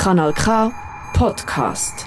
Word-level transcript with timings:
Kanal 0.00 0.32
K 0.32 0.72
Podcast. 1.12 2.06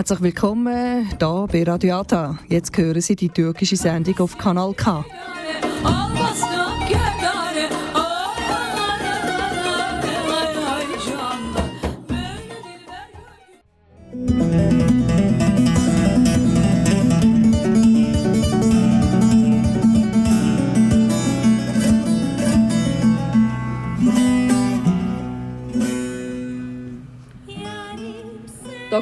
Herzlich 0.00 0.22
willkommen 0.22 1.10
hier 1.10 1.46
bei 1.52 1.62
Radio 1.62 1.96
Ata. 1.96 2.38
Jetzt 2.48 2.74
hören 2.74 3.02
Sie 3.02 3.14
die 3.14 3.28
türkische 3.28 3.76
Sendung 3.76 4.18
auf 4.20 4.38
Kanal 4.38 4.72
K. 4.72 5.04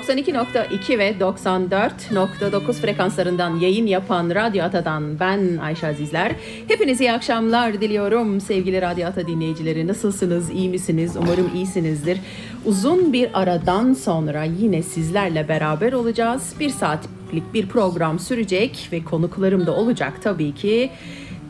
...92.2 0.09 0.98
ve 0.98 1.15
94.9 1.21 2.73
frekanslarından 2.73 3.57
yayın 3.57 3.87
yapan 3.87 4.30
Radyo 4.30 4.65
Ata'dan 4.65 5.21
ben 5.21 5.57
Ayşe 5.57 5.87
Azizler. 5.87 6.33
Hepinize 6.69 7.05
iyi 7.05 7.13
akşamlar 7.13 7.80
diliyorum 7.80 8.41
sevgili 8.41 8.82
Radyo 8.82 9.07
Ata 9.07 9.27
dinleyicileri. 9.27 9.87
Nasılsınız, 9.87 10.51
iyi 10.51 10.69
misiniz? 10.69 11.16
Umarım 11.16 11.51
iyisinizdir. 11.55 12.19
Uzun 12.65 13.13
bir 13.13 13.41
aradan 13.41 13.93
sonra 13.93 14.45
yine 14.45 14.82
sizlerle 14.82 15.49
beraber 15.49 15.93
olacağız. 15.93 16.54
Bir 16.60 16.71
saatlik 16.71 17.54
bir 17.54 17.69
program 17.69 18.19
sürecek 18.19 18.88
ve 18.93 19.04
konuklarım 19.04 19.66
da 19.66 19.77
olacak 19.77 20.13
tabii 20.23 20.54
ki. 20.54 20.91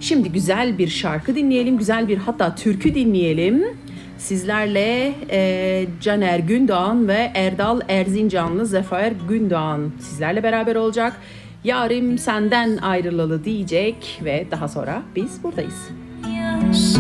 Şimdi 0.01 0.33
güzel 0.33 0.79
bir 0.79 0.89
şarkı 0.89 1.35
dinleyelim, 1.35 1.79
güzel 1.79 2.09
bir 2.09 2.19
hatta 2.19 2.55
türkü 2.55 2.95
dinleyelim. 2.95 3.65
Sizlerle 4.19 5.15
e, 5.31 5.87
Caner 6.01 6.39
Gündoğan 6.39 7.09
ve 7.09 7.31
Erdal 7.35 7.81
Erzincanlı 7.89 8.67
Zafer 8.67 9.13
Gündoğan 9.29 9.93
sizlerle 10.01 10.43
beraber 10.43 10.77
olacak. 10.77 11.13
Yarim 11.65 12.19
senden 12.19 12.77
ayrılalı 12.77 13.45
diyecek 13.45 14.21
ve 14.25 14.47
daha 14.51 14.69
sonra 14.69 15.03
biz 15.17 15.43
buradayız. 15.43 15.89
Böyle 16.25 16.98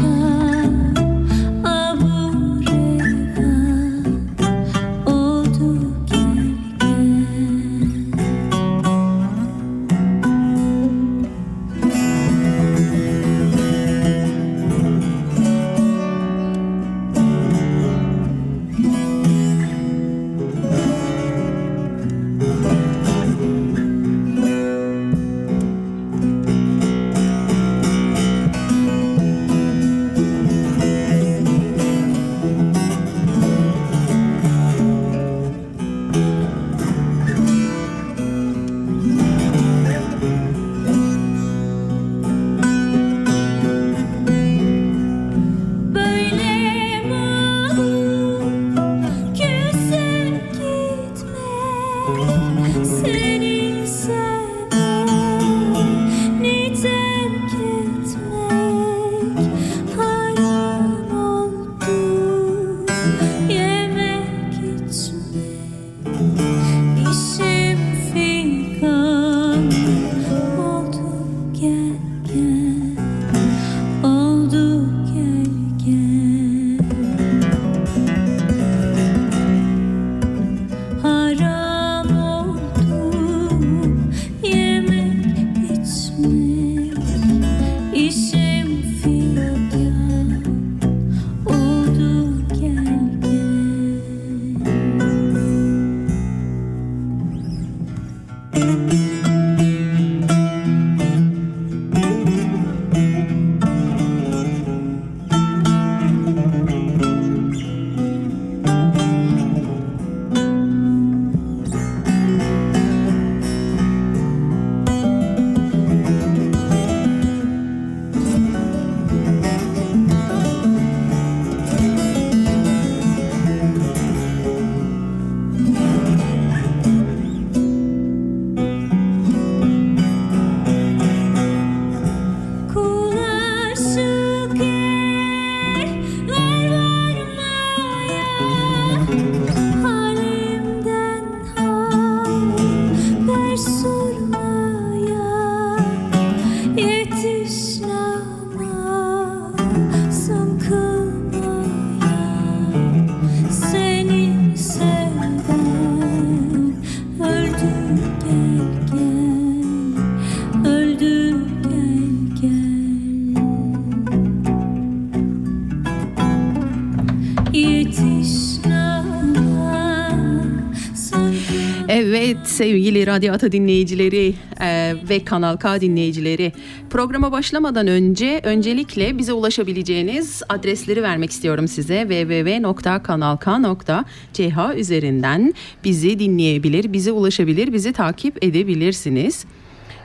sevgili 172.59 173.07
Radyo 173.07 173.33
Ata 173.33 173.53
dinleyicileri 173.53 174.35
e, 174.61 174.95
ve 175.09 175.25
Kanal 175.25 175.57
K 175.57 175.81
dinleyicileri 175.81 176.53
programa 176.91 177.33
başlamadan 177.33 177.87
önce 177.87 178.41
öncelikle 178.45 179.19
bize 179.19 179.33
ulaşabileceğiniz 179.33 180.43
adresleri 180.49 181.03
vermek 181.03 181.31
istiyorum 181.31 181.69
size 181.69 182.07
www.kanalk.ch 182.09 184.77
üzerinden 184.77 185.55
bizi 185.85 186.19
dinleyebilir, 186.19 186.93
bize 186.93 187.13
ulaşabilir, 187.13 187.73
bizi 187.73 187.93
takip 187.93 188.45
edebilirsiniz. 188.45 189.45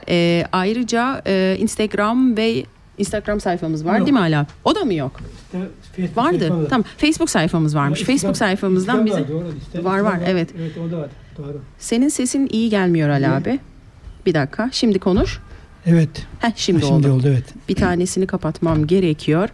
E, 0.10 0.46
ayrıca 0.52 1.22
e, 1.28 1.58
Instagram 1.60 2.38
ve 2.38 2.64
Instagram 2.98 3.40
sayfamız 3.40 3.86
var 3.86 3.98
Yok. 3.98 4.08
değil 4.08 4.14
mi 4.14 4.20
hala? 4.20 4.46
O 4.66 4.76
da 4.76 4.86
mı 4.86 4.94
yok? 4.94 5.20
İşte 5.44 5.60
Facebook 5.96 6.18
Vardı. 6.18 6.40
sayfamız 6.40 6.64
var. 6.64 6.70
Tamam. 6.70 6.86
Facebook 6.98 7.30
sayfamız 7.30 7.76
varmış. 7.76 8.00
Ya, 8.00 8.06
Facebook 8.06 8.38
sayfamızdan 8.38 9.06
bize 9.06 9.26
var, 9.84 10.00
Var, 10.00 10.20
evet. 10.28 10.50
Evet 10.60 10.72
o 10.88 10.92
da 10.92 10.98
var. 10.98 11.10
Doğru. 11.38 11.62
Senin 11.80 12.08
sesin 12.10 12.48
iyi 12.52 12.70
gelmiyor 12.70 13.10
Ali 13.10 13.24
Niye? 13.24 13.32
abi. 13.36 13.60
Bir 14.26 14.34
dakika. 14.34 14.70
Şimdi 14.72 15.00
konuş. 15.00 15.40
Evet. 15.86 16.10
Heh, 16.40 16.52
şimdi, 16.56 16.86
Şimdi 16.86 17.08
oldu. 17.08 17.12
oldu 17.14 17.28
evet. 17.28 17.44
Bir 17.70 17.76
tanesini 17.76 18.28
kapatmam 18.28 18.88
gerekiyor. 18.88 19.50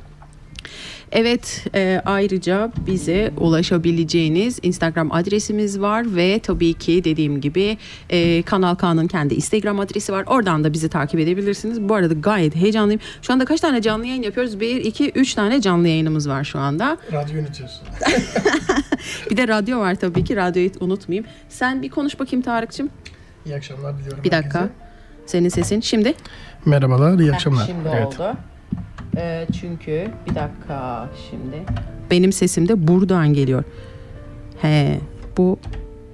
Evet 1.11 1.65
e, 1.75 2.01
ayrıca 2.05 2.71
bize 2.87 3.31
ulaşabileceğiniz 3.37 4.59
Instagram 4.63 5.11
adresimiz 5.11 5.81
var 5.81 6.15
ve 6.15 6.39
tabii 6.39 6.73
ki 6.73 7.03
dediğim 7.03 7.41
gibi 7.41 7.77
e, 8.09 8.41
Kanal 8.41 8.75
K'nın 8.75 9.07
kendi 9.07 9.33
Instagram 9.33 9.79
adresi 9.79 10.13
var. 10.13 10.23
Oradan 10.27 10.63
da 10.63 10.73
bizi 10.73 10.89
takip 10.89 11.19
edebilirsiniz. 11.19 11.81
Bu 11.89 11.95
arada 11.95 12.13
gayet 12.13 12.55
heyecanlıyım. 12.55 13.01
Şu 13.21 13.33
anda 13.33 13.45
kaç 13.45 13.61
tane 13.61 13.81
canlı 13.81 14.05
yayın 14.05 14.23
yapıyoruz? 14.23 14.59
Bir, 14.59 14.75
iki, 14.75 15.11
üç 15.11 15.33
tane 15.33 15.61
canlı 15.61 15.87
yayınımız 15.87 16.29
var 16.29 16.43
şu 16.43 16.59
anda. 16.59 16.97
Radyo 17.11 17.35
yönetiyorsun. 17.35 17.81
Bir 19.31 19.37
de 19.37 19.47
radyo 19.47 19.79
var 19.79 19.95
tabii 19.95 20.23
ki. 20.23 20.35
Radyoyu 20.35 20.69
unutmayayım. 20.79 21.25
Sen 21.49 21.81
bir 21.81 21.89
konuş 21.89 22.19
bakayım 22.19 22.43
Tarık'cığım. 22.43 22.89
İyi 23.45 23.55
akşamlar 23.55 23.97
diliyorum 23.97 24.23
Bir 24.23 24.31
dakika. 24.31 24.59
herkese. 24.59 24.73
Senin 25.25 25.49
sesin 25.49 25.79
şimdi. 25.81 26.13
Merhabalar, 26.65 27.19
iyi 27.19 27.33
akşamlar. 27.33 27.65
Şimdi 27.65 27.89
evet. 27.93 28.07
oldu. 28.07 28.37
Ee, 29.17 29.47
çünkü 29.61 30.07
bir 30.29 30.35
dakika 30.35 31.09
şimdi. 31.29 31.63
Benim 32.11 32.31
sesim 32.31 32.67
de 32.67 32.87
buradan 32.87 33.33
geliyor. 33.33 33.63
He 34.61 34.99
bu 35.37 35.59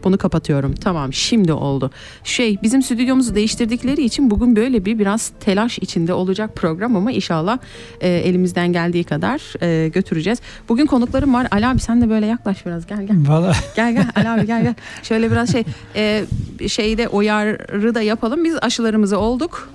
bunu 0.03 0.17
kapatıyorum. 0.17 0.75
Tamam 0.75 1.13
şimdi 1.13 1.53
oldu. 1.53 1.91
Şey 2.23 2.57
bizim 2.63 2.81
stüdyomuzu 2.83 3.35
değiştirdikleri 3.35 4.03
için 4.03 4.31
bugün 4.31 4.55
böyle 4.55 4.85
bir 4.85 4.99
biraz 4.99 5.31
telaş 5.39 5.79
içinde 5.79 6.13
olacak 6.13 6.55
program 6.55 6.95
ama 6.95 7.11
inşallah 7.11 7.57
e, 8.01 8.09
elimizden 8.09 8.73
geldiği 8.73 9.03
kadar 9.03 9.61
e, 9.63 9.87
götüreceğiz. 9.89 10.39
Bugün 10.69 10.85
konuklarım 10.85 11.33
var. 11.33 11.47
Ali 11.51 11.67
abi 11.67 11.79
sen 11.79 12.01
de 12.01 12.09
böyle 12.09 12.25
yaklaş 12.25 12.65
biraz 12.65 12.87
gel 12.87 13.03
gel. 13.07 13.17
Valla 13.27 13.53
Gel 13.75 13.93
gel 13.93 14.07
Ali 14.15 14.29
abi 14.29 14.45
gel 14.47 14.63
gel. 14.63 14.73
Şöyle 15.03 15.31
biraz 15.31 15.51
şey 15.51 15.63
e, 15.95 16.25
şeyde 16.67 17.07
uyarı 17.07 17.95
da 17.95 18.01
yapalım. 18.01 18.43
Biz 18.43 18.55
aşılarımızı 18.61 19.19
olduk. 19.19 19.69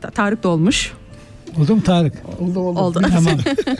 Ta- 0.00 0.10
Tarık 0.10 0.42
da 0.42 0.48
olmuş. 0.48 0.92
Oldu 1.60 1.76
mu 1.76 1.82
Tarık? 1.82 2.12
Oldu 2.40 2.60
oldu. 2.60 2.78
Oldu. 2.78 3.00
tamam. 3.12 3.34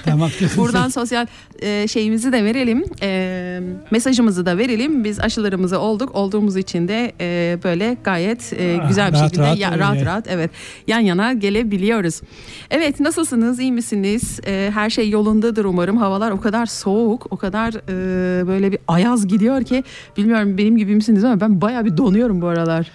tamam. 0.04 0.30
Buradan 0.56 0.88
sosyal 0.88 1.26
e, 1.62 1.88
şeyimizi 1.88 2.32
de 2.32 2.44
verelim. 2.44 2.84
E, 3.02 3.60
mesajımızı 3.90 4.46
da 4.46 4.58
verelim. 4.58 5.04
Biz 5.04 5.20
aşılarımızı 5.20 5.78
olduk. 5.78 6.14
Olduğumuz 6.14 6.56
için 6.56 6.88
de 6.88 7.12
e, 7.20 7.58
böyle 7.64 7.96
gayet 8.04 8.52
e, 8.58 8.78
Ah, 8.82 8.88
güzel 8.88 9.08
bir 9.08 9.14
rahat 9.14 9.24
şekilde 9.30 9.42
rahat 9.46 9.58
ya- 9.58 9.70
öyle. 9.70 9.80
rahat 9.80 10.04
rahat 10.04 10.26
evet 10.28 10.50
yan 10.86 11.00
yana 11.00 11.32
gelebiliyoruz. 11.32 12.20
Evet 12.70 13.00
nasılsınız? 13.00 13.60
İyi 13.60 13.72
misiniz? 13.72 14.40
E, 14.46 14.70
her 14.74 14.90
şey 14.90 15.10
yolundadır 15.10 15.64
umarım. 15.64 15.96
Havalar 15.96 16.30
o 16.30 16.40
kadar 16.40 16.66
soğuk, 16.66 17.26
o 17.30 17.36
kadar 17.36 17.74
e, 17.74 18.46
böyle 18.46 18.72
bir 18.72 18.78
ayaz 18.88 19.26
gidiyor 19.28 19.62
ki 19.64 19.84
bilmiyorum 20.16 20.58
benim 20.58 20.76
gibi 20.76 20.94
misiniz 20.94 21.24
ama 21.24 21.40
ben 21.40 21.60
bayağı 21.60 21.84
bir 21.84 21.96
donuyorum 21.96 22.40
bu 22.42 22.46
aralar. 22.46 22.86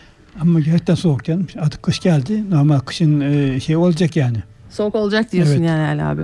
Ama 0.42 0.60
gerçekten 0.60 0.96
soğuk 0.96 1.24
canım. 1.26 1.48
Artık 1.60 1.84
kış 1.84 2.00
geldi. 2.00 2.44
Normal 2.52 2.80
kışın 2.80 3.20
e, 3.22 3.60
şey 3.60 3.76
olacak 3.76 4.16
yani. 4.16 4.38
Soğuk 4.78 4.96
olacak 4.96 5.32
diyorsun 5.32 5.58
Evet. 5.58 5.70
yani 5.70 5.88
Ali 5.88 6.04
abi. 6.04 6.22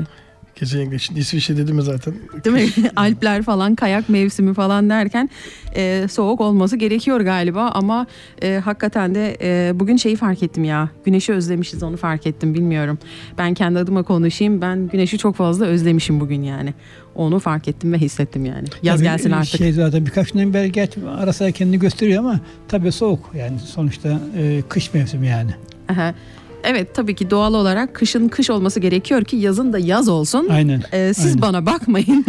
Kesinlikle. 0.55 0.99
Şimdi 0.99 1.19
İsviçre 1.19 1.57
dedi 1.57 1.73
mi 1.73 1.81
zaten? 1.81 2.13
Değil 2.45 2.55
mi? 2.55 2.89
Alpler 2.95 3.43
falan 3.43 3.75
kayak 3.75 4.09
mevsimi 4.09 4.53
falan 4.53 4.89
derken 4.89 5.29
e, 5.75 6.07
soğuk 6.11 6.41
olması 6.41 6.75
gerekiyor 6.77 7.21
galiba 7.21 7.69
ama 7.73 8.07
e, 8.41 8.61
hakikaten 8.65 9.15
de 9.15 9.37
e, 9.41 9.79
bugün 9.79 9.97
şeyi 9.97 10.15
fark 10.15 10.43
ettim 10.43 10.63
ya 10.63 10.89
güneşi 11.05 11.33
özlemişiz 11.33 11.83
onu 11.83 11.97
fark 11.97 12.27
ettim 12.27 12.53
bilmiyorum. 12.53 12.97
Ben 13.37 13.53
kendi 13.53 13.79
adıma 13.79 14.03
konuşayım 14.03 14.61
ben 14.61 14.87
güneşi 14.87 15.17
çok 15.17 15.35
fazla 15.35 15.65
özlemişim 15.65 16.19
bugün 16.19 16.43
yani. 16.43 16.73
Onu 17.15 17.39
fark 17.39 17.67
ettim 17.67 17.93
ve 17.93 17.97
hissettim 17.97 18.45
yani. 18.45 18.67
Yaz 18.83 18.95
Tabii, 18.95 19.03
gelsin 19.03 19.31
artık. 19.31 19.57
Şey 19.57 19.71
zaten 19.71 20.05
birkaç 20.05 20.31
günden 20.31 20.53
beri 20.53 20.71
geç 20.71 20.91
ara 21.17 21.33
sıra 21.33 21.51
kendini 21.51 21.79
gösteriyor 21.79 22.19
ama 22.19 22.39
tabii 22.67 22.91
soğuk. 22.91 23.31
Yani 23.35 23.59
sonuçta 23.59 24.19
e, 24.37 24.61
kış 24.69 24.93
mevsimi 24.93 25.27
yani. 25.27 25.51
Aha. 25.89 26.13
Evet 26.63 26.95
tabii 26.95 27.15
ki 27.15 27.29
doğal 27.29 27.53
olarak 27.53 27.93
kışın 27.93 28.27
kış 28.27 28.49
olması 28.49 28.79
gerekiyor 28.79 29.23
ki 29.23 29.35
yazın 29.35 29.73
da 29.73 29.79
yaz 29.79 30.09
olsun. 30.09 30.47
Aynen. 30.49 30.83
Ee, 30.91 31.13
siz 31.15 31.25
aynen. 31.25 31.41
bana 31.41 31.65
bakmayın. 31.65 32.25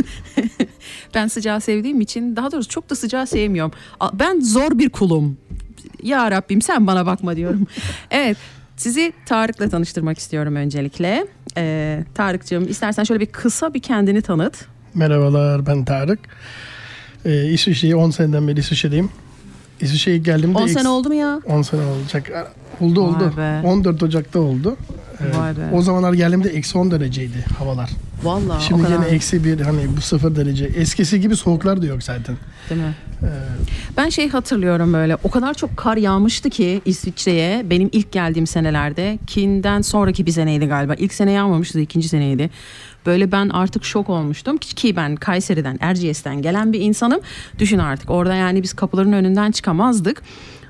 ben 1.15 1.27
sıcağı 1.27 1.61
sevdiğim 1.61 2.01
için 2.01 2.37
daha 2.37 2.53
doğrusu 2.53 2.69
çok 2.69 2.91
da 2.91 2.95
sıcağı 2.95 3.27
sevmiyorum. 3.27 3.73
Ben 4.13 4.41
zor 4.41 4.79
bir 4.79 4.91
kulum. 4.91 5.39
Ya 6.03 6.31
Rabbim 6.31 6.63
sen 6.63 6.87
bana 6.87 7.07
bakma 7.07 7.37
diyorum. 7.37 7.67
evet 8.11 8.37
sizi 8.77 9.13
Tarık'la 9.27 9.69
tanıştırmak 9.69 10.19
istiyorum 10.19 10.57
öncelikle. 10.57 11.27
Ee, 11.57 12.05
Tarık'cığım 12.15 12.69
istersen 12.69 13.05
şöyle 13.05 13.21
bir 13.21 13.27
kısa 13.27 13.75
bir 13.75 13.81
kendini 13.81 14.23
tanıt. 14.23 14.65
Merhabalar, 14.95 15.67
ben 15.67 15.85
Tarık. 15.85 16.21
Ee, 17.25 17.45
İsviçre'yi 17.45 17.97
10 17.97 18.11
seneden 18.11 18.49
beri 18.49 18.61
İsviçre'deyim. 18.61 19.11
İsviçre'ye 19.81 20.19
geldiğimde... 20.19 20.59
10 20.59 20.67
eks- 20.67 20.73
sene 20.73 20.89
oldu 20.89 21.09
mu 21.09 21.15
ya? 21.15 21.41
10 21.47 21.63
sene 21.63 21.81
olacak. 21.87 22.31
Oldu 22.81 23.03
Vay 23.03 23.09
oldu. 23.09 23.33
be. 23.37 23.61
14 23.67 24.03
Ocak'ta 24.03 24.41
oldu. 24.41 24.77
Vay 25.39 25.57
be. 25.57 25.61
O 25.73 25.83
zamanlar 25.83 26.13
geldiğimde 26.13 26.49
eksi 26.49 26.79
10 26.79 26.91
dereceydi 26.91 27.45
havalar. 27.59 27.91
Vallahi 28.23 28.59
o 28.59 28.61
Şimdi 28.61 28.83
kadar. 28.83 28.95
yine 28.95 29.07
eksi 29.07 29.45
bir 29.45 29.61
hani 29.61 29.97
bu 29.97 30.01
sıfır 30.01 30.37
derece. 30.37 30.65
Eskisi 30.65 31.21
gibi 31.21 31.37
soğuklar 31.37 31.83
da 31.83 31.87
yok 31.87 32.03
zaten. 32.03 32.37
Değil 32.71 32.81
mi? 32.81 32.95
Ee, 33.23 33.27
Ben 33.97 34.09
şey 34.09 34.29
hatırlıyorum 34.29 34.93
böyle 34.93 35.17
o 35.25 35.31
kadar 35.31 35.55
çok 35.55 35.77
kar 35.77 35.97
yağmıştı 35.97 36.51
ki 36.51 36.83
İsviçre'ye 36.85 37.71
benim 37.71 37.89
ilk 37.93 38.13
geldiğim 38.13 38.47
senelerde 38.47 39.19
kinden 39.27 39.81
sonraki 39.83 40.27
bir 40.27 40.31
seneydi 40.33 40.67
galiba. 40.67 40.95
İlk 40.95 41.15
sene 41.15 41.33
yağmamıştı 41.33 41.81
ikinci 41.81 42.09
seneydi. 42.09 42.51
Böyle 43.07 43.33
ben 43.33 43.49
artık 43.49 43.85
şok 43.85 44.11
olmuştum 44.11 44.57
ki 44.57 44.75
ki 44.75 44.97
ben 44.97 45.17
Kayseri'den 45.17 45.79
Erciyes'ten 45.81 46.43
gelen 46.43 46.73
bir 46.73 46.81
insanım. 46.81 47.21
Düşün 47.59 47.79
artık 47.79 48.11
orada 48.11 48.35
yani 48.35 48.63
biz 48.63 48.73
kapıların 48.73 49.13
önünden 49.13 49.51
çıkamazdık. 49.51 50.23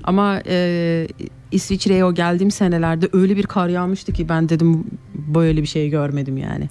Ama 0.03 0.39
e, 0.47 1.07
İsviçre'ye 1.55 2.05
o 2.05 2.13
geldiğim 2.13 2.51
senelerde 2.51 3.09
öyle 3.13 3.37
bir 3.37 3.43
kar 3.43 3.67
yağmıştı 3.69 4.13
ki 4.13 4.29
ben 4.29 4.49
dedim 4.49 4.83
böyle 5.13 5.61
bir 5.61 5.67
şey 5.67 5.89
görmedim 5.89 6.37
yani. 6.37 6.69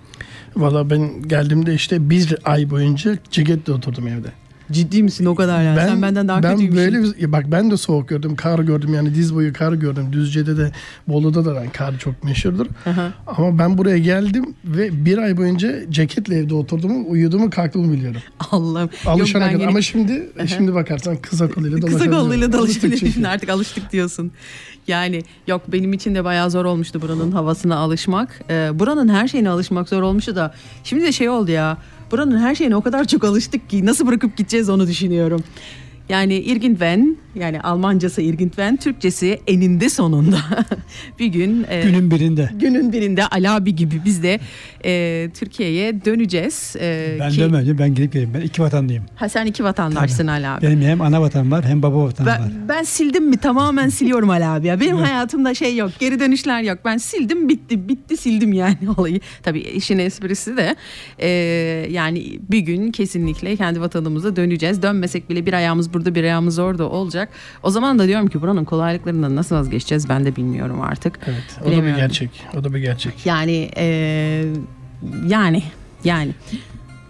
Valla 0.57 0.91
ben 0.91 1.23
geldiğimde 1.29 1.75
işte 1.75 2.11
bir 2.11 2.37
ay 2.45 2.71
boyunca 2.71 3.19
ceketle 3.31 3.73
oturdum 3.73 4.09
evde. 4.09 4.29
Ciddi 4.73 5.03
misin 5.03 5.25
o 5.25 5.35
kadar 5.35 5.63
yani? 5.63 5.81
Sen 5.81 6.03
benden 6.03 6.29
daha 6.29 6.43
ben 6.43 6.53
kötüymüşsün. 6.53 6.93
böyle 6.95 7.03
bir- 7.19 7.33
bak 7.33 7.45
ben 7.51 7.71
de 7.71 7.77
soğuk 7.77 8.09
gördüm, 8.09 8.37
kar 8.37 8.59
gördüm 8.59 8.95
yani 8.95 9.15
diz 9.15 9.35
boyu 9.35 9.53
kar 9.53 9.73
gördüm. 9.73 10.07
Düzce'de 10.13 10.57
de 10.57 10.73
Bolu'da 11.09 11.45
da 11.45 11.63
kar 11.73 11.99
çok 11.99 12.25
meşhurdur. 12.25 12.67
Aha. 12.87 13.13
Ama 13.27 13.59
ben 13.59 13.79
buraya 13.79 13.99
geldim 13.99 14.55
ve 14.65 15.05
bir 15.05 15.19
ay 15.19 15.37
boyunca 15.37 15.91
ceketle 15.91 16.37
evde 16.39 16.55
oturduğumu, 16.55 17.05
uyuduğumu, 17.11 17.51
kalktığımı 17.51 17.93
biliyorum. 17.93 18.21
Allah'ım. 18.51 18.91
Alışana 19.07 19.19
Yok, 19.19 19.35
ben 19.35 19.53
kadar. 19.53 19.61
yeni- 19.61 19.69
Ama 19.71 19.83
şimdi 19.83 20.33
şimdi 20.47 20.75
bakarsan 20.75 21.17
kısa 21.17 21.49
koluyla 21.51 21.77
Kısa 21.77 21.89
dolaşabiliyorum. 21.93 22.25
kolluyla 22.29 22.47
Alıştık 22.47 22.83
dolaşabilirsin 22.83 23.13
çünkü. 23.15 23.29
artık 23.29 23.49
alıştık 23.49 23.93
diyorsun. 23.93 24.33
Yani 24.89 25.23
yok 25.47 25.63
benim 25.69 25.93
için 25.93 26.15
de 26.15 26.25
bayağı 26.25 26.51
zor 26.51 26.65
olmuştu 26.65 27.03
buranın 27.03 27.33
havasına 27.33 27.77
alışmak. 27.77 28.41
Ee, 28.51 28.71
buranın 28.75 29.09
her 29.09 29.29
şeyine 29.29 29.49
alışmak 29.49 29.89
zor 29.89 30.03
olmuştu 30.03 30.37
da. 30.37 30.55
Şimdi 30.85 31.05
de 31.05 31.13
şey 31.13 31.29
oldu 31.29 31.51
ya. 31.51 31.79
Buranın 32.11 32.39
her 32.39 32.55
şeyine 32.55 32.77
o 32.77 32.83
kadar 32.83 33.05
çok 33.05 33.25
alıştık 33.25 33.71
ki 33.71 33.87
nasıl 33.87 34.07
bırakıp 34.07 34.37
gideceğiz 34.37 34.71
onu 34.71 34.89
düşünüyorum. 34.89 35.45
Yani 36.09 36.35
Irgendwen 36.35 37.17
yani 37.35 37.61
Almancası 37.61 38.23
Irgendwen, 38.23 38.77
Türkçesi 38.77 39.41
eninde 39.47 39.89
sonunda 39.89 40.37
bir 41.19 41.27
gün 41.27 41.67
e, 41.71 41.83
Günün 41.83 42.11
birinde. 42.11 42.51
günün 42.61 42.93
birinde 42.93 43.27
Ali 43.27 43.51
abi 43.51 43.77
gibi 43.77 44.01
biz 44.05 44.23
de 44.23 44.41
e, 44.85 45.31
Türkiye'ye 45.39 46.05
döneceğiz. 46.05 46.77
E, 46.81 47.17
Ben 47.21 47.31
ki- 47.31 47.41
dönmeyeceğim. 47.41 47.79
Ben 47.79 47.95
gidip 47.95 48.13
geleyim. 48.13 48.35
Ben 48.35 48.41
iki 48.41 48.63
vatanlıyım. 48.63 49.05
Ha 49.17 49.29
sen 49.29 49.47
iki 49.47 49.65
vatandaşsın 49.65 50.27
Ali 50.27 50.47
abi. 50.49 50.67
Benim 50.67 50.81
hem 50.81 51.01
ana 51.01 51.23
vatan 51.23 51.51
var 51.51 51.65
hem 51.65 51.83
baba 51.83 52.05
vatan 52.05 52.27
var. 52.27 52.41
Ben, 52.45 52.69
ben 52.69 52.83
sildim 52.83 53.25
mi 53.29 53.37
tamamen 53.37 53.89
siliyorum 53.89 54.31
Ali 54.31 54.45
abi 54.45 54.67
ya. 54.67 54.81
Benim 54.81 54.97
hayatımda 54.97 55.55
şey 55.55 55.77
yok. 55.77 55.91
Geri 55.99 56.21
dönüşler 56.21 56.63
yok. 56.63 56.79
Ben 56.85 56.97
sildim 56.97 57.49
bitti. 57.49 57.89
Bitti 57.89 58.17
sildim 58.17 58.53
yani 58.53 58.77
olayı. 58.97 59.21
Tabii 59.43 59.61
işin 59.61 59.99
esprisi 59.99 60.57
de 60.57 60.77
e, 61.19 61.29
yani 61.91 62.39
bir 62.51 62.59
gün 62.61 62.91
kesinlikle 62.93 63.57
kendi 63.57 63.81
vatanımıza 63.81 64.37
döneceğiz. 64.37 64.83
Dönmesek 64.83 65.31
bile 65.31 65.47
bir 65.47 65.53
ayağımız 65.53 65.94
burada 65.95 66.15
bir 66.15 66.25
ayağımız 66.25 66.59
orada 66.59 66.89
olacak. 66.89 67.29
O 67.63 67.71
zaman 67.71 67.99
da 67.99 68.07
diyorum 68.09 68.29
ki 68.29 68.43
buranın 68.43 68.65
kolaylıklarından 68.65 69.37
nasıl 69.37 69.57
vazgeçeceğiz 69.57 70.09
ben 70.09 70.25
de 70.25 70.37
bilmiyorum 70.37 70.81
artık. 70.81 71.19
Evet, 71.27 71.59
o 71.65 71.67
da 71.77 71.83
bir 71.87 71.97
gerçek. 71.97 72.31
O 72.59 72.65
da 72.65 72.75
bir 72.75 72.79
gerçek. 72.79 73.27
Yani 73.27 73.71
e, 73.77 73.85
yani 75.29 75.63
yani. 76.05 76.31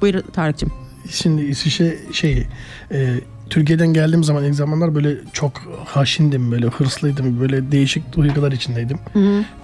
Buyur 0.00 0.20
Tarık'cığım. 0.32 0.72
Şimdi 1.10 1.42
İsviçre 1.42 1.98
şey 2.12 2.46
e, 2.92 3.14
Türkiye'den 3.50 3.92
geldiğim 3.92 4.24
zaman 4.24 4.44
ilk 4.44 4.54
zamanlar 4.54 4.94
böyle 4.94 5.16
çok 5.32 5.52
haşindim 5.86 6.50
böyle 6.52 6.66
hırslıydım 6.66 7.40
böyle 7.40 7.72
değişik 7.72 8.16
duygular 8.16 8.52
içindeydim. 8.52 8.98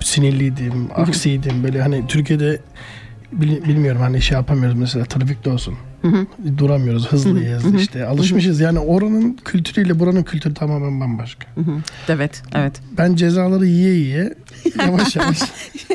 Sinirliydim, 0.00 0.88
aksiydim 0.94 1.64
böyle 1.64 1.82
hani 1.82 2.06
Türkiye'de 2.06 2.60
bil- 3.32 3.64
bilmiyorum 3.64 4.00
hani 4.02 4.22
şey 4.22 4.36
yapamıyoruz 4.36 4.78
mesela 4.78 5.04
trafikte 5.04 5.50
olsun. 5.50 5.74
Duramıyoruz, 6.58 7.08
hızlıyız 7.12 7.74
işte. 7.74 8.06
Alışmışız. 8.06 8.60
Yani 8.60 8.78
oranın 8.78 9.38
kültürüyle 9.44 9.98
buranın 9.98 10.22
kültürü 10.22 10.54
tamamen 10.54 11.00
bambaşka. 11.00 11.46
Evet, 12.08 12.42
evet. 12.54 12.72
Ben 12.98 13.14
cezaları 13.14 13.66
yiye 13.66 13.94
yiye 13.94 14.34
yavaş 14.78 15.16
yavaş 15.16 15.38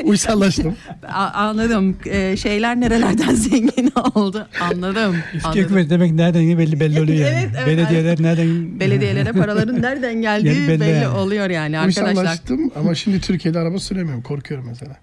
uysallaştım. 0.04 0.74
A- 1.08 1.30
anladım. 1.34 1.96
Ee, 2.06 2.36
şeyler 2.36 2.80
nerelerden 2.80 3.34
zengin 3.34 3.92
oldu? 4.14 4.48
Anladım. 4.60 4.96
anladım. 4.96 5.16
İstiyor 5.34 5.90
demek 5.90 6.12
nereden 6.12 6.58
belli 6.58 6.80
belli 6.80 7.00
oluyor 7.00 7.18
yani. 7.18 7.36
Evet, 7.40 7.50
evet, 7.56 7.66
Belediyeler 7.66 8.22
nereden... 8.22 8.80
Belediyelere 8.80 9.32
paraların 9.32 9.82
nereden 9.82 10.14
geldiği 10.22 10.46
Yani 10.46 10.68
belli 10.68 10.80
belli 10.80 10.90
yani. 10.90 11.08
oluyor 11.08 11.50
yani 11.50 11.78
arkadaşlar. 11.78 12.08
Uysallaştım 12.08 12.70
ama 12.76 12.94
şimdi 12.94 13.20
Türkiye'de 13.20 13.58
araba 13.58 13.78
süremiyorum. 13.78 14.22
Korkuyorum 14.22 14.66
mesela. 14.68 14.96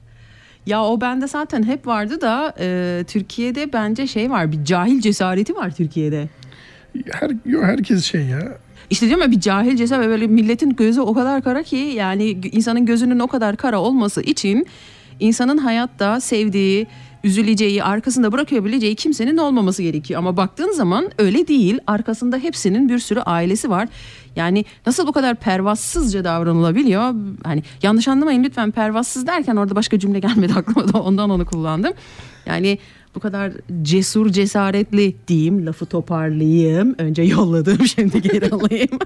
Ya 0.65 0.83
o 0.83 1.01
bende 1.01 1.27
zaten 1.27 1.63
hep 1.63 1.87
vardı 1.87 2.21
da 2.21 2.53
e, 2.59 3.03
Türkiye'de 3.07 3.73
bence 3.73 4.07
şey 4.07 4.29
var 4.29 4.51
bir 4.51 4.65
cahil 4.65 5.01
cesareti 5.01 5.55
var 5.55 5.75
Türkiye'de. 5.75 6.27
Her, 7.11 7.31
yo, 7.45 7.61
herkes 7.61 8.05
şey 8.05 8.21
ya. 8.21 8.57
İşte 8.89 9.07
diyorum 9.07 9.23
ya 9.23 9.31
bir 9.31 9.39
cahil 9.39 9.91
ve 9.91 10.07
böyle 10.07 10.27
milletin 10.27 10.69
gözü 10.69 11.01
o 11.01 11.13
kadar 11.13 11.43
kara 11.43 11.63
ki 11.63 11.75
yani 11.75 12.29
insanın 12.29 12.85
gözünün 12.85 13.19
o 13.19 13.27
kadar 13.27 13.57
kara 13.57 13.79
olması 13.79 14.21
için 14.21 14.67
insanın 15.19 15.57
hayatta 15.57 16.19
sevdiği, 16.19 16.87
üzüleceği, 17.23 17.83
arkasında 17.83 18.31
bırakabileceği 18.31 18.95
kimsenin 18.95 19.37
olmaması 19.37 19.83
gerekiyor. 19.83 20.17
Ama 20.17 20.37
baktığın 20.37 20.71
zaman 20.71 21.11
öyle 21.17 21.47
değil. 21.47 21.79
Arkasında 21.87 22.37
hepsinin 22.37 22.89
bir 22.89 22.99
sürü 22.99 23.19
ailesi 23.19 23.69
var. 23.69 23.87
Yani 24.35 24.65
nasıl 24.85 25.07
bu 25.07 25.11
kadar 25.11 25.35
pervasızca 25.35 26.23
davranılabiliyor? 26.23 27.13
Hani 27.43 27.63
yanlış 27.83 28.07
anlamayın 28.07 28.43
lütfen 28.43 28.71
pervasız 28.71 29.27
derken 29.27 29.55
orada 29.55 29.75
başka 29.75 29.99
cümle 29.99 30.19
gelmedi 30.19 30.53
aklıma 30.57 30.93
da 30.93 31.01
ondan 31.01 31.29
onu 31.29 31.45
kullandım. 31.45 31.93
Yani 32.45 32.77
bu 33.15 33.19
kadar 33.19 33.51
cesur 33.81 34.29
cesaretli 34.29 35.15
diyeyim 35.27 35.65
lafı 35.65 35.85
toparlayayım. 35.85 36.95
Önce 36.97 37.21
yolladım 37.21 37.87
şimdi 37.95 38.21
geri 38.21 38.49
alayım. 38.49 38.99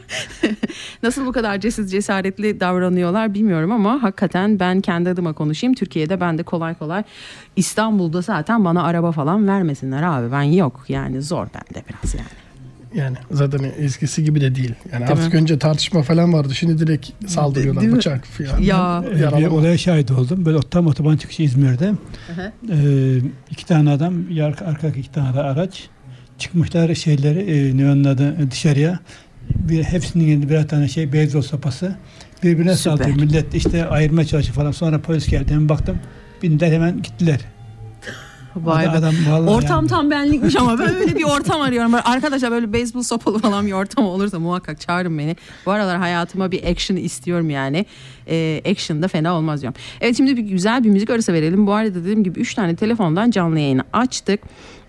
Nasıl 1.03 1.25
bu 1.25 1.31
kadar 1.31 1.59
cesur 1.59 1.87
cesaretli 1.87 2.59
davranıyorlar 2.59 3.33
bilmiyorum 3.33 3.71
ama 3.71 4.03
hakikaten 4.03 4.59
ben 4.59 4.81
kendi 4.81 5.09
adıma 5.09 5.33
konuşayım. 5.33 5.73
Türkiye'de 5.73 6.21
ben 6.21 6.37
de 6.37 6.43
kolay 6.43 6.75
kolay 6.75 7.03
İstanbul'da 7.55 8.21
zaten 8.21 8.65
bana 8.65 8.83
araba 8.83 9.11
falan 9.11 9.47
vermesinler 9.47 10.03
abi. 10.03 10.31
Ben 10.31 10.41
yok 10.43 10.85
yani 10.87 11.21
zor 11.21 11.47
bende 11.53 11.83
biraz 11.89 12.13
yani. 12.15 12.46
Yani 12.95 13.17
zaten 13.31 13.71
eskisi 13.79 14.23
gibi 14.23 14.41
de 14.41 14.55
değil. 14.55 14.73
Yani 14.91 14.99
Değil 15.07 15.11
artık 15.11 15.33
mi? 15.33 15.39
önce 15.39 15.59
tartışma 15.59 16.03
falan 16.03 16.33
vardı. 16.33 16.55
Şimdi 16.55 16.79
direkt 16.79 17.09
saldırıyorlar. 17.27 17.83
Değil? 17.83 17.95
Bıçak 17.95 18.25
falan. 18.25 18.61
Ya. 18.61 19.03
Ee, 19.11 19.37
bir 19.37 19.45
olaya 19.47 19.77
şahit 19.77 20.11
oldum. 20.11 20.45
Böyle 20.45 20.59
tam 20.71 20.87
otoban 20.87 21.17
çıkışı 21.17 21.43
İzmir'de. 21.43 21.87
hı. 22.35 22.51
Ee, 22.71 23.21
iki 23.51 23.65
tane 23.65 23.89
adam, 23.89 24.13
arka, 24.43 24.65
arka 24.65 24.87
iki 24.87 25.11
tane 25.11 25.35
de 25.35 25.39
araç. 25.39 25.87
Çıkmışlar 26.37 26.95
şeyleri, 26.95 27.39
e, 27.39 27.77
ne 27.77 27.91
onun 27.91 28.03
adı, 28.03 28.35
e, 28.41 28.51
dışarıya. 28.51 28.99
Bir, 29.55 29.83
hepsinin 29.83 30.27
elinde 30.27 30.49
birer 30.49 30.67
tane 30.67 30.87
şey, 30.87 31.13
beyzbol 31.13 31.41
sopası. 31.41 31.95
Birbirine 32.43 32.75
Süper. 32.75 32.91
saldırıyor. 32.91 33.15
Millet 33.15 33.55
işte 33.55 33.85
ayırmaya 33.85 34.25
çalışıyor 34.27 34.55
falan. 34.55 34.71
Sonra 34.71 35.01
polis 35.01 35.27
geldi. 35.27 35.51
Hemen 35.53 35.69
baktım. 35.69 35.97
Bindiler 36.43 36.71
hemen 36.71 37.01
gittiler. 37.01 37.39
Vay 38.65 38.85
be. 38.85 38.89
Adam, 38.89 39.13
vallahi 39.29 39.49
Ortam 39.49 39.77
yani. 39.79 39.87
tam 39.87 40.11
benlikmiş 40.11 40.55
ama 40.55 40.79
böyle 40.79 41.15
bir 41.15 41.23
ortam 41.23 41.61
arıyorum. 41.61 41.93
Böyle 41.93 42.03
arkadaşlar 42.03 42.51
böyle 42.51 42.73
beyzbol 42.73 43.03
sopalı 43.03 43.39
falan 43.39 43.67
bir 43.67 43.71
ortam 43.71 44.05
olursa 44.05 44.39
muhakkak 44.39 44.79
çağırın 44.81 45.17
beni. 45.17 45.35
Bu 45.65 45.71
aralar 45.71 45.97
hayatıma 45.97 46.51
bir 46.51 46.63
action 46.63 46.97
istiyorum 46.97 47.49
yani. 47.49 47.85
Ee, 48.29 48.61
action 48.71 49.01
da 49.01 49.07
fena 49.07 49.33
olmaz 49.35 49.61
diyorum. 49.61 49.79
Evet 50.01 50.17
şimdi 50.17 50.37
bir 50.37 50.41
güzel 50.41 50.83
bir 50.83 50.89
müzik 50.89 51.09
arası 51.09 51.33
verelim. 51.33 51.67
Bu 51.67 51.73
arada 51.73 51.95
dediğim 51.95 52.23
gibi 52.23 52.39
3 52.39 52.53
tane 52.55 52.75
telefondan 52.75 53.31
canlı 53.31 53.59
yayını 53.59 53.83
açtık. 53.93 54.39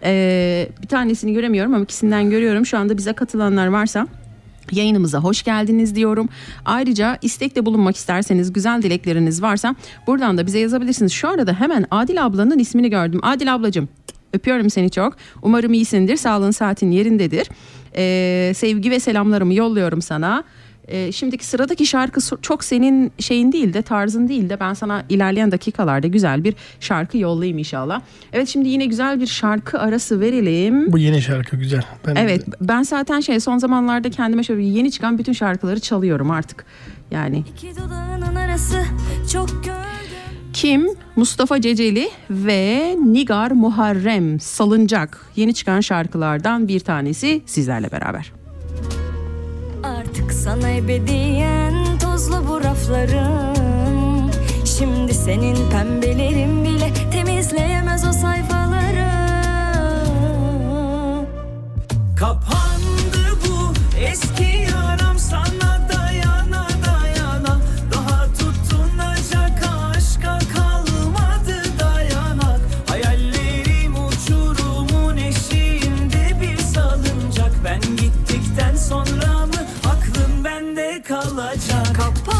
Ee, 0.04 0.68
bir 0.82 0.88
tanesini 0.88 1.32
göremiyorum 1.32 1.74
ama 1.74 1.84
ikisinden 1.84 2.30
görüyorum. 2.30 2.66
Şu 2.66 2.78
anda 2.78 2.98
bize 2.98 3.12
katılanlar 3.12 3.66
varsa 3.66 4.06
Yayınımıza 4.72 5.18
hoş 5.18 5.42
geldiniz 5.42 5.94
diyorum. 5.94 6.28
Ayrıca 6.64 7.18
istekte 7.22 7.66
bulunmak 7.66 7.96
isterseniz, 7.96 8.52
güzel 8.52 8.82
dilekleriniz 8.82 9.42
varsa 9.42 9.74
buradan 10.06 10.38
da 10.38 10.46
bize 10.46 10.58
yazabilirsiniz. 10.58 11.12
Şu 11.12 11.28
arada 11.28 11.52
hemen 11.52 11.86
Adil 11.90 12.24
ablanın 12.26 12.58
ismini 12.58 12.90
gördüm. 12.90 13.20
Adil 13.22 13.54
ablacığım 13.54 13.88
öpüyorum 14.32 14.70
seni 14.70 14.90
çok. 14.90 15.16
Umarım 15.42 15.72
iyisindir, 15.72 16.16
sağlığın 16.16 16.50
saatin 16.50 16.90
yerindedir. 16.90 17.48
Ee, 17.96 18.52
sevgi 18.54 18.90
ve 18.90 19.00
selamlarımı 19.00 19.54
yolluyorum 19.54 20.02
sana. 20.02 20.44
Ee, 20.88 21.12
şimdiki 21.12 21.46
sıradaki 21.46 21.86
şarkı 21.86 22.20
çok 22.42 22.64
senin 22.64 23.12
şeyin 23.18 23.52
değil 23.52 23.74
de 23.74 23.82
tarzın 23.82 24.28
değil 24.28 24.48
de 24.50 24.60
ben 24.60 24.74
sana 24.74 25.04
ilerleyen 25.08 25.50
dakikalarda 25.52 26.06
güzel 26.06 26.44
bir 26.44 26.54
şarkı 26.80 27.18
yollayayım 27.18 27.58
inşallah. 27.58 28.00
Evet 28.32 28.48
şimdi 28.48 28.68
yine 28.68 28.86
güzel 28.86 29.20
bir 29.20 29.26
şarkı 29.26 29.78
arası 29.78 30.20
verelim. 30.20 30.92
Bu 30.92 30.98
yeni 30.98 31.22
şarkı 31.22 31.56
güzel. 31.56 31.82
Ben 32.06 32.14
Evet 32.16 32.44
ben 32.60 32.82
zaten 32.82 33.20
şey 33.20 33.40
son 33.40 33.58
zamanlarda 33.58 34.10
kendime 34.10 34.42
şöyle 34.42 34.62
yeni 34.62 34.90
çıkan 34.90 35.18
bütün 35.18 35.32
şarkıları 35.32 35.80
çalıyorum 35.80 36.30
artık. 36.30 36.64
Yani 37.10 37.44
İki 37.56 37.76
dudağının 37.76 38.34
arası 38.34 38.84
çok 39.32 39.48
gördüm. 39.64 40.38
kim? 40.52 40.86
Mustafa 41.16 41.60
Ceceli 41.60 42.08
ve 42.30 42.96
Nigar 43.04 43.50
Muharrem 43.50 44.40
Salıncak 44.40 45.26
yeni 45.36 45.54
çıkan 45.54 45.80
şarkılardan 45.80 46.68
bir 46.68 46.80
tanesi 46.80 47.42
sizlerle 47.46 47.92
beraber. 47.92 48.32
Artık 49.82 50.32
sana 50.32 50.70
ebediyen 50.70 51.74
tozlu 51.98 52.48
bu 52.48 52.64
raflarım 52.64 54.30
Şimdi 54.78 55.14
senin 55.14 55.70
pembelerin 55.70 56.64
bile 56.64 56.92
temizleyemez 57.12 58.04
o 58.08 58.12
sayfaları. 58.12 59.08
Kapandı 62.16 63.38
bu 63.48 63.72
eski 64.00 64.57
kalacak 81.98 82.16
Kapandı 82.16 82.37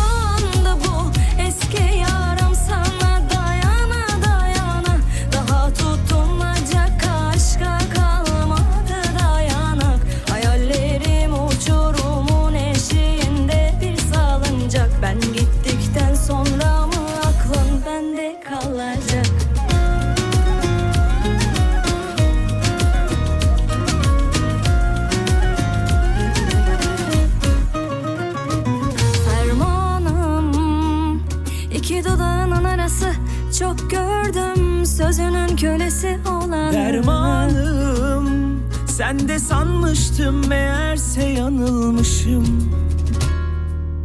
Sen 39.08 39.28
de 39.28 39.38
sanmıştım 39.38 40.48
meğerse 40.48 41.24
yanılmışım. 41.24 42.72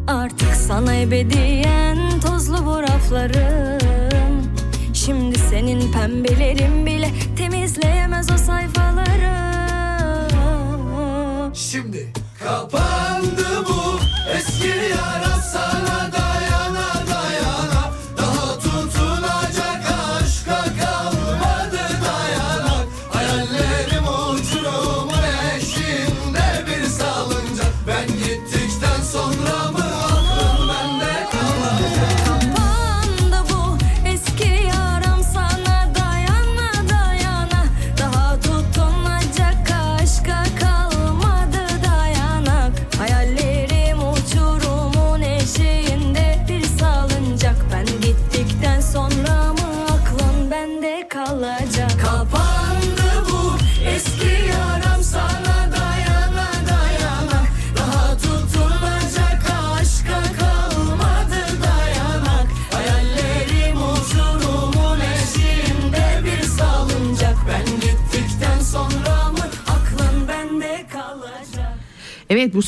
Artık 0.08 0.54
sana 0.54 0.96
ebediyen 0.96 1.98
tozlu 2.26 2.66
bu 2.66 2.82
raflarım 2.82 4.44
Şimdi 4.94 5.40
senin 5.40 5.92
pembelerin 5.92 6.86
bile 6.86 7.12
temizleyemez 7.38 8.32
o 8.32 8.38
sayfaları 8.38 9.34
Şimdi 11.54 12.14
kapandı 12.44 12.93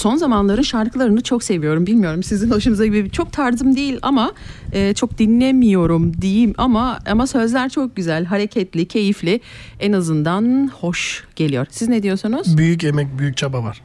son 0.05 0.15
zamanların 0.15 0.61
şarkılarını 0.61 1.21
çok 1.21 1.43
seviyorum. 1.43 1.87
Bilmiyorum 1.87 2.23
sizin 2.23 2.51
hoşunuza 2.51 2.85
gibi 2.85 3.11
çok 3.11 3.33
tarzım 3.33 3.75
değil 3.75 3.99
ama 4.01 4.33
e, 4.71 4.93
çok 4.93 5.17
dinlemiyorum 5.17 6.21
diyeyim 6.21 6.53
ama 6.57 6.99
ama 7.05 7.27
sözler 7.27 7.69
çok 7.69 7.95
güzel, 7.95 8.25
hareketli, 8.25 8.87
keyifli. 8.87 9.41
En 9.79 9.93
azından 9.93 10.71
hoş 10.73 11.23
geliyor. 11.35 11.67
Siz 11.69 11.87
ne 11.87 12.03
diyorsunuz? 12.03 12.57
Büyük 12.57 12.83
emek, 12.83 13.19
büyük 13.19 13.37
çaba 13.37 13.63
var. 13.63 13.81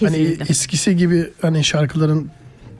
Hani 0.00 0.16
Kesinlikle. 0.16 0.44
eskisi 0.48 0.96
gibi 0.96 1.30
hani 1.42 1.64
şarkıların 1.64 2.30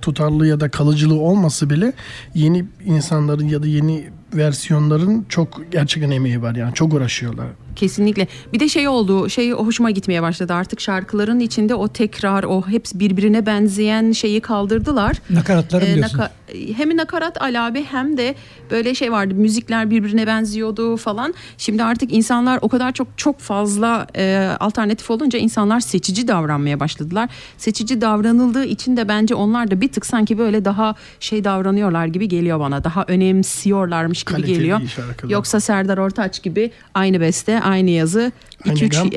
tutarlı 0.01 0.47
ya 0.47 0.61
da 0.61 0.69
kalıcılığı 0.69 1.21
olması 1.21 1.71
bile 1.71 1.93
yeni 2.35 2.65
insanların 2.85 3.49
ya 3.49 3.63
da 3.63 3.67
yeni 3.67 4.05
versiyonların 4.37 5.27
çok 5.29 5.73
gerçekten 5.73 6.11
emeği 6.11 6.43
var 6.43 6.55
yani 6.55 6.75
çok 6.75 6.95
uğraşıyorlar. 6.95 7.47
Kesinlikle. 7.77 8.27
Bir 8.53 8.61
de 8.61 8.69
şey 8.69 8.89
oldu, 8.89 9.29
şey 9.29 9.51
hoşuma 9.51 9.91
gitmeye 9.91 10.23
başladı. 10.23 10.55
Artık 10.55 10.81
şarkıların 10.81 11.41
içinde 11.41 11.75
o 11.75 11.89
tekrar, 11.89 12.45
o 12.45 12.63
hepsi 12.69 13.01
birbirine 13.01 13.47
benzeyen 13.47 14.13
şeyi 14.13 14.41
kaldırdılar. 14.41 15.17
Nakaratları 15.31 15.85
Ee, 15.85 15.97
naka- 16.01 16.31
hem 16.77 16.97
nakarat 16.97 17.43
alabi 17.43 17.85
hem 17.85 18.17
de 18.17 18.35
böyle 18.71 18.95
şey 18.95 19.13
vardı 19.13 19.35
müzikler 19.35 19.91
birbirine 19.91 20.27
benziyordu 20.27 20.97
falan. 20.97 21.35
Şimdi 21.59 21.83
artık 21.85 22.13
insanlar 22.13 22.59
o 22.63 22.69
kadar 22.69 22.93
çok 22.93 23.09
çok 23.17 23.41
fazla 23.41 24.07
e, 24.17 24.51
alternatif 24.61 25.11
olunca 25.11 25.39
insanlar 25.39 25.81
seçici 25.81 26.29
davranmaya 26.29 26.81
başladılar. 26.81 27.31
Seçici 27.59 28.01
davranıldığı 28.01 28.65
için 28.65 28.97
de 28.97 29.09
bence 29.09 29.35
onlar 29.35 29.71
da 29.71 29.81
bir 29.81 29.89
tık 29.89 30.07
sanki 30.07 30.39
böyle 30.39 30.65
daha 30.65 30.95
şey 31.21 31.45
davranıyorlar 31.45 32.07
gibi 32.07 32.29
geliyor 32.29 32.61
bana. 32.61 32.85
Daha 32.85 33.05
önemsiyorlarmış 33.09 34.22
gibi 34.27 34.33
Kaliteli 34.35 34.55
geliyor. 34.59 34.81
Yoksa 35.29 35.61
Serdar 35.61 35.99
Ortaç 35.99 36.43
gibi 36.43 36.71
aynı 36.95 37.21
beste, 37.21 37.61
aynı 37.61 37.91
yazı, 37.91 38.33
Aynı 38.67 38.77
2 38.77 38.85
3 38.87 38.93
gam. 38.97 39.11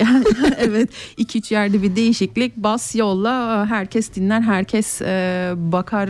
evet 0.58 0.90
2 1.18 1.38
3 1.40 1.52
yerde 1.52 1.82
bir 1.82 1.96
değişiklik 1.96 2.58
bas 2.58 2.96
yolla 2.96 3.66
herkes 3.70 4.14
dinler, 4.16 4.42
herkes 4.42 5.02
e, 5.02 5.54
bakar 5.58 6.10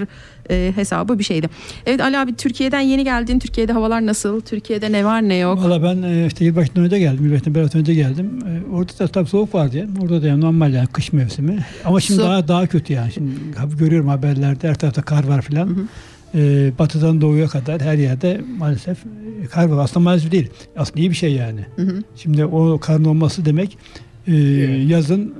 e, 0.50 0.72
hesabı 0.76 1.20
bir 1.20 1.24
şeydi. 1.24 1.50
Evet 1.86 2.02
Ali 2.02 2.18
abi 2.18 2.36
Türkiye'den 2.36 2.80
yeni 2.80 3.04
geldin. 3.04 3.40
Türkiye'de 3.40 3.74
havalar 3.74 4.06
nasıl? 4.06 4.42
Türkiye'de 4.42 4.92
ne 4.92 5.06
var 5.06 5.22
ne 5.22 5.36
yok? 5.36 5.60
Valla 5.64 5.84
ben 5.84 6.02
e, 6.02 6.26
işte 6.28 6.46
yılbaşından 6.46 6.86
önce 6.86 7.00
geldim. 7.00 7.26
Yılbaşından 7.26 7.56
biraz 7.56 7.76
önce 7.76 7.94
geldim. 7.94 8.40
E, 8.48 8.76
Orada 8.76 9.00
da 9.00 9.08
tabii 9.08 9.30
soğuk 9.30 9.54
vardı 9.56 9.78
yani. 9.78 9.90
Orada 10.02 10.22
da 10.22 10.28
yani 10.28 10.42
normal 10.42 10.74
yani 10.74 10.88
kış 10.88 11.14
mevsimi. 11.14 11.66
Ama 11.86 12.00
şimdi 12.00 12.20
Su- 12.22 12.26
daha 12.28 12.48
daha 12.48 12.68
kötü 12.68 12.94
yani. 12.94 13.12
Şimdi 13.12 13.32
hab- 13.58 13.78
görüyorum 13.78 14.08
haberlerde 14.08 14.68
her 14.70 14.76
tarafta 14.76 15.02
kar 15.02 15.24
var 15.28 15.42
filan. 15.42 15.90
E, 16.36 16.72
batıdan 16.80 17.22
doğuya 17.22 17.48
kadar 17.48 17.82
her 17.82 17.98
yerde 17.98 18.42
maalesef 18.58 18.98
kar 19.52 19.66
var. 19.66 19.84
Aslında 19.84 20.04
maalesef 20.04 20.32
değil. 20.32 20.50
Aslında 20.78 21.00
iyi 21.00 21.10
bir 21.10 21.16
şey 21.16 21.34
yani. 21.34 21.66
Şimdi 22.16 22.46
o 22.46 22.80
karın 22.80 23.06
olması 23.06 23.46
demek 23.46 23.78
e, 24.28 24.34
yazın 24.88 25.34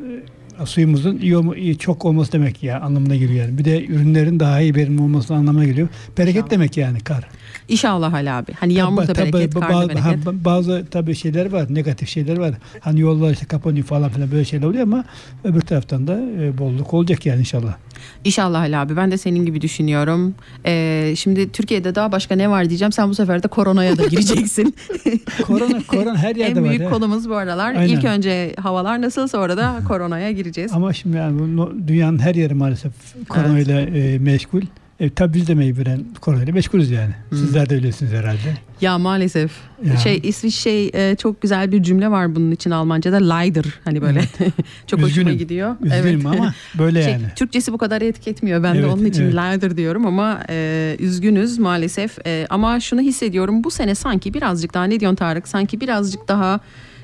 e, 0.62 0.66
suyumuzun 0.66 1.18
iyi, 1.18 1.38
olma, 1.38 1.56
iyi 1.56 1.78
çok 1.78 2.06
olması 2.06 2.32
demek 2.32 2.64
ya 2.64 2.82
anlamına 2.82 3.16
geliyor 3.16 3.46
yani. 3.46 3.58
Bir 3.58 3.66
de 3.66 3.86
ürünlerin 3.86 4.40
daha 4.40 4.62
iyi 4.62 4.76
verimli 4.76 5.02
olması 5.02 5.34
anlamına 5.34 5.66
geliyor. 5.66 5.88
Bereket 6.18 6.36
İnşallah. 6.36 6.52
demek 6.52 6.78
yani 6.78 7.00
kar. 7.00 7.28
İnşallah 7.68 8.14
Ali 8.14 8.32
abi. 8.32 8.52
Hani 8.60 8.74
yağmur 8.74 9.08
da 9.08 9.16
bereket, 9.16 9.56
bazı, 9.56 9.90
bereket. 9.90 10.04
ha, 10.06 10.16
bazı 10.46 10.86
tabii 10.92 11.16
şeyler 11.16 11.52
var, 11.52 11.66
negatif 11.70 12.10
şeyler 12.10 12.38
var. 12.38 12.54
Hani 12.80 13.00
yollar 13.00 13.32
işte 13.32 13.46
kapanıyor 13.46 13.86
falan 13.86 14.10
filan 14.10 14.32
böyle 14.32 14.46
şeyler 14.46 14.68
oluyor 14.68 14.84
ama 14.84 15.04
öbür 15.44 15.62
taraftan 15.62 16.08
da 16.08 16.20
e, 16.42 16.58
bolluk 16.58 16.94
olacak 16.94 17.26
yani 17.26 17.40
inşallah. 17.40 17.76
İnşallah 18.24 18.60
Ali 18.62 18.78
abi. 18.78 18.98
Ben 18.98 19.12
de 19.12 19.18
senin 19.18 19.46
gibi 19.46 19.62
düşünüyorum. 19.62 20.36
Ee, 20.66 21.14
şimdi 21.18 21.52
Türkiye'de 21.52 21.96
daha 21.96 22.12
başka 22.12 22.36
ne 22.36 22.50
var 22.50 22.70
diyeceğim. 22.70 22.92
Sen 22.92 23.10
bu 23.10 23.16
sefer 23.16 23.44
de 23.44 23.48
koronaya 23.48 23.98
da 23.98 24.06
gireceksin. 24.08 24.76
Korona, 25.44 25.84
korona 25.88 26.18
her 26.18 26.36
yerde 26.36 26.60
en 26.60 26.64
var. 26.64 26.70
büyük 26.70 26.82
ya. 26.82 26.90
konumuz 26.90 27.30
bu 27.30 27.36
aralar. 27.36 27.76
Aynen. 27.76 27.94
İlk 27.94 28.04
önce 28.06 28.54
havalar 28.60 29.02
nasıl 29.02 29.28
sonra 29.28 29.58
da 29.58 29.76
koronaya 29.88 30.32
gireceğiz. 30.32 30.72
Ama 30.74 30.94
şimdi 30.94 31.18
yani 31.18 31.40
dünyanın 31.88 32.20
her 32.20 32.36
yeri 32.36 32.54
maalesef 32.54 32.92
koronayla 33.30 33.82
e, 33.82 34.20
meşgul. 34.20 34.62
E, 35.00 35.10
tabii 35.10 35.34
biz 35.34 35.48
de 35.48 35.54
mecburen 35.54 36.06
koronayla 36.22 36.54
meşgulüz 36.54 36.92
yani. 36.92 37.12
Sizler 37.30 37.70
de 37.70 37.76
öylesiniz 37.76 38.14
herhalde. 38.14 38.58
Ya 38.82 38.98
maalesef. 38.98 39.52
Ya. 39.86 39.98
Şey 39.98 40.20
İsviç 40.24 40.56
şey 40.56 40.92
e, 40.94 41.16
çok 41.16 41.42
güzel 41.42 41.72
bir 41.72 41.84
cümle 41.84 42.12
var 42.12 42.36
bunun 42.36 42.52
için 42.52 42.72
Almanca'da 42.72 43.34
leider 43.34 43.66
hani 43.84 44.02
böyle. 44.02 44.22
çok 44.88 45.00
hoşuma 45.02 45.08
Üzgünüm. 45.08 45.38
gidiyor. 45.38 45.76
Üzgünüm 45.82 46.26
ama 46.26 46.54
böyle 46.80 47.04
Şey, 47.04 47.12
yani. 47.14 47.24
Türkçesi 47.36 47.74
bu 47.74 47.78
kadar 47.78 48.02
etki 48.02 48.30
etmiyor. 48.30 48.64
Ben 48.64 48.76
de 48.76 48.80
Evet, 48.80 48.92
onun 48.94 49.06
için 49.06 49.24
evet. 49.24 49.36
leider 49.36 49.78
diyorum 49.78 50.06
ama 50.06 50.44
e, 50.50 50.96
üzgünüz 51.00 51.58
maalesef. 51.60 52.28
E, 52.28 52.48
ama 52.50 52.80
şunu 52.80 53.02
hissediyorum 53.02 53.64
bu 53.64 53.72
sene 53.72 53.96
sanki 53.96 54.34
birazcık 54.34 54.74
daha 54.74 54.84
ne 54.84 55.00
diyorsun 55.00 55.16
Tarık? 55.16 55.48
Sanki 55.48 55.82
birazcık 55.82 56.28
daha 56.28 56.60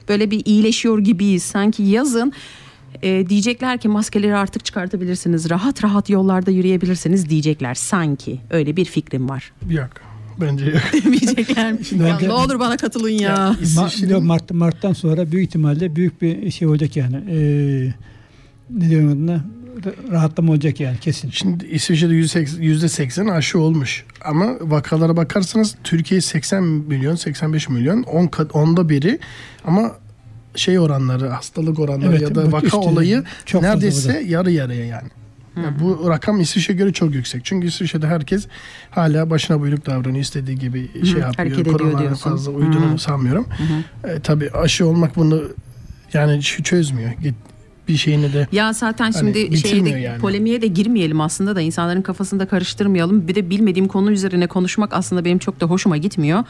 böyle 0.09 0.31
bir 0.31 0.41
iyileşiyor 0.45 0.99
gibiyiz. 0.99 1.43
Sanki 1.43 1.83
yazın 1.83 2.33
e, 3.03 3.29
diyecekler 3.29 3.77
ki 3.77 3.87
maskeleri 3.87 4.35
artık 4.35 4.65
çıkartabilirsiniz. 4.65 5.49
Rahat 5.49 5.83
rahat 5.83 6.09
yollarda 6.09 6.51
yürüyebilirsiniz 6.51 7.29
diyecekler. 7.29 7.73
Sanki 7.73 8.39
öyle 8.49 8.75
bir 8.75 8.85
fikrim 8.85 9.29
var. 9.29 9.51
Yok. 9.69 9.89
Bence 10.41 10.65
yok. 10.65 10.81
Demeyecekler 11.05 11.73
mi? 11.73 11.85
Şimdi 11.85 12.03
ya 12.03 12.13
bence- 12.15 12.27
ne 12.27 12.33
olur 12.33 12.59
bana 12.59 12.77
katılın 12.77 13.09
ya. 13.09 13.29
Ya, 13.29 13.55
Ma- 13.61 14.23
Mart, 14.23 14.51
Mart'tan 14.51 14.93
sonra 14.93 15.31
büyük 15.31 15.47
ihtimalle 15.47 15.95
büyük 15.95 16.21
bir 16.21 16.51
şey 16.51 16.67
olacak 16.67 16.97
yani. 16.97 17.15
E, 17.15 17.37
ne 18.69 18.89
diyorum 18.89 19.09
adına? 19.09 19.45
Ra- 19.85 20.11
Rahatlama 20.11 20.51
olacak 20.51 20.79
yani 20.79 20.97
kesin. 20.97 21.29
Şimdi 21.29 21.65
İsviçre'de 21.65 22.13
yüzde 22.63 22.89
seksen 22.89 23.27
aşı 23.27 23.59
olmuş. 23.59 24.05
Ama 24.25 24.55
vakalara 24.61 25.17
bakarsanız 25.17 25.75
Türkiye 25.83 26.21
80 26.21 26.63
milyon, 26.63 27.15
85 27.15 27.69
milyon, 27.69 28.03
10 28.03 28.27
kat, 28.27 28.55
onda 28.55 28.89
biri. 28.89 29.19
Ama 29.65 29.91
şey 30.55 30.79
oranları, 30.79 31.29
hastalık 31.29 31.79
oranları 31.79 32.09
Evet, 32.11 32.21
ya 32.21 32.35
da 32.35 32.51
vaka 32.51 32.65
işte 32.65 32.77
olayı 32.77 33.23
çok 33.45 33.61
neredeyse 33.61 34.23
yarı 34.27 34.51
yarıya 34.51 34.85
yani. 34.85 35.09
Yani 35.57 35.79
bu 35.79 36.09
rakam 36.09 36.39
İsviçre'ye 36.41 36.77
göre 36.79 36.93
çok 36.93 37.13
yüksek. 37.13 37.45
Çünkü 37.45 37.67
İsviçre'de 37.67 38.07
herkes 38.07 38.47
hala 38.91 39.29
başına 39.29 39.61
buyruk 39.61 39.85
davranıyor. 39.85 40.23
istediği 40.23 40.59
gibi 40.59 41.05
şey 41.05 41.19
yapıyor. 41.21 41.33
hareket 41.37 41.67
Koronalara 41.71 42.15
fazla 42.15 42.51
uyduğunu 42.51 42.93
Hı. 42.93 42.97
sanmıyorum. 42.97 43.47
E, 44.03 44.19
tabii 44.19 44.51
aşı 44.51 44.87
olmak 44.87 45.15
bunu 45.15 45.43
yani 46.13 46.41
çözmüyor. 46.41 47.11
Git 47.11 47.35
bir 47.87 47.97
şeyini 47.97 48.33
de 48.33 48.47
Ya 48.51 48.73
zaten 48.73 49.11
Hani 49.11 49.33
şimdi 49.33 49.57
şeyde 49.57 49.89
yani. 49.89 50.19
polemiğe 50.19 50.61
de 50.61 50.67
girmeyelim 50.67 51.21
aslında 51.21 51.55
da 51.55 51.61
insanların 51.61 52.01
kafasını 52.01 52.39
da 52.39 52.45
karıştırmayalım. 52.45 53.27
Bir 53.27 53.35
de 53.35 53.49
bilmediğim 53.49 53.87
konu 53.87 54.11
üzerine 54.11 54.47
konuşmak 54.47 54.93
aslında 54.93 55.25
benim 55.25 55.39
çok 55.39 55.61
da 55.61 55.65
hoşuma 55.65 55.97
gitmiyor. 55.97 56.43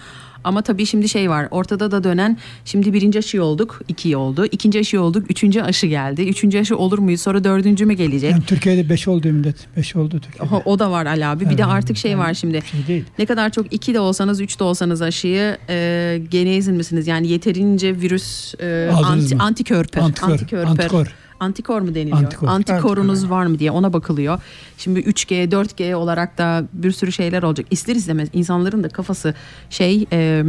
Ama 0.43 0.61
tabii 0.61 0.85
şimdi 0.85 1.09
şey 1.09 1.29
var 1.29 1.47
ortada 1.51 1.91
da 1.91 2.03
dönen 2.03 2.37
şimdi 2.65 2.93
birinci 2.93 3.19
aşı 3.19 3.43
olduk 3.43 3.81
iki 3.87 4.17
oldu 4.17 4.45
ikinci 4.45 4.79
aşı 4.79 5.01
olduk 5.01 5.31
üçüncü 5.31 5.61
aşı 5.61 5.87
geldi 5.87 6.21
üçüncü 6.21 6.59
aşı 6.59 6.77
olur 6.77 6.99
muyuz 6.99 7.21
sonra 7.21 7.43
dördüncü 7.43 7.85
mü 7.85 7.93
gelecek 7.93 8.31
Yani 8.31 8.43
Türkiye'de 8.43 8.89
5 8.89 9.07
oldu 9.07 9.27
millet. 9.33 9.55
5 9.77 9.95
oldu 9.95 10.19
Türkiye'de. 10.19 10.55
o, 10.55 10.61
o 10.65 10.79
da 10.79 10.91
var 10.91 11.05
Ali 11.05 11.25
abi 11.25 11.43
bir 11.45 11.49
de 11.57 11.61
Evet, 11.63 11.73
artık 11.73 11.97
şey 11.97 12.17
var 12.17 12.33
şimdi 12.33 12.61
Şey 12.71 12.87
değil. 12.87 13.05
ne 13.19 13.25
kadar 13.25 13.49
çok 13.49 13.73
iki 13.73 13.93
de 13.93 13.99
olsanız 13.99 14.41
üç 14.41 14.59
de 14.59 14.63
olsanız 14.63 15.01
aşıyı 15.01 15.57
e, 15.69 16.21
genezin 16.31 16.75
misiniz 16.75 17.07
yani 17.07 17.27
yeterince 17.27 17.95
virüs 18.01 18.53
e, 18.59 18.89
Aldınız 18.93 19.23
anti, 19.23 19.35
mı? 19.35 19.43
antikörper 19.43 20.01
Antikör, 20.01 20.29
antikörper 20.31 20.67
antikor. 20.69 21.15
Antikor 21.45 21.81
mu 21.81 21.95
deniliyor? 21.95 22.17
Antikor. 22.17 22.47
Antikorunuz 22.47 23.29
var 23.29 23.45
mı 23.45 23.59
diye 23.59 23.71
ona 23.71 23.93
bakılıyor. 23.93 24.39
Şimdi 24.77 24.99
3G, 24.99 25.49
4G 25.51 25.93
olarak 25.95 26.37
da 26.37 26.63
bir 26.73 26.91
sürü 26.91 27.11
şeyler 27.11 27.43
olacak. 27.43 27.67
İster 27.71 27.95
istemez 27.95 28.29
insanların 28.33 28.83
da 28.83 28.89
kafası 28.89 29.33
şey 29.69 30.05
e, 30.11 30.41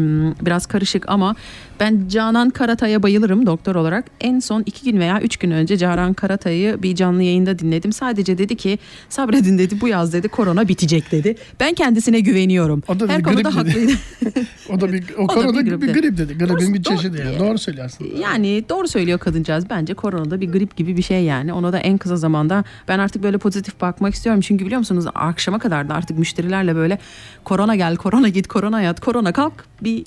biraz 0.43 0.67
karışık 0.67 1.09
ama 1.09 1.35
ben 1.81 2.09
Canan 2.09 2.51
Karatay'a 2.51 3.03
bayılırım 3.03 3.47
doktor 3.47 3.75
olarak. 3.75 4.05
En 4.21 4.39
son 4.41 4.63
iki 4.67 4.91
gün 4.93 5.01
veya 5.01 5.21
üç 5.21 5.37
gün 5.37 5.51
önce 5.51 5.77
Canan 5.79 6.13
Karatay'ı 6.15 6.83
bir 6.83 6.95
canlı 6.95 7.23
yayında 7.23 7.59
dinledim. 7.59 7.93
Sadece 7.93 8.39
dedi 8.39 8.57
ki 8.57 8.79
sabredin 9.09 9.59
dedi 9.59 9.81
bu 9.81 9.89
yaz 9.89 10.13
dedi 10.13 10.29
korona 10.29 10.69
bitecek 10.69 11.13
dedi. 11.13 11.35
Ben 11.61 11.75
kendisine 11.75 12.21
güveniyorum. 12.21 12.83
O 12.89 13.01
da 13.01 13.09
Her 13.09 13.23
konuda 13.23 13.41
grip 13.43 13.47
dedi. 13.53 13.55
haklıydı. 13.69 13.93
O 14.71 14.81
da 14.81 14.93
bir 14.93 15.05
o 15.19 15.23
O 15.25 15.29
da 15.29 15.35
konuda 15.35 15.67
bir 15.67 15.71
bir, 15.71 15.77
grip 15.93 15.95
grip, 16.03 16.19
dedi. 16.19 16.39
Gripin 16.39 16.75
bir 16.75 16.83
çeşidi 16.83 17.19
yani. 17.19 17.39
doğru- 17.39 17.59
söylüyorsun. 17.59 18.07
Yani 18.23 18.65
doğru 18.69 18.89
söylüyor 18.89 19.19
kadıncağız. 19.19 19.71
Bence 19.71 19.95
korona 19.95 20.31
da 20.31 20.41
bir 20.41 20.53
grip 20.53 20.77
gibi 20.77 20.82
bir 20.87 21.03
şey 21.03 21.25
yani. 21.25 21.53
Ona 21.53 21.73
da 21.73 21.79
en 21.79 21.99
kısa 21.99 22.17
zamanda 22.17 22.65
ben 22.89 22.99
artık 22.99 23.23
böyle 23.23 23.39
pozitif 23.39 23.81
bakmak 23.81 24.15
istiyorum. 24.15 24.41
Çünkü 24.41 24.67
biliyor 24.67 24.79
musunuz 24.79 25.05
akşama 25.15 25.59
kadar 25.59 25.89
da 25.89 25.95
artık 25.95 26.19
müşterilerle 26.19 26.77
böyle 26.77 26.99
korona 27.45 27.77
gel, 27.77 27.97
korona 27.97 28.29
git, 28.29 28.49
korona 28.49 28.83
yat, 28.83 29.01
korona 29.01 29.33
kalk 29.33 29.53
bir 29.83 30.05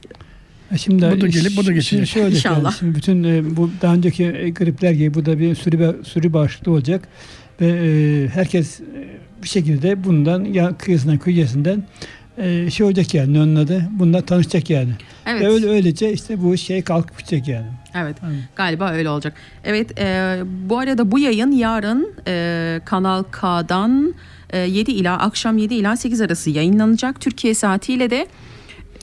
E 0.71 0.77
Şimdi 0.77 1.11
Bu 1.11 1.21
da 1.21 1.27
gelip 1.27 1.57
bu 1.57 1.65
da 1.65 1.71
geçecek. 1.71 2.07
Şöyle 2.07 2.35
İnşallah. 2.35 2.63
Yani 2.63 2.73
şimdi 2.79 2.95
bütün 2.95 3.23
e, 3.23 3.57
bu 3.57 3.69
daha 3.81 3.93
önceki 3.93 4.23
e, 4.23 4.49
gripler 4.49 4.91
gibi 4.91 5.13
bu 5.13 5.25
da 5.25 5.39
bir 5.39 5.55
sürü 5.55 6.03
sürü 6.03 6.33
bağışıklığı 6.33 6.71
olacak 6.71 7.07
ve 7.61 7.67
e, 7.67 8.27
herkes 8.27 8.79
bir 9.43 9.49
şekilde 9.49 10.03
bundan 10.03 10.43
ya 10.43 10.77
kıyısından 10.77 11.17
kıyısından 11.17 11.83
e, 12.37 12.69
şey 12.71 12.85
olacak 12.85 13.13
yani 13.13 13.39
onun 13.39 13.55
adı 13.55 13.83
bundan 13.91 14.21
tanışacak 14.21 14.69
yani. 14.69 14.91
evet. 15.25 15.41
Ve 15.41 15.47
öyle 15.47 15.69
öylece 15.69 16.13
işte 16.13 16.41
bu 16.43 16.57
şey 16.57 16.81
kalkıp 16.81 17.17
gidecek 17.17 17.47
yani. 17.47 17.67
Evet 17.95 18.17
Aynen. 18.23 18.41
galiba 18.55 18.91
öyle 18.91 19.09
olacak. 19.09 19.33
Evet 19.63 19.99
e, 19.99 20.37
bu 20.69 20.79
arada 20.79 21.11
bu 21.11 21.19
yayın 21.19 21.51
yarın 21.51 22.13
e, 22.27 22.81
Kanal 22.85 23.23
K'dan 23.23 24.13
e, 24.49 24.57
7 24.57 24.91
ila 24.91 25.17
akşam 25.19 25.57
7 25.57 25.73
ila 25.73 25.97
8 25.97 26.21
arası 26.21 26.49
yayınlanacak. 26.49 27.21
Türkiye 27.21 27.53
saatiyle 27.53 28.09
de 28.09 28.27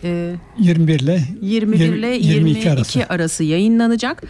e, 0.05 0.35
21 0.59 1.01
ile 1.01 1.23
21 1.42 1.79
ile 1.79 2.07
22 2.07 2.27
22 2.29 2.71
arası. 2.71 3.01
arası. 3.09 3.45
yayınlanacak. 3.45 4.23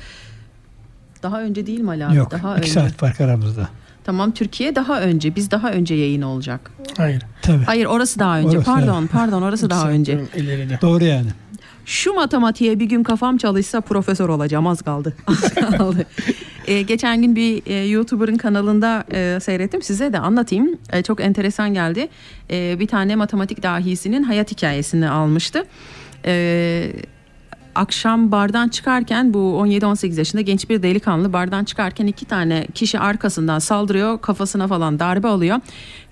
Daha 1.23 1.43
önce 1.43 1.67
değil 1.67 1.81
mi 1.81 1.91
Ali 1.91 2.07
abi? 2.07 2.17
yok. 2.17 2.31
Daha 2.31 2.53
2 2.53 2.61
önce. 2.61 2.71
saat 2.73 2.93
fark 2.93 3.21
aramızda. 3.21 3.69
Tamam 4.05 4.31
Türkiye 4.33 4.75
daha 4.75 5.01
önce. 5.01 5.37
Biz 5.37 5.51
daha 5.51 5.71
önce 5.71 5.95
yayın 5.95 6.23
olacak. 6.23 6.71
Hayır. 6.97 7.23
Tabii. 7.43 7.65
Hayır 7.65 7.87
orası 7.87 8.19
daha 8.19 8.39
önce. 8.39 8.57
Orası, 8.57 8.71
pardon 8.71 9.07
pardon 9.07 9.43
orası 9.43 9.71
daha 9.71 9.91
önce. 9.91 10.21
İleride. 10.37 10.79
Doğru 10.83 11.05
yani. 11.05 11.29
Şu 11.85 12.13
matematiğe 12.13 12.79
bir 12.81 12.85
gün 12.87 13.03
kafam 13.03 13.37
çalışsa 13.39 13.81
profesör 13.81 14.29
olacağım 14.29 14.67
az 14.67 14.83
kaldı. 14.83 15.15
Az 15.27 15.55
kaldı. 15.55 16.07
Ee, 16.67 16.83
geçen 16.83 17.23
gün 17.23 17.37
bir 17.37 17.63
e, 17.67 17.87
YouTuber'ın 17.87 18.37
kanalında 18.37 19.05
e, 19.13 19.39
seyrettim 19.41 19.83
size 19.83 20.13
de 20.13 20.19
anlatayım. 20.19 20.79
E, 20.93 21.03
çok 21.03 21.21
enteresan 21.21 21.75
geldi. 21.75 22.09
E, 22.51 22.77
bir 22.81 22.87
tane 22.87 23.17
matematik 23.17 23.63
dahisinin 23.63 24.23
hayat 24.23 24.51
hikayesini 24.51 25.09
almıştı. 25.11 25.65
E, 26.27 26.93
akşam 27.75 28.33
bardan 28.33 28.69
çıkarken 28.69 29.35
bu 29.35 29.39
17-18 29.39 30.19
yaşında 30.19 30.43
genç 30.43 30.71
bir 30.71 30.83
delikanlı 30.83 31.33
bardan 31.33 31.65
çıkarken 31.65 32.07
iki 32.07 32.25
tane 32.25 32.67
kişi 32.75 32.99
arkasından 32.99 33.59
saldırıyor 33.59 34.21
kafasına 34.21 34.69
falan 34.69 34.99
darbe 34.99 35.29
alıyor. 35.29 35.61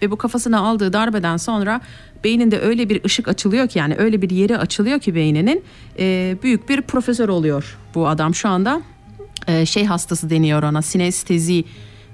Ve 0.03 0.11
bu 0.11 0.17
kafasına 0.17 0.61
aldığı 0.61 0.93
darbeden 0.93 1.37
sonra 1.37 1.81
beyninde 2.25 2.61
öyle 2.61 2.89
bir 2.89 3.05
ışık 3.05 3.29
açılıyor 3.29 3.69
ki 3.69 3.79
yani 3.79 3.95
öyle 3.99 4.23
bir 4.23 4.31
yeri 4.31 4.59
açılıyor 4.59 5.01
ki 5.01 5.15
beyninin 5.15 5.65
e, 5.99 6.37
büyük 6.43 6.69
bir 6.69 6.83
profesör 6.83 7.29
oluyor 7.29 7.79
bu 7.95 8.09
adam. 8.09 8.35
Şu 8.35 8.49
anda 8.49 8.83
e, 9.49 9.67
şey 9.67 9.85
hastası 9.85 10.31
deniyor 10.31 10.63
ona 10.63 10.83
sinestezi 10.83 11.65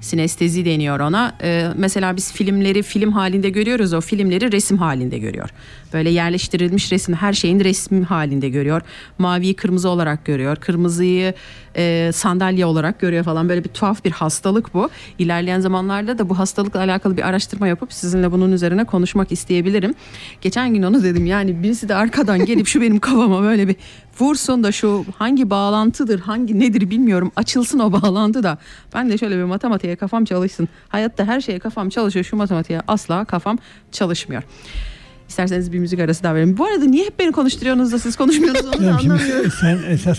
sinestezi 0.00 0.64
deniyor 0.64 1.00
ona. 1.00 1.35
E, 1.42 1.68
mesela 1.76 2.16
biz 2.16 2.32
filmleri 2.32 2.82
film 2.82 3.12
halinde 3.12 3.50
görüyoruz 3.50 3.92
o 3.92 4.00
filmleri 4.00 4.52
resim 4.52 4.78
halinde 4.78 5.18
görüyor. 5.18 5.50
Böyle 5.92 6.11
yerleştirilmiş 6.11 6.92
resim 6.92 7.14
her 7.14 7.32
şeyin 7.32 7.61
resmi 7.61 8.04
halinde 8.04 8.48
görüyor. 8.48 8.82
Maviyi 9.18 9.54
kırmızı 9.54 9.88
olarak 9.88 10.24
görüyor. 10.24 10.56
Kırmızıyı 10.56 11.35
e, 11.76 12.11
sandalye 12.14 12.66
olarak 12.66 13.00
görüyor 13.00 13.24
falan. 13.24 13.48
Böyle 13.48 13.64
bir 13.64 13.68
tuhaf 13.68 14.04
bir 14.04 14.11
hastalık 14.11 14.74
bu. 14.74 14.90
İlerleyen 15.18 15.61
zamanlarda 15.61 16.18
da 16.18 16.28
bu 16.28 16.38
hastalıkla 16.38 16.80
alakalı 16.80 17.16
bir 17.16 17.22
araştırma 17.22 17.68
yapıp 17.68 17.92
sizinle 17.92 18.32
bunun 18.32 18.52
üzerine 18.52 18.85
konuşmak 18.85 19.32
isteyebilirim. 19.32 19.94
Geçen 20.40 20.74
gün 20.74 20.82
onu 20.82 21.02
dedim 21.02 21.26
yani 21.26 21.62
birisi 21.62 21.88
de 21.88 21.94
arkadan 21.94 22.44
gelip 22.44 22.66
şu 22.66 22.80
benim 22.80 22.98
kafama 22.98 23.42
böyle 23.42 23.68
bir 23.68 23.76
vursun 24.20 24.64
da 24.64 24.72
şu 24.72 25.04
hangi 25.18 25.50
bağlantıdır 25.50 26.20
hangi 26.20 26.61
nedir 26.61 26.90
bilmiyorum 26.90 27.32
açılsın 27.37 27.78
o 27.78 27.92
bağlantı 27.92 28.42
da 28.42 28.59
ben 28.94 29.11
de 29.11 29.18
şöyle 29.18 29.38
bir 29.38 29.42
matematiğe 29.87 29.96
kafam 29.96 30.25
çalışsın 30.25 30.68
hayatta 30.88 31.25
her 31.25 31.40
şeye 31.40 31.59
kafam 31.59 31.88
çalışıyor 31.88 32.25
şu 32.25 32.37
matematiğe 32.37 32.81
asla 32.88 33.25
kafam 33.25 33.59
çalışmıyor. 33.92 34.42
İsterseniz 35.29 35.72
bir 35.72 35.79
müzik 35.79 36.01
arası 36.01 36.22
daha 36.22 36.35
verelim. 36.35 36.57
Bu 36.59 36.64
arada 36.66 36.85
niye 36.85 37.07
hep 37.07 37.18
beni 37.18 37.33
konuşturuyorsunuz 37.33 37.92
da 37.92 37.99
siz 37.99 38.16
konuşmuyorsunuz 38.16 38.77
onu 38.77 38.87
da 38.87 38.96
anlamıyorum. 38.96 39.51
sen 39.61 39.79
esas 39.88 40.18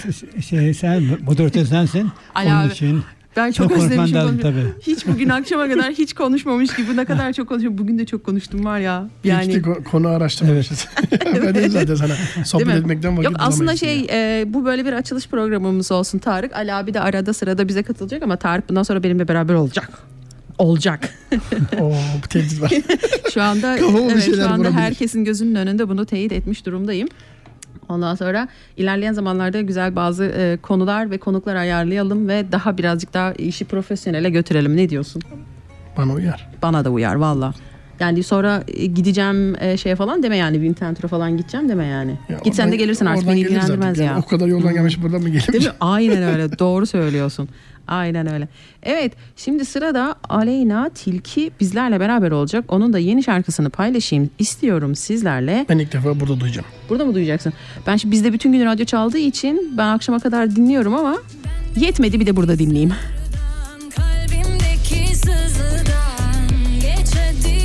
şey 0.49 0.73
sen 0.73 1.03
moderatör 1.21 1.65
sensin. 1.65 2.09
Ali 2.35 2.49
Onun 2.49 2.55
abi, 2.55 2.73
için 2.73 3.03
Ben 3.37 3.51
çok, 3.51 3.69
çok 3.69 3.77
özlemişim. 3.77 4.17
lazım 4.17 4.39
tabii. 4.39 4.65
Hiç 4.81 5.07
bugün 5.07 5.29
akşama 5.29 5.67
kadar 5.67 5.91
hiç 5.91 6.13
konuşmamış 6.13 6.75
gibi 6.75 6.97
ne 6.97 7.05
kadar 7.05 7.33
çok 7.33 7.49
konuşuyorum. 7.49 7.77
Bugün 7.77 7.99
de 7.99 8.05
çok 8.05 8.23
konuştum 8.23 8.65
var 8.65 8.79
ya. 8.79 9.09
Yani... 9.23 9.53
Ko- 9.53 9.83
konu 9.83 10.07
araştırmamışız. 10.07 10.87
ben 11.25 11.55
de 11.55 11.69
zaten 11.69 11.95
sana 11.95 12.13
sohbet 12.45 12.75
etmekten 12.75 13.17
vakit 13.17 13.31
Yok 13.31 13.35
aslında 13.39 13.75
şey 13.75 14.07
e, 14.11 14.45
bu 14.47 14.65
böyle 14.65 14.85
bir 14.85 14.93
açılış 14.93 15.27
programımız 15.27 15.91
olsun 15.91 16.19
Tarık. 16.19 16.55
Ali 16.55 16.73
abi 16.73 16.93
de 16.93 16.99
arada 16.99 17.33
sırada 17.33 17.67
bize 17.67 17.83
katılacak 17.83 18.23
ama 18.23 18.37
Tarık 18.37 18.69
bundan 18.69 18.83
sonra 18.83 19.03
benimle 19.03 19.27
beraber 19.27 19.53
olacak. 19.53 19.89
Olacak. 20.57 21.09
Oo, 21.81 21.93
bu 22.23 22.27
tehdit 22.27 22.61
var. 22.61 22.71
Şu 23.33 23.41
anda 23.41 23.77
evet, 23.77 24.35
şu 24.35 24.49
anda 24.49 24.71
herkesin 24.71 25.25
gözünün 25.25 25.55
önünde 25.55 25.89
bunu 25.89 26.05
teyit 26.05 26.31
etmiş 26.31 26.65
durumdayım. 26.65 27.07
Ondan 27.89 28.15
sonra 28.15 28.47
ilerleyen 28.77 29.13
zamanlarda 29.13 29.61
güzel 29.61 29.95
bazı 29.95 30.25
e, 30.25 30.57
konular 30.61 31.11
ve 31.11 31.17
konuklar 31.17 31.55
ayarlayalım 31.55 32.27
ve 32.27 32.51
daha 32.51 32.77
birazcık 32.77 33.13
daha 33.13 33.33
işi 33.33 33.65
profesyonele 33.65 34.29
götürelim. 34.29 34.77
Ne 34.77 34.89
diyorsun? 34.89 35.21
Bana 35.97 36.13
uyar. 36.13 36.49
Bana 36.61 36.85
da 36.85 36.89
uyar 36.89 37.15
valla. 37.15 37.53
Yani 37.99 38.23
sonra 38.23 38.63
e, 38.67 38.85
gideceğim 38.85 39.55
e, 39.61 39.77
şeye 39.77 39.95
falan 39.95 40.23
deme 40.23 40.37
yani 40.37 40.73
Tour'a 40.73 41.07
falan 41.07 41.37
gideceğim 41.37 41.69
deme 41.69 41.85
yani. 41.85 42.11
Ya 42.29 42.37
Git 42.43 42.55
sen 42.55 42.63
de 42.65 42.69
oradan- 42.69 42.77
gelirsin 42.77 43.05
artık 43.05 43.23
oradan 43.23 43.35
beni 43.35 43.41
ilgilendirmez 43.41 43.99
yani. 43.99 44.07
ya. 44.07 44.19
O 44.25 44.29
kadar 44.29 44.47
yoldan 44.47 44.73
gelmiş 44.73 45.01
buradan 45.03 45.21
mı 45.21 45.29
gelmiş? 45.29 45.53
Değil 45.53 45.65
mi? 45.65 45.71
Aynen 45.79 46.23
öyle. 46.23 46.59
Doğru 46.59 46.85
söylüyorsun. 46.85 47.49
Aynen 47.87 48.33
öyle. 48.33 48.47
Evet 48.83 49.13
şimdi 49.35 49.65
sırada 49.65 50.15
Aleyna 50.29 50.89
Tilki 50.89 51.51
bizlerle 51.59 51.99
beraber 51.99 52.31
olacak. 52.31 52.65
Onun 52.67 52.93
da 52.93 52.99
yeni 52.99 53.23
şarkısını 53.23 53.69
paylaşayım 53.69 54.29
istiyorum 54.39 54.95
sizlerle. 54.95 55.65
Ben 55.69 55.77
ilk 55.77 55.93
defa 55.93 56.19
burada 56.19 56.39
duyacağım. 56.39 56.67
Burada 56.89 57.05
mı 57.05 57.13
duyacaksın? 57.15 57.53
Ben 57.87 57.95
şimdi 57.97 58.11
bizde 58.11 58.33
bütün 58.33 58.51
gün 58.51 58.65
radyo 58.65 58.85
çaldığı 58.85 59.17
için 59.17 59.73
ben 59.77 59.87
akşama 59.87 60.19
kadar 60.19 60.55
dinliyorum 60.55 60.95
ama 60.95 61.17
yetmedi 61.75 62.19
bir 62.19 62.25
de 62.25 62.35
burada 62.35 62.59
dinleyeyim. 62.59 62.93
Kalbimdeki 63.95 65.15
sızıdan 65.15 66.47
Geç 66.81 67.15
hadi 67.15 67.57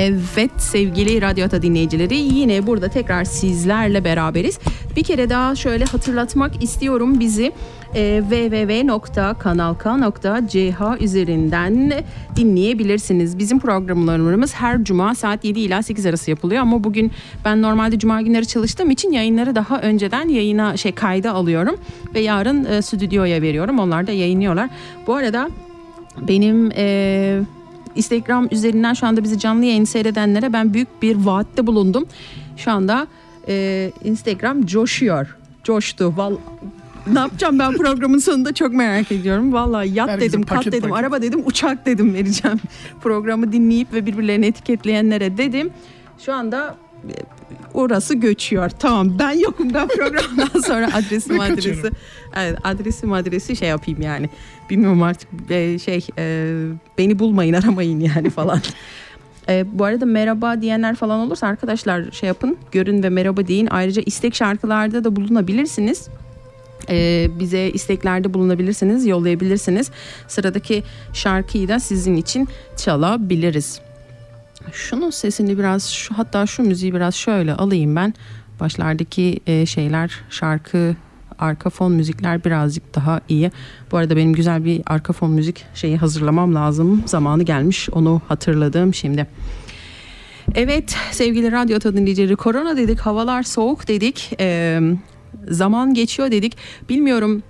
Evet 0.00 0.50
sevgili 0.58 1.22
Radyo 1.22 1.46
Ata 1.46 1.62
dinleyicileri 1.62 2.16
yine 2.16 2.66
burada 2.66 2.88
tekrar 2.88 3.24
sizlerle 3.24 4.04
beraberiz. 4.04 4.58
Bir 4.96 5.02
kere 5.02 5.30
daha 5.30 5.56
şöyle 5.56 5.84
hatırlatmak 5.84 6.62
istiyorum 6.62 7.20
bizi 7.20 7.52
e, 7.94 8.22
www.kanalk.ch 8.30 11.02
üzerinden 11.02 11.92
dinleyebilirsiniz. 12.36 13.38
Bizim 13.38 13.60
programlarımız 13.60 14.54
her 14.54 14.84
cuma 14.84 15.14
saat 15.14 15.44
7 15.44 15.60
ila 15.60 15.82
8 15.82 16.06
arası 16.06 16.30
yapılıyor 16.30 16.62
ama 16.62 16.84
bugün 16.84 17.12
ben 17.44 17.62
normalde 17.62 17.98
cuma 17.98 18.22
günleri 18.22 18.46
çalıştığım 18.46 18.90
için 18.90 19.12
yayınları 19.12 19.54
daha 19.54 19.80
önceden 19.80 20.28
yayına 20.28 20.76
şey 20.76 20.92
kayda 20.92 21.32
alıyorum 21.32 21.76
ve 22.14 22.20
yarın 22.20 22.64
e, 22.64 22.82
stüdyoya 22.82 23.42
veriyorum. 23.42 23.78
Onlar 23.78 24.06
da 24.06 24.12
yayınlıyorlar. 24.12 24.70
Bu 25.06 25.14
arada 25.14 25.50
benim 26.28 26.70
e, 26.76 27.40
Instagram 27.94 28.48
üzerinden 28.50 28.94
şu 28.94 29.06
anda 29.06 29.24
bizi 29.24 29.38
canlı 29.38 29.64
yayın 29.64 29.84
seyredenlere 29.84 30.52
ben 30.52 30.74
büyük 30.74 31.02
bir 31.02 31.16
vaatte 31.16 31.66
bulundum. 31.66 32.06
Şu 32.56 32.70
anda 32.70 33.06
e, 33.48 33.92
Instagram 34.04 34.66
coşuyor. 34.66 35.36
Coştu. 35.64 36.16
Val 36.16 36.36
ne 37.06 37.18
yapacağım 37.18 37.58
ben 37.58 37.72
programın 37.72 38.18
sonunda 38.18 38.54
çok 38.54 38.72
merak 38.72 39.12
ediyorum. 39.12 39.52
Vallahi 39.52 39.94
yat 39.94 40.08
Herkesin 40.08 40.28
dedim, 40.28 40.42
kat 40.42 40.56
paket 40.56 40.72
dedim, 40.72 40.90
paket. 40.90 41.04
araba 41.04 41.22
dedim, 41.22 41.42
uçak 41.46 41.86
dedim 41.86 42.14
vereceğim. 42.14 42.60
Programı 43.02 43.52
dinleyip 43.52 43.92
ve 43.92 44.06
birbirlerini 44.06 44.46
etiketleyenlere 44.46 45.36
dedim. 45.36 45.70
Şu 46.18 46.32
anda 46.32 46.76
orası 47.74 48.14
göçüyor. 48.14 48.70
Tamam 48.78 49.18
ben 49.18 49.30
yokum 49.30 49.74
ben 49.74 49.88
programdan 49.88 50.60
sonra 50.66 50.94
adresim 50.94 51.40
adresi. 51.40 51.90
Evet 52.36 52.58
adresim 52.64 53.12
adresi 53.12 53.56
şey 53.56 53.68
yapayım 53.68 54.02
yani. 54.02 54.28
Bilmiyorum 54.70 55.02
artık 55.02 55.28
e, 55.50 55.78
şey 55.78 56.06
e, 56.18 56.54
beni 56.98 57.18
bulmayın 57.18 57.52
aramayın 57.62 58.00
yani 58.00 58.30
falan. 58.30 58.60
E, 59.48 59.78
bu 59.78 59.84
arada 59.84 60.06
merhaba 60.06 60.60
diyenler 60.60 60.94
falan 60.94 61.20
olursa 61.20 61.46
arkadaşlar 61.46 62.10
şey 62.12 62.26
yapın 62.26 62.56
görün 62.72 63.02
ve 63.02 63.08
merhaba 63.08 63.46
deyin. 63.46 63.68
Ayrıca 63.70 64.02
istek 64.06 64.34
şarkılarda 64.34 65.04
da 65.04 65.16
bulunabilirsiniz. 65.16 66.08
E, 66.90 67.28
bize 67.40 67.68
isteklerde 67.68 68.34
bulunabilirsiniz, 68.34 69.06
yollayabilirsiniz. 69.06 69.90
Sıradaki 70.28 70.82
şarkıyı 71.12 71.68
da 71.68 71.80
sizin 71.80 72.16
için 72.16 72.48
çalabiliriz. 72.76 73.80
Şunun 74.72 75.10
sesini 75.10 75.58
biraz 75.58 75.90
şu 75.90 76.18
hatta 76.18 76.46
şu 76.46 76.62
müziği 76.62 76.94
biraz 76.94 77.14
şöyle 77.14 77.54
alayım 77.54 77.96
ben. 77.96 78.14
Başlardaki 78.60 79.40
e, 79.46 79.66
şeyler 79.66 80.20
şarkı 80.30 80.96
arka 81.38 81.70
fon 81.70 81.92
müzikler 81.92 82.44
birazcık 82.44 82.94
daha 82.94 83.20
iyi. 83.28 83.50
Bu 83.92 83.96
arada 83.96 84.16
benim 84.16 84.32
güzel 84.32 84.64
bir 84.64 84.82
arka 84.86 85.12
fon 85.12 85.30
müzik 85.30 85.64
şeyi 85.74 85.96
hazırlamam 85.96 86.54
lazım. 86.54 87.02
Zamanı 87.06 87.42
gelmiş 87.42 87.90
onu 87.90 88.22
hatırladım 88.28 88.94
şimdi. 88.94 89.26
Evet 90.54 90.96
sevgili 91.10 91.52
radyo 91.52 91.80
dinleyicileri 91.80 92.36
korona 92.36 92.76
dedik 92.76 93.00
havalar 93.00 93.42
soğuk 93.42 93.88
dedik 93.88 94.30
Ee, 94.40 94.80
zaman 95.48 95.94
geçiyor 95.94 96.30
dedik 96.30 96.56
bilmiyorum 96.88 97.42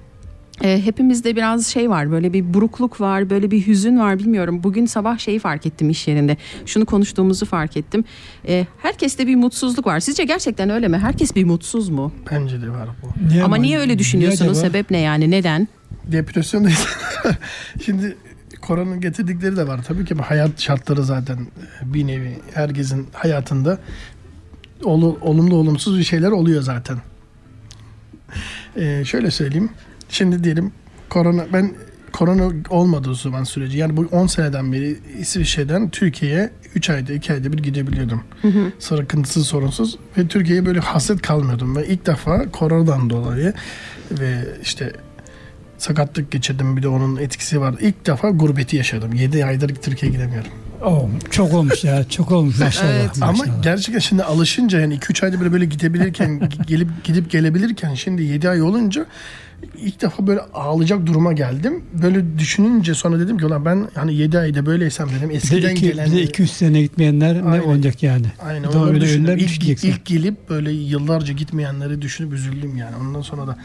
e, 0.65 0.85
hepimizde 0.85 1.37
biraz 1.37 1.67
şey 1.67 1.91
var 1.91 2.11
böyle 2.11 2.33
bir 2.33 2.55
burukluk 2.55 3.01
var 3.01 3.31
böyle 3.31 3.51
bir 3.51 3.67
hüzün 3.67 3.99
var 3.99 4.19
bilmiyorum 4.19 4.61
bugün 4.63 4.87
sabah 4.87 5.19
şeyi 5.19 5.39
fark 5.39 5.67
ettim 5.67 5.91
iş 5.91 6.09
yerinde 6.09 6.37
şunu 6.67 6.87
konuştuğumuzu 6.87 7.47
fark 7.47 7.77
ettim 7.77 8.05
E, 8.49 8.67
herkeste 8.83 9.27
bir 9.27 9.37
mutsuzluk 9.37 9.87
var 9.87 10.01
sizce 10.01 10.25
gerçekten 10.25 10.71
öyle 10.71 10.89
mi 10.89 10.99
herkes 10.99 11.37
bir 11.37 11.45
mutsuz 11.45 11.89
mu 11.89 12.13
Bence 12.33 12.63
de 12.63 12.71
var 12.71 12.89
bu. 13.03 13.29
Niye 13.29 13.43
ama 13.43 13.57
niye 13.57 13.79
öyle 13.79 13.99
düşünüyorsunuz 13.99 14.59
acaba? 14.59 14.67
sebep 14.69 14.91
ne 14.91 14.99
yani 14.99 15.31
neden 15.31 15.69
Depresyon 16.07 16.65
değil. 16.65 16.79
Şimdi 17.85 18.17
koronanın 18.61 19.01
getirdikleri 19.01 19.57
de 19.57 19.67
var. 19.67 19.81
Tabii 19.89 20.05
ki 20.05 20.19
bu 20.19 20.23
hayat 20.23 20.61
şartları 20.61 21.05
zaten 21.05 21.39
bir 21.83 22.07
nevi 22.07 22.39
herkesin 22.55 23.07
hayatında 23.13 23.79
olu- 24.85 25.19
olumlu 25.21 25.55
olumsuz 25.57 25.99
bir 25.99 26.05
şeyler 26.05 26.31
oluyor 26.31 26.63
zaten. 26.63 26.97
Ee, 28.77 29.03
şöyle 29.05 29.31
söyleyeyim. 29.31 29.71
Şimdi 30.11 30.45
diyelim 30.45 30.73
korona 31.09 31.45
ben 31.53 31.75
korona 32.13 32.53
olmadığı 32.71 33.15
zaman 33.15 33.45
süreci 33.45 33.79
yani 33.79 33.97
bu 33.97 34.07
10 34.13 34.27
seneden 34.27 34.73
beri 34.73 34.97
İsviçre'den 35.19 35.91
Türkiye'ye 35.91 36.51
3 36.75 36.91
ayda 36.91 37.13
2 37.13 37.33
ayda 37.33 37.53
bir 37.53 37.59
gidebiliyordum. 37.59 38.23
Sıkıntısız 38.79 39.47
sorunsuz 39.47 39.99
ve 40.19 40.29
Türkiye'ye 40.29 40.67
böyle 40.67 40.81
hasret 40.81 41.23
kalmıyordum 41.23 41.77
ve 41.77 41.87
ilk 41.87 42.07
defa 42.07 42.51
koronadan 42.51 43.11
dolayı 43.11 43.53
ve 44.11 44.45
işte 44.63 44.93
sakatlık 45.79 46.31
geçirdim 46.33 46.77
bir 46.77 46.83
de 46.83 46.89
onun 46.89 47.17
etkisi 47.17 47.61
var. 47.61 47.75
İlk 47.81 48.07
defa 48.07 48.31
gurbeti 48.31 48.77
yaşadım. 48.77 49.13
7 49.15 49.45
aydır 49.45 49.75
Türkiye'ye 49.75 50.17
gidemiyorum. 50.17 50.51
Oo, 50.85 51.09
çok 51.31 51.55
olmuş 51.55 51.85
ya. 51.85 52.05
Çok 52.09 52.31
olmuş 52.33 52.59
maşallah. 52.61 52.91
Evet. 52.91 53.11
Ama 53.21 53.33
maşallah. 53.33 53.63
gerçekten 53.63 53.99
şimdi 53.99 54.25
alışınca 54.25 54.81
yani 54.81 54.95
2-3 54.95 55.25
ayda 55.25 55.41
böyle, 55.41 55.53
böyle 55.53 55.65
gidebilirken 55.65 56.41
gelip 56.67 57.05
gidip 57.05 57.31
gelebilirken 57.31 57.95
şimdi 57.95 58.23
7 58.23 58.49
ay 58.49 58.63
olunca 58.63 59.07
ilk 59.79 60.03
defa 60.03 60.27
böyle 60.27 60.41
ağlayacak 60.41 61.07
duruma 61.07 61.33
geldim. 61.33 61.85
Böyle 62.03 62.39
düşününce 62.39 62.95
sonra 62.95 63.19
dedim 63.21 63.39
ki 63.39 63.47
ulan 63.47 63.65
ben 63.65 63.89
hani 63.95 64.15
7 64.15 64.39
ayda 64.39 64.67
böyleysem 64.67 65.09
dedim 65.09 65.29
bir 65.29 65.35
de, 65.35 65.37
eskiden 65.37 65.71
iki, 65.71 65.87
gelen 65.89 66.07
bir 66.07 66.17
de 66.17 66.23
200 66.23 66.51
sene 66.53 66.83
gitmeyenler 66.83 67.45
ne 67.45 67.51
Aynen. 67.51 67.65
olacak 67.65 68.03
yani? 68.03 68.27
Aynen 68.43 68.87
öyle 68.87 69.01
düşündüm. 69.01 69.39
İlk, 69.39 69.85
ilk 69.85 70.05
gelip 70.05 70.49
böyle 70.49 70.73
yıllarca 70.73 71.33
gitmeyenleri 71.33 72.03
düşünüp 72.03 72.33
üzüldüm 72.33 72.77
yani. 72.77 72.97
Ondan 73.01 73.21
sonra 73.23 73.47
da 73.47 73.57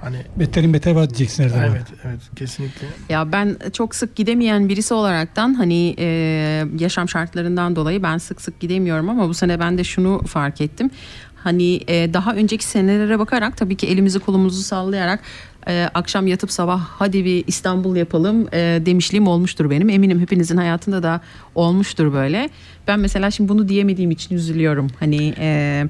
hani 0.00 0.16
Beterin 0.36 0.74
beter 0.74 0.92
var 0.92 1.10
diyeceksin 1.10 1.42
her 1.42 1.48
zaman. 1.48 1.68
evet 1.68 1.86
evet 2.04 2.20
kesinlikle. 2.36 2.86
Ya 3.08 3.32
ben 3.32 3.56
çok 3.72 3.94
sık 3.94 4.16
gidemeyen 4.16 4.68
birisi 4.68 4.94
olaraktan 4.94 5.54
hani 5.54 5.94
e, 5.98 6.06
yaşam 6.78 7.08
şartlarından 7.08 7.76
dolayı 7.76 8.02
ben 8.02 8.18
sık 8.18 8.40
sık 8.40 8.60
gidemiyorum 8.60 9.08
ama 9.08 9.28
bu 9.28 9.34
sene 9.34 9.60
ben 9.60 9.78
de 9.78 9.84
şunu 9.84 10.22
fark 10.26 10.60
ettim. 10.60 10.90
Hani 11.46 11.80
e, 11.88 12.14
daha 12.14 12.34
önceki 12.34 12.64
senelere 12.64 13.18
bakarak 13.18 13.56
tabii 13.56 13.76
ki 13.76 13.86
elimizi 13.86 14.18
kolumuzu 14.18 14.62
sallayarak 14.62 15.20
e, 15.68 15.88
akşam 15.94 16.26
yatıp 16.26 16.52
sabah 16.52 16.80
hadi 16.80 17.24
bir 17.24 17.44
İstanbul 17.46 17.96
yapalım 17.96 18.48
e, 18.52 18.82
demişliğim 18.86 19.26
olmuştur 19.28 19.70
benim. 19.70 19.88
Eminim 19.88 20.20
hepinizin 20.20 20.56
hayatında 20.56 21.02
da 21.02 21.20
olmuştur 21.54 22.12
böyle. 22.12 22.50
Ben 22.88 23.00
mesela 23.00 23.30
şimdi 23.30 23.48
bunu 23.48 23.68
diyemediğim 23.68 24.10
için 24.10 24.34
üzülüyorum. 24.34 24.86
Hani 25.00 25.34
e, 25.38 25.84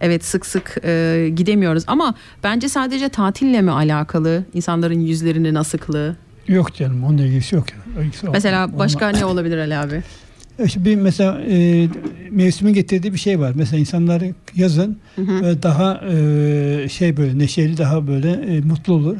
evet 0.00 0.24
sık 0.24 0.46
sık 0.46 0.78
e, 0.84 1.28
gidemiyoruz 1.36 1.84
ama 1.86 2.14
bence 2.44 2.68
sadece 2.68 3.08
tatille 3.08 3.62
mi 3.62 3.70
alakalı 3.70 4.44
insanların 4.54 5.00
yüzlerinin 5.00 5.54
asıklığı? 5.54 6.16
Yok 6.48 6.74
canım 6.74 7.04
onunla 7.04 7.22
ilgisi 7.22 7.54
yok. 7.54 7.64
ya. 7.70 8.02
İlgisi 8.02 8.26
Mesela 8.26 8.78
başka 8.78 9.08
ne 9.08 9.24
olabilir 9.24 9.58
Ali 9.58 9.76
abi? 9.76 10.02
İşte 10.64 10.84
bir 10.84 10.96
mesela 10.96 11.40
e, 11.40 11.88
mevsimin 12.30 12.74
getirdiği 12.74 13.12
bir 13.12 13.18
şey 13.18 13.40
var. 13.40 13.52
Mesela 13.54 13.80
insanlar 13.80 14.22
yazın 14.54 14.98
e, 15.18 15.62
daha 15.62 16.00
e, 16.12 16.88
şey 16.88 17.16
böyle 17.16 17.38
neşeli, 17.38 17.78
daha 17.78 18.06
böyle 18.06 18.30
e, 18.32 18.60
mutlu 18.60 18.92
olur. 18.94 19.16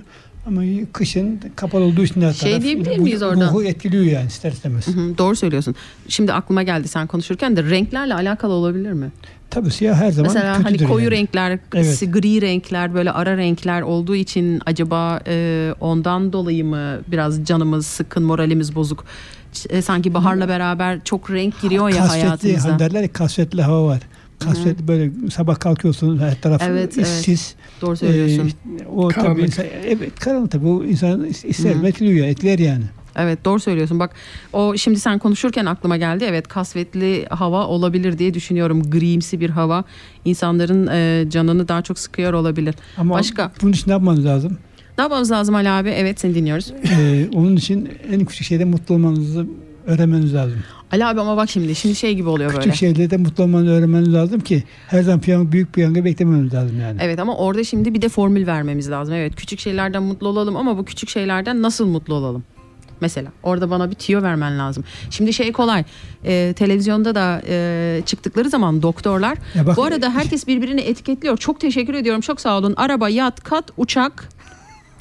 Ama 0.47 0.63
kışın 0.93 1.41
kapalı 1.57 1.85
olduğu 1.85 2.05
için 2.05 2.21
her 2.23 2.33
Şey 2.33 2.51
taraf 2.51 2.63
diyebilir 2.65 2.99
miyiz 2.99 3.23
oradan? 3.23 3.49
Ruhu 3.49 3.65
etkiliyor 3.65 4.05
yani 4.05 4.27
ister 4.27 4.53
istemez. 4.53 4.87
Hı 4.87 4.91
hı, 4.91 5.19
Doğru 5.19 5.37
söylüyorsun. 5.37 5.75
Şimdi 6.09 6.33
aklıma 6.33 6.63
geldi 6.63 6.89
sen 6.89 7.07
konuşurken 7.07 7.57
de 7.57 7.63
renklerle 7.63 8.15
alakalı 8.15 8.53
olabilir 8.53 8.93
mi? 8.93 9.11
Tabii 9.51 9.71
siyah 9.71 9.97
her 9.97 10.11
zaman 10.11 10.33
Mesela 10.35 10.65
hani 10.65 10.79
koyu 10.79 11.05
yani. 11.05 11.11
renkler, 11.17 11.59
Evet. 11.75 12.03
gri 12.13 12.43
renkler, 12.43 12.95
böyle 12.95 13.11
ara 13.11 13.37
renkler 13.37 13.83
olduğu 13.83 14.15
için 14.17 14.61
acaba 14.67 15.21
e, 15.27 15.75
ondan 15.81 16.33
dolayı 16.33 16.65
mı 16.65 16.99
biraz 17.13 17.45
canımız 17.45 17.87
sıkkın, 17.87 18.23
moralimiz 18.23 18.75
bozuk? 18.75 19.05
E, 19.71 19.83
sanki 19.83 20.15
baharla 20.15 20.49
beraber 20.49 21.05
çok 21.05 21.31
renk 21.31 21.61
giriyor 21.61 21.89
ya 21.89 21.97
kasvetli, 21.97 22.23
hayatımıza. 22.23 22.69
hani 22.69 22.79
derler 22.79 23.03
ya 23.03 23.13
kasvetli 23.13 23.63
hava 23.63 23.87
var. 23.87 24.01
Kasvetli 24.39 24.89
böyle 24.89 25.11
sabah 25.31 25.61
kalkıyorsun 25.61 26.19
her 26.19 26.41
taraf 26.41 26.63
Evet, 26.65 26.99
evet. 26.99 27.07
işsiz. 27.09 27.55
Doğru 27.81 27.97
söylüyorsun. 27.97 28.53
Ee, 28.81 28.87
o 28.87 29.09
tabii 29.09 29.43
insan, 29.43 29.65
evet 29.87 30.21
karanlık 30.21 30.51
tabii 30.51 30.67
o 30.67 30.85
insan 30.85 31.25
ister 31.25 31.75
Hı 31.75 31.79
hı. 31.79 31.87
etkiliyor, 31.87 32.27
etkiler 32.27 32.59
yani. 32.59 32.85
Evet 33.17 33.45
doğru 33.45 33.61
söylüyorsun. 33.61 33.99
Bak 33.99 34.15
o 34.53 34.77
şimdi 34.77 35.01
sen 35.01 35.19
konuşurken 35.19 35.67
aklıma 35.67 35.97
geldi. 35.97 36.25
Evet 36.29 36.49
kasvetli 36.49 37.27
hava 37.31 37.67
olabilir 37.67 38.19
diye 38.19 38.35
düşünüyorum. 38.35 38.91
Grimsi 38.91 39.41
bir 39.41 39.51
hava 39.51 39.85
insanların 40.25 40.87
e, 40.87 41.31
canını 41.31 41.69
daha 41.69 41.83
çok 41.83 41.99
sıkıyor 41.99 42.33
olabilir. 42.33 42.75
Ama 42.97 43.15
Başka? 43.15 43.53
bunun 43.63 43.73
için 43.73 43.89
ne 43.89 43.93
yapmanız 43.93 44.25
lazım? 44.25 44.59
Ne 44.99 45.03
yapmamız 45.03 45.31
lazım 45.31 45.55
Ali 45.55 45.69
abi? 45.71 45.89
Evet 45.89 46.21
seni 46.21 46.35
dinliyoruz. 46.35 46.73
Ee, 46.99 47.29
onun 47.35 47.57
için 47.57 47.89
en 48.13 48.25
küçük 48.25 48.47
şeyde 48.47 48.65
mutlu 48.65 48.95
olmanızı 48.95 49.47
öğrenmeniz 49.87 50.35
lazım. 50.35 50.59
Ali 50.93 51.05
abi 51.05 51.21
ama 51.21 51.37
bak 51.37 51.51
şimdi 51.51 51.75
şimdi 51.75 51.95
şey 51.95 52.15
gibi 52.15 52.29
oluyor 52.29 52.51
böyle. 52.51 52.61
Küçük 52.61 52.75
şeylerde 52.75 53.17
mutlu 53.17 53.45
olmanızı 53.45 53.71
öğrenmeniz 53.71 54.15
lazım 54.15 54.41
ki 54.41 54.65
her 54.89 55.03
zaman 55.03 55.21
piyango, 55.21 55.53
büyük 55.53 55.73
piyango 55.73 56.05
beklememiz 56.05 56.55
lazım 56.55 56.81
yani. 56.81 56.99
Evet 57.03 57.19
ama 57.19 57.37
orada 57.37 57.65
şimdi 57.65 57.95
bir 57.95 58.03
de 58.03 58.09
formül 58.09 58.47
vermemiz 58.47 58.91
lazım. 58.91 59.15
Evet 59.15 59.37
küçük 59.37 59.61
şeylerden 59.61 60.03
mutlu 60.03 60.29
olalım 60.29 60.57
ama 60.57 60.79
bu 60.79 60.85
küçük 60.85 61.09
şeylerden 61.09 61.63
nasıl 61.63 61.87
mutlu 61.87 62.15
olalım? 62.15 62.45
Mesela 63.01 63.33
orada 63.43 63.71
bana 63.71 63.91
bir 63.91 63.95
tüyo 63.95 64.23
vermen 64.23 64.59
lazım. 64.59 64.85
Şimdi 65.11 65.33
şey 65.33 65.53
kolay. 65.53 65.85
e, 66.25 66.53
televizyonda 66.57 67.15
da 67.15 67.43
e, 67.49 68.03
çıktıkları 68.07 68.51
zaman 68.51 68.83
doktorlar. 68.83 69.39
Ya 69.55 69.67
bak- 69.67 69.77
bu 69.77 69.85
arada 69.85 70.11
herkes 70.11 70.47
birbirini 70.47 70.81
etiketliyor. 70.81 71.37
Çok 71.37 71.61
teşekkür 71.61 71.95
ediyorum. 71.95 72.21
Çok 72.21 72.41
sağ 72.41 72.59
olun. 72.59 72.75
Araba, 72.77 73.09
yat, 73.09 73.45
kat, 73.45 73.65
uçak. 73.77 74.29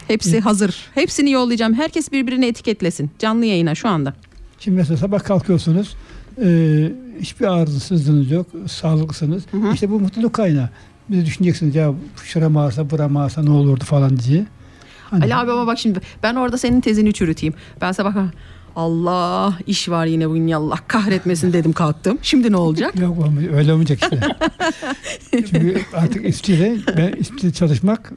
Hepsi 0.08 0.40
hazır. 0.40 0.76
Hepsini 0.96 1.32
yollayacağım. 1.32 1.74
Herkes 1.74 2.12
birbirini 2.12 2.46
etiketlesin. 2.46 3.12
Canlı 3.20 3.46
yayına 3.46 3.76
şu 3.76 3.88
anda. 3.90 4.14
Şimdi 4.60 4.78
mesela 4.78 4.98
sabah 4.98 5.24
kalkıyorsunuz 5.24 5.96
Ee, 6.44 6.92
hiçbir 7.20 7.46
ağrısızlığınız 7.46 8.32
yok. 8.32 8.48
Sağlıklısınız. 8.68 9.44
İşte 9.74 9.90
bu 9.90 10.00
mutluluk 10.00 10.34
kaynağı. 10.34 10.70
Bir 11.10 11.18
de 11.18 11.26
düşüneceksiniz 11.26 11.76
ya 11.76 11.94
şuram 12.24 12.58
ağrısa 12.58 12.90
buram 12.90 13.18
ağrısa 13.18 13.44
ne 13.44 13.50
olurdu 13.50 13.84
falan 13.84 14.18
diye. 14.20 14.46
Hani- 15.10 15.24
Ali 15.24 15.36
abi 15.36 15.52
ama 15.52 15.68
bak 15.68 15.80
şimdi 15.80 16.00
ben 16.24 16.36
orada 16.36 16.58
senin 16.58 16.82
tezini 16.82 17.14
çürüteyim. 17.14 17.54
Ben 17.82 17.92
sabah 17.92 18.16
Allah 18.76 19.58
iş 19.68 19.90
var 19.90 20.06
yine 20.06 20.30
bugün 20.30 20.48
ya 20.48 20.58
Allah 20.58 20.78
kahretmesin 20.88 21.54
dedim 21.54 21.74
kalktım. 21.74 22.18
Şimdi 22.22 22.52
ne 22.52 22.58
olacak? 22.58 22.96
Yok 23.00 23.18
öyle 23.54 23.74
olmayacak 23.74 24.00
işte. 24.04 24.20
Çünkü 25.32 25.82
artık 25.94 26.26
İsviçre'de 26.30 26.98
ben 26.98 27.14
İsviçre'de 27.20 27.54
çalışmak 27.54 28.14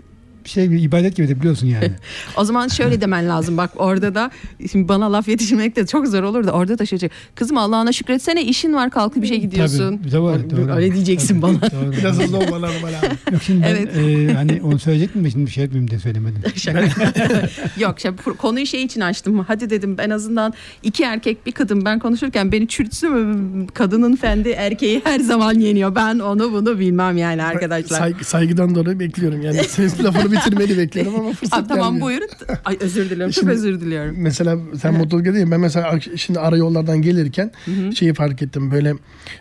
şey 0.48 0.70
bir 0.70 0.82
ibadet 0.82 1.16
gibi 1.16 1.28
de 1.28 1.40
biliyorsun 1.40 1.66
yani. 1.66 1.90
O 2.36 2.44
zaman 2.44 2.68
şöyle 2.68 3.00
demen 3.00 3.28
lazım 3.28 3.56
bak 3.56 3.70
orada 3.76 4.14
da 4.14 4.30
şimdi 4.72 4.88
bana 4.88 5.12
laf 5.12 5.28
yetiştirmek 5.28 5.76
de 5.76 5.86
çok 5.86 6.06
zor 6.08 6.22
olur 6.22 6.46
da 6.46 6.52
orada 6.52 6.78
da 6.78 6.86
şey 6.86 6.96
olacak. 6.96 7.12
Kızım 7.34 7.58
Allah'ına 7.58 7.92
şükretsene 7.92 8.42
işin 8.44 8.74
var 8.74 8.90
kalkıp 8.90 9.22
bir 9.22 9.28
şey 9.28 9.40
gidiyorsun. 9.40 9.98
Tabii, 9.98 10.12
doğru, 10.12 10.50
doğru. 10.50 10.72
Öyle 10.72 10.94
diyeceksin 10.94 11.40
Tabii, 11.40 11.42
bana. 11.42 11.70
doğru. 11.70 11.92
Biraz 11.92 12.18
hızlı 12.20 12.36
olmalı 12.36 12.60
normal 12.62 12.88
abi. 12.88 13.32
Yok 13.32 13.42
şimdi 13.42 13.66
Evet. 13.68 13.88
ben 13.96 14.28
e, 14.28 14.34
hani 14.34 14.60
onu 14.62 14.78
söyleyecektim 14.78 15.24
de 15.24 15.30
şimdi 15.30 15.46
bir 15.46 15.50
şey 15.50 15.64
yapmayayım 15.64 15.90
diye 15.90 16.00
söylemedim. 16.00 16.42
Şaka. 16.56 16.80
Yok 17.78 18.00
şey, 18.00 18.10
pro- 18.10 18.36
konuyu 18.36 18.66
şey 18.66 18.82
için 18.82 19.00
açtım. 19.00 19.44
Hadi 19.48 19.70
dedim 19.70 19.96
en 20.00 20.10
azından 20.10 20.54
iki 20.82 21.02
erkek 21.04 21.46
bir 21.46 21.52
kadın 21.52 21.84
ben 21.84 21.98
konuşurken 21.98 22.52
beni 22.52 22.68
çürütsün 22.68 23.12
mü? 23.12 23.66
Kadının 23.74 24.16
fendi 24.16 24.48
erkeği 24.48 25.00
her 25.04 25.20
zaman 25.20 25.54
yeniyor. 25.54 25.94
Ben 25.94 26.18
onu 26.18 26.52
bunu 26.52 26.78
bilmem 26.78 27.16
yani 27.16 27.42
arkadaşlar. 27.42 27.98
Saygı, 27.98 28.24
saygıdan 28.24 28.74
dolayı 28.74 28.98
bekliyorum. 29.00 29.42
Yani 29.42 29.64
senin 29.64 30.04
lafını 30.04 30.32
bitirmeni 30.40 30.78
bekliyorum 30.78 31.14
ama 31.20 31.32
fırsat 31.32 31.58
Aa, 31.64 31.66
tamam 31.66 31.84
gelmiyor. 31.84 32.06
buyurun. 32.06 32.28
Ay 32.64 32.76
özür 32.80 33.10
dilerim. 33.10 33.30
Çok 33.30 33.40
Şimdi- 33.40 33.52
özür 33.52 33.80
diliyorum. 33.80 34.14
Mesela 34.18 34.56
sen 34.82 34.94
mutluluk 34.94 35.24
dedin 35.24 35.38
ya, 35.40 35.50
ben 35.50 35.60
mesela 35.60 36.00
şimdi 36.16 36.40
ara 36.40 36.56
yollardan 36.56 37.02
gelirken 37.02 37.50
şeyi 37.94 38.14
fark 38.14 38.42
ettim. 38.42 38.70
Böyle 38.70 38.94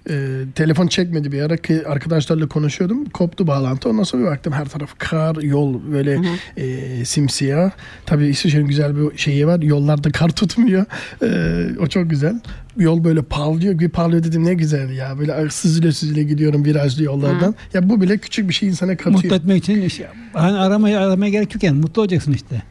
e, 0.09 0.15
telefon 0.55 0.87
çekmedi 0.87 1.31
bir 1.31 1.41
ara 1.41 1.57
ki 1.57 1.87
arkadaşlarla 1.87 2.47
konuşuyordum. 2.47 3.05
Koptu 3.05 3.47
bağlantı. 3.47 3.89
Ondan 3.89 4.03
sonra 4.03 4.23
bir 4.23 4.27
baktım 4.27 4.53
her 4.53 4.65
taraf 4.69 4.89
kar 4.97 5.35
yol 5.35 5.91
böyle 5.91 6.19
e, 6.57 7.05
simsiyah. 7.05 7.71
Tabii 8.05 8.27
İsviçre'nin 8.27 8.67
güzel 8.67 8.95
bir 8.97 9.17
şeyi 9.17 9.47
var. 9.47 9.61
Yollarda 9.61 10.11
kar 10.11 10.29
tutmuyor. 10.29 10.85
E, 11.23 11.79
o 11.79 11.87
çok 11.87 12.09
güzel 12.09 12.39
yol 12.77 13.03
böyle 13.03 13.21
parlıyor 13.21 13.79
bir 13.79 13.89
parlıyor 13.89 14.23
dedim 14.23 14.45
ne 14.45 14.53
güzel 14.53 14.89
ya 14.89 15.19
böyle 15.19 15.49
süzüle 15.49 15.91
süzüle 15.91 16.23
gidiyorum 16.23 16.65
virajlı 16.65 17.03
yollardan 17.03 17.55
ya 17.73 17.89
bu 17.89 18.01
bile 18.01 18.17
küçük 18.17 18.49
bir 18.49 18.53
şey 18.53 18.69
insana 18.69 18.91
mutlu 18.91 19.13
katıyor 19.13 19.35
etmek 19.35 19.63
için 19.63 19.81
işte, 19.81 20.07
hani 20.33 20.57
aramaya 20.57 21.07
aramaya 21.07 21.31
gerek 21.31 21.55
yok 21.55 21.63
yani 21.63 21.79
mutlu 21.79 22.01
olacaksın 22.01 22.33
işte. 22.33 22.61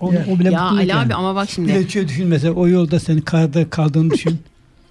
O, 0.00 0.12
Ya. 0.12 0.26
o 0.30 0.38
bile 0.38 0.50
Ya 0.50 0.60
Ali 0.62 0.86
yani. 0.88 1.06
abi 1.06 1.14
ama 1.14 1.34
bak 1.34 1.46
Bir 1.48 1.52
şimdi. 1.52 1.74
de 1.74 1.88
şöyle 1.88 2.08
düşün 2.08 2.26
mesela 2.28 2.54
o 2.54 2.68
yolda 2.68 3.00
senin 3.00 3.20
karda 3.20 3.70
kaldığını 3.70 4.10
düşün. 4.10 4.38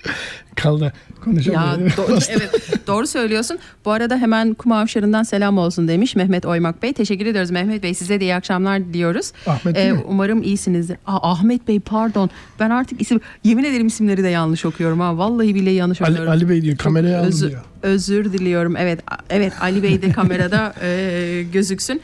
kaldı 0.55 0.83
Ya 0.83 0.91
konuşamıyorum 1.23 1.87
do- 1.87 2.25
evet 2.31 2.51
doğru 2.87 3.07
söylüyorsun. 3.07 3.59
Bu 3.85 3.91
arada 3.91 4.17
hemen 4.17 4.53
Kum 4.53 4.71
Avşarı'ndan 4.71 5.23
selam 5.23 5.57
olsun 5.57 5.87
demiş 5.87 6.15
Mehmet 6.15 6.45
Oymak 6.45 6.83
Bey. 6.83 6.93
Teşekkür 6.93 7.25
ediyoruz 7.25 7.51
Mehmet 7.51 7.83
Bey. 7.83 7.93
Size 7.93 8.19
de 8.19 8.23
iyi 8.25 8.35
akşamlar 8.35 8.85
diliyoruz. 8.85 9.31
Ahmet 9.47 9.77
Ee, 9.77 9.91
mi? 9.91 9.99
umarım 10.07 10.43
iyisinizdir. 10.43 10.97
Aa, 11.07 11.31
Ahmet 11.31 11.67
Bey 11.67 11.79
pardon. 11.79 12.29
Ben 12.59 12.69
artık 12.69 13.01
isim 13.01 13.19
yemin 13.43 13.63
ederim 13.63 13.87
isimleri 13.87 14.23
de 14.23 14.27
yanlış 14.29 14.65
okuyorum 14.65 14.99
ha. 14.99 15.17
Vallahi 15.17 15.55
billahi 15.55 15.73
yanlış 15.75 16.01
Ali, 16.01 16.11
okuyorum. 16.11 16.31
Ali 16.31 16.49
Bey 16.49 16.61
diyor 16.61 16.77
kameraya 16.77 17.19
alın 17.19 17.27
özür, 17.27 17.49
diyor 17.49 17.61
özür 17.83 18.33
diliyorum. 18.33 18.75
Evet 18.77 18.99
evet 19.29 19.53
Ali 19.61 19.83
Bey 19.83 20.01
de 20.01 20.11
kamerada 20.11 20.73
e, 20.81 21.43
gözüksün. 21.53 22.01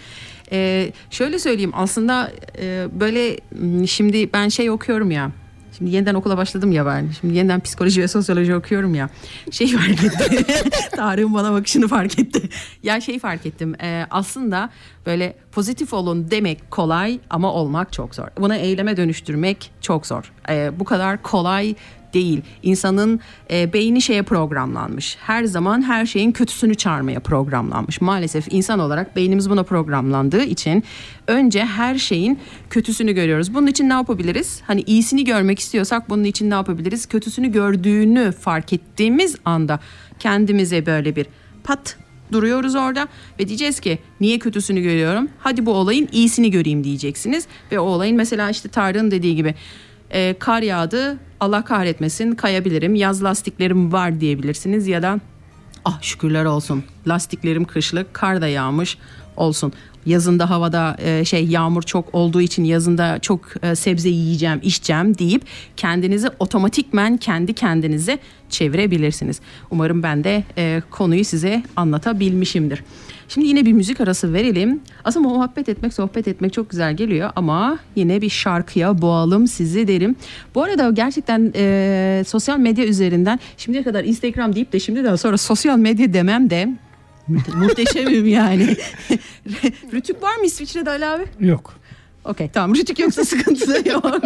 E, 0.52 0.92
şöyle 1.10 1.40
söyleyeyim 1.40 1.72
aslında 1.74 2.32
e, 2.60 2.86
böyle 3.00 3.38
şimdi 3.88 4.34
ben 4.34 4.48
şey 4.50 4.70
okuyorum 4.70 5.12
ya. 5.12 5.32
Şimdi 5.78 5.92
yeniden 5.92 6.14
okula 6.16 6.38
başladım 6.38 6.72
ya 6.72 6.86
ben. 6.86 7.10
Şimdi 7.22 7.38
yeniden 7.38 7.60
psikoloji 7.60 8.02
ve 8.02 8.08
sosyoloji 8.08 8.56
okuyorum 8.56 8.96
ya. 8.96 9.10
Şey 9.52 9.68
fark 9.78 10.04
etti. 10.04 10.46
Tarık'ın 10.96 11.34
bana 11.34 11.54
bakışını 11.54 11.88
fark 11.88 12.20
etti. 12.20 12.50
Ya 12.84 13.02
şey 13.02 13.20
fark 13.20 13.46
ettim. 13.46 13.76
e, 13.82 14.06
aslında 14.10 14.70
böyle 15.06 15.36
pozitif 15.52 15.94
olun 15.94 16.32
demek 16.32 16.72
kolay 16.72 17.20
ama 17.30 17.54
olmak 17.54 17.94
çok 17.94 18.16
zor. 18.16 18.28
Bunu 18.38 18.56
eyleme 18.56 18.98
dönüştürmek 18.98 19.72
çok 19.82 20.08
zor. 20.08 20.32
E, 20.50 20.80
bu 20.80 20.84
kadar 20.84 21.22
kolay 21.22 21.76
değil. 22.16 22.42
İnsanın 22.64 23.20
e, 23.52 23.74
beyni 23.74 24.02
şeye 24.02 24.22
programlanmış. 24.22 25.18
Her 25.20 25.44
zaman 25.44 25.82
her 25.82 26.06
şeyin 26.06 26.32
kötüsünü 26.32 26.76
çağırmaya 26.76 27.20
programlanmış. 27.20 28.02
Maalesef 28.02 28.54
insan 28.54 28.80
olarak 28.80 29.16
beynimiz 29.16 29.50
buna 29.50 29.64
programlandığı 29.64 30.44
için 30.44 30.84
önce 31.28 31.66
her 31.66 31.98
şeyin 31.98 32.40
kötüsünü 32.70 33.14
görüyoruz. 33.14 33.54
Bunun 33.54 33.68
için 33.68 33.90
ne 33.90 33.94
yapabiliriz? 33.94 34.62
Hani 34.68 34.82
iyisini 34.82 35.24
görmek 35.24 35.60
istiyorsak 35.60 36.10
bunun 36.10 36.24
için 36.24 36.50
ne 36.50 36.54
yapabiliriz? 36.54 37.06
Kötüsünü 37.06 37.52
gördüğünü 37.52 38.32
fark 38.32 38.74
ettiğimiz 38.74 39.36
anda 39.46 39.80
kendimize 40.20 40.86
böyle 40.86 41.16
bir 41.16 41.26
pat 41.64 41.98
duruyoruz 42.32 42.76
orada 42.76 43.08
ve 43.40 43.48
diyeceğiz 43.48 43.80
ki 43.80 44.00
niye 44.22 44.40
kötüsünü 44.40 44.82
görüyorum? 44.82 45.30
Hadi 45.40 45.66
bu 45.66 45.74
olayın 45.74 46.10
iyisini 46.12 46.52
göreyim 46.52 46.84
diyeceksiniz. 46.84 47.48
Ve 47.72 47.80
o 47.80 47.84
olayın 47.84 48.18
mesela 48.18 48.50
işte 48.50 48.70
Tarık'ın 48.70 49.12
dediği 49.12 49.36
gibi 49.36 49.56
e, 50.16 50.36
kar 50.40 50.62
yağdı 50.62 51.18
Allah 51.40 51.64
kahretmesin 51.64 52.36
kayabilirim 52.36 52.96
yaz 52.96 53.24
lastiklerim 53.24 53.92
var 53.94 54.20
diyebilirsiniz 54.20 54.88
ya 54.88 55.02
da 55.02 55.20
ah 55.86 56.02
şükürler 56.02 56.46
olsun 56.46 56.84
lastiklerim 57.08 57.66
kışlık 57.66 58.14
kar 58.14 58.42
da 58.42 58.48
yağmış 58.48 58.98
olsun. 59.38 59.74
Yazında 60.06 60.50
havada 60.50 60.96
e, 61.00 61.26
şey 61.26 61.46
yağmur 61.46 61.84
çok 61.84 62.16
olduğu 62.16 62.42
için 62.42 62.64
yazında 62.64 63.20
çok 63.20 63.42
e, 63.64 63.76
sebze 63.76 64.10
yiyeceğim, 64.10 64.60
içeceğim 64.64 65.18
deyip 65.18 65.42
kendinizi 65.78 66.30
otomatikmen 66.40 67.18
kendi 67.18 67.54
kendinize 67.54 68.20
çevirebilirsiniz. 68.50 69.40
Umarım 69.72 70.04
ben 70.04 70.24
de 70.24 70.44
e, 70.58 70.82
konuyu 70.92 71.26
size 71.26 71.64
anlatabilmişimdir. 71.76 72.84
Şimdi 73.30 73.48
yine 73.48 73.66
bir 73.66 73.74
müzik 73.74 74.02
arası 74.02 74.34
verelim. 74.34 74.82
Aslında 75.04 75.28
muhabbet 75.28 75.70
etmek, 75.70 75.94
sohbet 75.94 76.28
etmek 76.28 76.54
çok 76.54 76.70
güzel 76.70 76.96
geliyor 76.96 77.32
ama 77.36 77.80
yine 77.96 78.22
bir 78.22 78.30
şarkıya 78.30 79.02
boğalım 79.02 79.48
sizi 79.48 79.88
derim. 79.88 80.16
Bu 80.56 80.64
arada 80.64 80.90
gerçekten 80.90 81.52
e, 81.56 82.24
sosyal 82.28 82.58
medya 82.60 82.86
üzerinden 82.86 83.40
şimdiye 83.58 83.84
kadar 83.84 84.04
Instagram 84.04 84.56
deyip 84.56 84.74
de 84.74 84.80
şimdiden 84.80 85.16
sonra 85.16 85.38
sosyal 85.38 85.78
medya 85.78 86.14
demem 86.14 86.50
de 86.50 86.70
muhteşemim 87.56 88.28
yani. 88.28 88.76
Rütük 89.94 90.24
var 90.24 90.36
mı 90.36 90.46
İsviçre'de 90.46 90.90
Ali 90.90 91.06
abi? 91.06 91.24
Yok. 91.40 91.74
Okey 92.26 92.50
tamam 92.50 92.76
rütük 92.76 93.00
yoksa 93.00 93.26
sıkıntı 93.26 93.68
da 93.68 93.90
yok. 93.90 94.22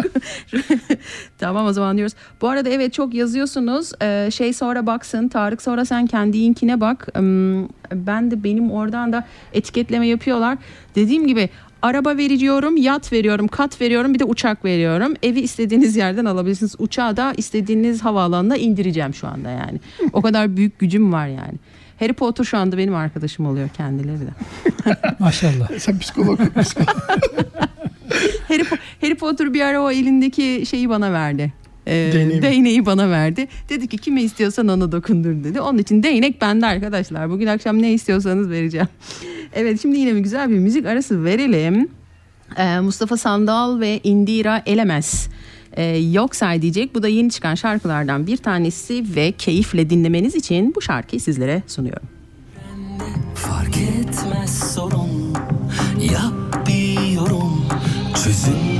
tamam 1.38 1.66
o 1.66 1.72
zaman 1.72 1.96
diyoruz. 1.96 2.14
Bu 2.40 2.48
arada 2.48 2.68
evet 2.68 2.92
çok 2.92 3.14
yazıyorsunuz. 3.14 3.92
Ee, 4.02 4.28
şey 4.32 4.52
sonra 4.52 4.86
baksın 4.86 5.28
Tarık 5.28 5.62
sonra 5.62 5.84
sen 5.84 6.06
kendi 6.06 6.40
linkine 6.40 6.80
bak. 6.80 7.08
Ben 7.92 8.30
de 8.30 8.44
benim 8.44 8.70
oradan 8.70 9.12
da 9.12 9.26
etiketleme 9.52 10.06
yapıyorlar. 10.06 10.58
Dediğim 10.94 11.26
gibi 11.26 11.48
araba 11.82 12.16
veriyorum, 12.16 12.76
yat 12.76 13.12
veriyorum, 13.12 13.48
kat 13.48 13.80
veriyorum, 13.80 14.14
bir 14.14 14.18
de 14.18 14.24
uçak 14.24 14.64
veriyorum. 14.64 15.14
Evi 15.22 15.40
istediğiniz 15.40 15.96
yerden 15.96 16.24
alabilirsiniz. 16.24 16.74
Uçağı 16.78 17.16
da 17.16 17.34
istediğiniz 17.36 18.04
havaalanına 18.04 18.56
indireceğim 18.56 19.14
şu 19.14 19.28
anda 19.28 19.50
yani. 19.50 19.80
O 20.12 20.22
kadar 20.26 20.56
büyük 20.56 20.78
gücüm 20.78 21.12
var 21.12 21.26
yani. 21.26 21.54
Harry 22.00 22.12
Potter 22.12 22.44
şu 22.44 22.58
anda 22.58 22.78
benim 22.78 22.94
arkadaşım 22.94 23.46
oluyor 23.46 23.68
kendileri 23.68 24.20
de. 24.20 24.30
Maşallah. 25.18 25.78
sen 25.78 25.98
psikolog, 25.98 26.40
psikolog. 26.60 26.96
Harry, 28.48 28.62
Po- 28.62 28.78
Harry 29.00 29.14
Potter 29.14 29.54
bir 29.54 29.60
ara 29.60 29.82
o 29.82 29.90
elindeki 29.90 30.62
şeyi 30.66 30.88
bana 30.88 31.12
verdi. 31.12 31.52
Ee, 31.86 32.12
Değneği 32.42 32.86
bana 32.86 33.10
verdi. 33.10 33.48
Dedi 33.68 33.88
ki 33.88 33.98
kime 33.98 34.22
istiyorsan 34.22 34.68
ona 34.68 34.92
dokundur 34.92 35.44
dedi. 35.44 35.60
Onun 35.60 35.78
için 35.78 36.02
değnek 36.02 36.40
bende 36.40 36.66
arkadaşlar. 36.66 37.30
Bugün 37.30 37.46
akşam 37.46 37.82
ne 37.82 37.92
istiyorsanız 37.92 38.50
vereceğim. 38.50 38.88
evet 39.54 39.82
şimdi 39.82 39.98
yine 39.98 40.14
bir 40.14 40.20
güzel 40.20 40.50
bir 40.50 40.58
müzik 40.58 40.86
arası 40.86 41.24
verelim. 41.24 41.88
Ee, 42.56 42.80
Mustafa 42.80 43.16
Sandal 43.16 43.80
ve 43.80 44.00
Indira 44.04 44.62
Elemez. 44.66 45.28
Ee, 45.72 45.84
yok 45.96 46.36
say 46.36 46.62
diyecek. 46.62 46.94
Bu 46.94 47.02
da 47.02 47.08
yeni 47.08 47.30
çıkan 47.30 47.54
şarkılardan 47.54 48.26
bir 48.26 48.36
tanesi 48.36 49.04
ve 49.16 49.32
keyifle 49.32 49.90
dinlemeniz 49.90 50.34
için 50.34 50.74
bu 50.76 50.82
şarkıyı 50.82 51.20
sizlere 51.20 51.62
sunuyorum. 51.66 52.08
Fark 53.34 53.76
etmez 53.76 54.74
sorun 54.74 55.34
Yap 56.00 56.49
Cuisine 58.12 58.79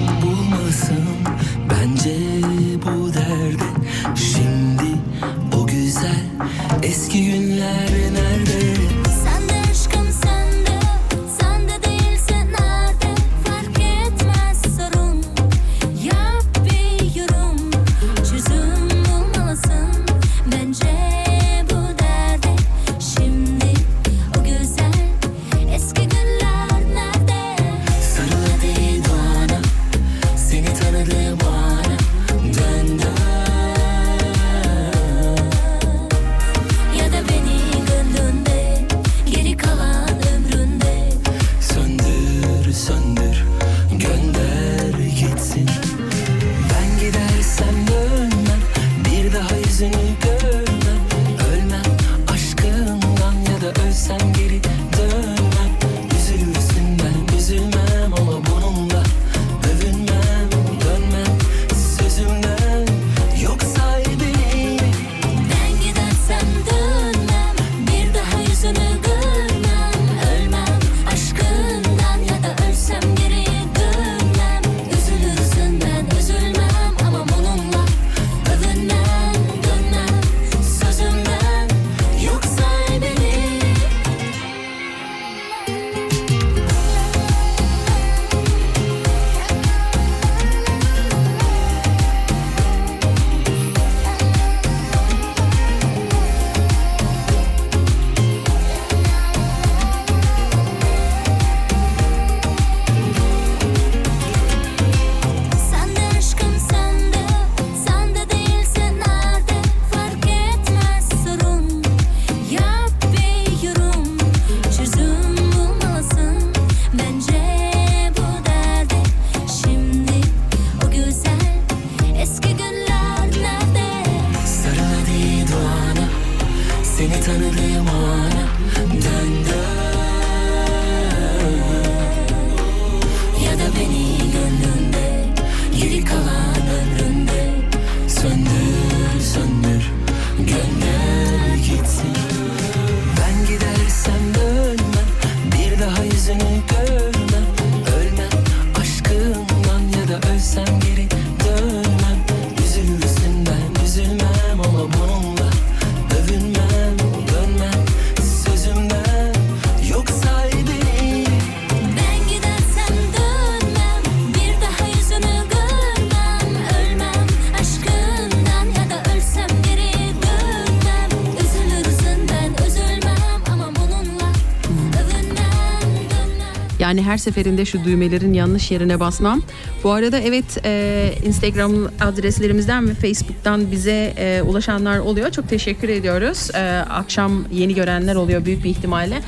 Yani 176.91 177.03
her 177.03 177.19
seferinde 177.19 177.65
şu 177.65 177.85
düğmelerin 177.85 178.33
yanlış 178.33 178.71
yerine 178.71 179.01
basmam. 179.01 179.43
Bu 179.85 179.91
arada 179.91 180.19
evet 180.19 180.59
e, 180.65 181.13
Instagram 181.25 181.73
adreslerimizden 182.01 182.89
ve 182.89 182.95
Facebook'tan 182.95 183.73
bize 183.73 184.15
e, 184.17 184.43
ulaşanlar 184.43 184.99
oluyor. 184.99 185.31
Çok 185.31 185.49
teşekkür 185.49 185.89
ediyoruz. 185.89 186.51
E, 186.55 186.85
akşam 186.91 187.45
yeni 187.53 187.75
görenler 187.75 188.15
oluyor 188.15 188.45
büyük 188.45 188.65
bir 188.65 188.71
ihtimalle. 188.71 189.23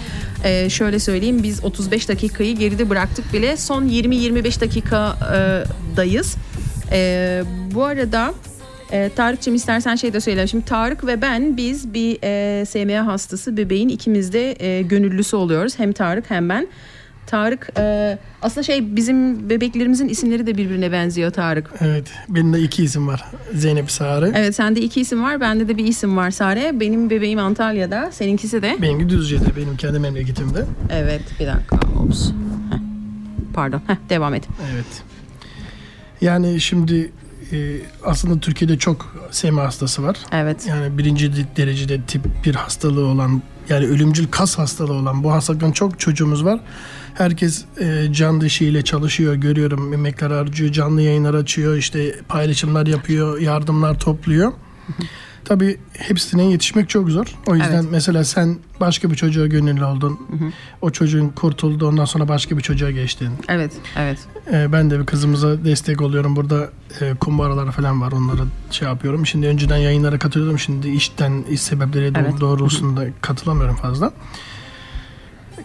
E, 0.44 0.70
şöyle 0.70 0.98
söyleyeyim 0.98 1.42
biz 1.42 1.64
35 1.64 2.08
dakikayı 2.08 2.56
geride 2.56 2.90
bıraktık 2.90 3.32
bile. 3.32 3.56
Son 3.56 3.84
20-25 3.88 4.60
dakikadayız. 4.60 6.36
E, 6.92 7.42
bu 7.74 7.84
arada 7.84 8.34
e, 8.92 9.10
Tarık'cığım 9.16 9.54
istersen 9.54 9.96
şey 9.96 10.12
de 10.12 10.20
söyle. 10.20 10.46
Şimdi 10.46 10.64
Tarık 10.64 11.06
ve 11.06 11.22
ben 11.22 11.56
biz 11.56 11.94
bir 11.94 12.18
e, 12.22 12.64
SMA 12.66 13.06
hastası 13.06 13.56
bebeğin 13.56 13.88
ikimiz 13.88 14.32
de 14.32 14.66
e, 14.66 14.82
gönüllüsü 14.82 15.36
oluyoruz. 15.36 15.78
Hem 15.78 15.92
Tarık 15.92 16.30
hem 16.30 16.48
ben. 16.48 16.68
Tarık 17.26 17.68
e, 17.78 18.18
aslında 18.42 18.62
şey 18.64 18.96
bizim 18.96 19.50
bebeklerimizin 19.50 20.08
isimleri 20.08 20.46
de 20.46 20.56
birbirine 20.56 20.92
benziyor 20.92 21.30
Tarık. 21.30 21.70
Evet. 21.80 22.10
Benim 22.28 22.52
de 22.52 22.60
iki 22.60 22.84
isim 22.84 23.08
var. 23.08 23.24
Zeynep 23.54 23.90
Sarı. 23.90 24.32
Evet 24.36 24.54
sende 24.56 24.80
iki 24.80 25.00
isim 25.00 25.22
var 25.22 25.40
bende 25.40 25.68
de 25.68 25.76
bir 25.76 25.84
isim 25.86 26.16
var 26.16 26.30
Sare. 26.30 26.80
Benim 26.80 27.10
bebeğim 27.10 27.38
Antalya'da 27.38 28.12
seninkisi 28.12 28.62
de. 28.62 28.76
Benimki 28.82 29.08
Düzce'de. 29.08 29.56
Benim 29.56 29.76
kendi 29.76 29.98
memleketimde. 29.98 30.64
Evet 30.90 31.22
bir 31.40 31.46
dakika 31.46 31.76
ops. 32.04 32.28
Heh. 32.70 32.78
Pardon 33.54 33.82
Heh, 33.86 33.96
devam 34.08 34.34
et. 34.34 34.48
Evet. 34.72 35.02
Yani 36.20 36.60
şimdi 36.60 37.12
e, 37.52 37.76
aslında 38.04 38.40
Türkiye'de 38.40 38.78
çok 38.78 39.16
SMA 39.30 39.62
hastası 39.64 40.02
var. 40.02 40.16
Evet. 40.32 40.66
Yani 40.68 40.98
birinci 40.98 41.36
de- 41.36 41.56
derecede 41.56 42.00
tip 42.02 42.22
bir 42.44 42.54
hastalığı 42.54 43.04
olan 43.06 43.42
yani 43.68 43.86
ölümcül 43.86 44.26
kas 44.30 44.58
hastalığı 44.58 44.92
olan 44.92 45.24
bu 45.24 45.32
hastalıktan 45.32 45.72
çok 45.72 46.00
çocuğumuz 46.00 46.44
var. 46.44 46.60
Herkes 47.14 47.64
e, 47.80 48.06
can 48.12 48.40
dışıyla 48.40 48.82
çalışıyor 48.82 49.34
görüyorum 49.34 49.92
emekler 49.92 50.30
harcıyor 50.30 50.72
canlı 50.72 51.02
yayınlar 51.02 51.34
açıyor 51.34 51.76
işte 51.76 52.14
paylaşımlar 52.28 52.86
yapıyor 52.86 53.40
yardımlar 53.40 53.98
topluyor. 53.98 54.52
Tabii 55.44 55.78
hepsine 55.92 56.44
yetişmek 56.44 56.88
çok 56.88 57.10
zor. 57.10 57.26
O 57.46 57.54
yüzden 57.56 57.72
Evet. 57.82 57.84
mesela 57.90 58.24
sen 58.24 58.58
başka 58.80 59.10
bir 59.10 59.14
çocuğa 59.16 59.46
gönüllü 59.46 59.84
oldun. 59.84 60.18
O 60.82 60.90
çocuğun 60.90 61.28
kurtuldu 61.28 61.88
ondan 61.88 62.04
sonra 62.04 62.28
başka 62.28 62.56
bir 62.58 62.62
çocuğa 62.62 62.90
geçtin. 62.90 63.28
Evet. 63.48 63.72
Evet. 63.96 64.18
Ee, 64.52 64.72
ben 64.72 64.90
de 64.90 65.00
bir 65.00 65.06
kızımıza 65.06 65.64
destek 65.64 66.00
oluyorum. 66.02 66.36
Burada 66.36 66.70
e, 67.00 67.14
kumbaralar 67.14 67.72
falan 67.72 68.00
var. 68.00 68.12
Onlara 68.12 68.42
şey 68.70 68.88
yapıyorum. 68.88 69.26
Şimdi 69.26 69.46
önceden 69.46 69.76
yayınlara 69.76 70.18
katılıyordum. 70.18 70.58
Şimdi 70.58 70.88
işten, 70.88 71.42
iş 71.50 71.60
sebepleri 71.60 72.08
do- 72.08 72.20
Evet. 72.20 72.40
doğrultusunda 72.40 73.04
katılamıyorum 73.20 73.76
fazla. 73.76 74.12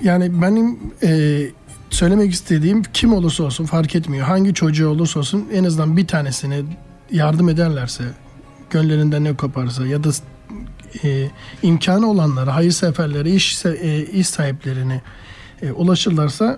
Yani 0.03 0.41
benim 0.41 0.79
e, 1.03 1.39
söylemek 1.89 2.33
istediğim 2.33 2.83
kim 2.83 3.13
olursa 3.13 3.43
olsun 3.43 3.65
fark 3.65 3.95
etmiyor. 3.95 4.27
Hangi 4.27 4.53
çocuğu 4.53 4.89
olursa 4.89 5.19
olsun 5.19 5.47
en 5.53 5.63
azından 5.63 5.97
bir 5.97 6.07
tanesine 6.07 6.61
yardım 7.11 7.49
ederlerse, 7.49 8.03
gönlerinden 8.69 9.23
ne 9.23 9.35
koparsa 9.35 9.87
ya 9.87 10.03
da 10.03 10.09
e, 11.03 11.29
imkanı 11.63 12.09
olanlara, 12.09 12.55
hayırseverlere, 12.55 13.31
iş, 13.31 13.65
e, 13.65 14.05
iş 14.05 14.27
sahiplerine 14.27 15.01
e, 15.61 15.71
ulaşırlarsa 15.71 16.57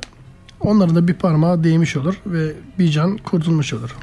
onların 0.61 0.95
da 0.95 1.07
bir 1.07 1.13
parmağı 1.13 1.63
değmiş 1.63 1.97
olur 1.97 2.15
ve 2.25 2.53
bir 2.79 2.89
can 2.89 3.17
kurtulmuş 3.17 3.73
olur. 3.73 3.95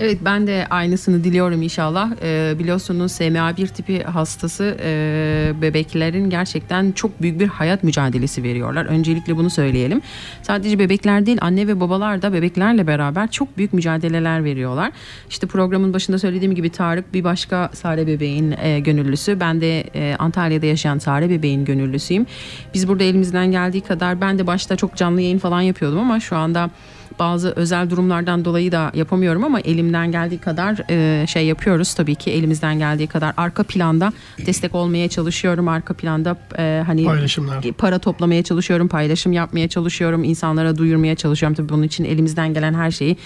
Evet 0.00 0.18
ben 0.24 0.46
de 0.46 0.66
aynısını 0.70 1.24
diliyorum 1.24 1.62
inşallah. 1.62 2.10
Ee, 2.22 2.54
biliyorsunuz 2.58 3.12
SMA1 3.12 3.68
tipi 3.68 4.02
hastası 4.02 4.76
e, 4.84 5.52
bebeklerin 5.62 6.30
gerçekten 6.30 6.92
çok 6.92 7.22
büyük 7.22 7.40
bir 7.40 7.48
hayat 7.48 7.84
mücadelesi 7.84 8.42
veriyorlar. 8.42 8.86
Öncelikle 8.86 9.36
bunu 9.36 9.50
söyleyelim. 9.50 10.02
Sadece 10.42 10.78
bebekler 10.78 11.26
değil 11.26 11.38
anne 11.40 11.66
ve 11.66 11.80
babalar 11.80 12.22
da 12.22 12.32
bebeklerle 12.32 12.86
beraber 12.86 13.30
çok 13.30 13.58
büyük 13.58 13.72
mücadeleler 13.72 14.44
veriyorlar. 14.44 14.92
İşte 15.30 15.46
programın 15.46 15.94
başında 15.94 16.18
söylediğim 16.18 16.54
gibi 16.54 16.70
Tarık 16.70 17.14
bir 17.14 17.24
başka 17.24 17.70
Sare 17.72 18.06
bebeğin 18.06 18.54
e, 18.62 18.80
gönüllüsü. 18.80 19.40
Ben 19.40 19.60
de 19.60 19.80
e, 19.80 20.16
Antalya'da 20.18 20.66
yaşayan 20.66 20.98
Sare 20.98 21.30
bebeğin 21.30 21.64
gönüllüsüyüm. 21.64 22.26
Biz 22.74 22.88
burada 22.88 23.04
elimizden 23.04 23.50
geldiği 23.50 23.80
kadar 23.80 24.20
ben 24.20 24.38
de 24.38 24.46
başta 24.46 24.76
çok 24.76 24.96
canlı 24.96 25.20
yayın 25.20 25.38
falan 25.38 25.60
yapıyordum 25.60 26.03
ama 26.04 26.20
şu 26.20 26.36
anda 26.36 26.70
bazı 27.18 27.50
özel 27.56 27.90
durumlardan 27.90 28.44
dolayı 28.44 28.72
da 28.72 28.90
yapamıyorum 28.94 29.44
ama 29.44 29.60
elimden 29.60 30.12
geldiği 30.12 30.38
kadar 30.38 30.80
e, 30.90 31.26
şey 31.26 31.46
yapıyoruz 31.46 31.94
tabii 31.94 32.14
ki. 32.14 32.30
Elimizden 32.30 32.78
geldiği 32.78 33.06
kadar. 33.06 33.34
Arka 33.36 33.62
planda 33.62 34.12
destek 34.46 34.74
olmaya 34.74 35.08
çalışıyorum. 35.08 35.68
Arka 35.68 35.94
planda 35.94 36.36
e, 36.58 36.82
hani 36.86 37.04
Paylaşımlar. 37.04 37.62
para 37.78 37.98
toplamaya 37.98 38.42
çalışıyorum 38.42 38.88
paylaşım 38.88 39.32
yapmaya 39.32 39.68
çalışıyorum 39.68 40.24
insanlara 40.24 40.76
duyurmaya 40.78 41.14
çalışıyorum. 41.14 41.54
Tabii 41.56 41.68
bunun 41.68 41.82
için 41.82 42.04
elimizden 42.04 42.54
gelen 42.54 42.74
her 42.74 42.90
şeyi 42.90 43.16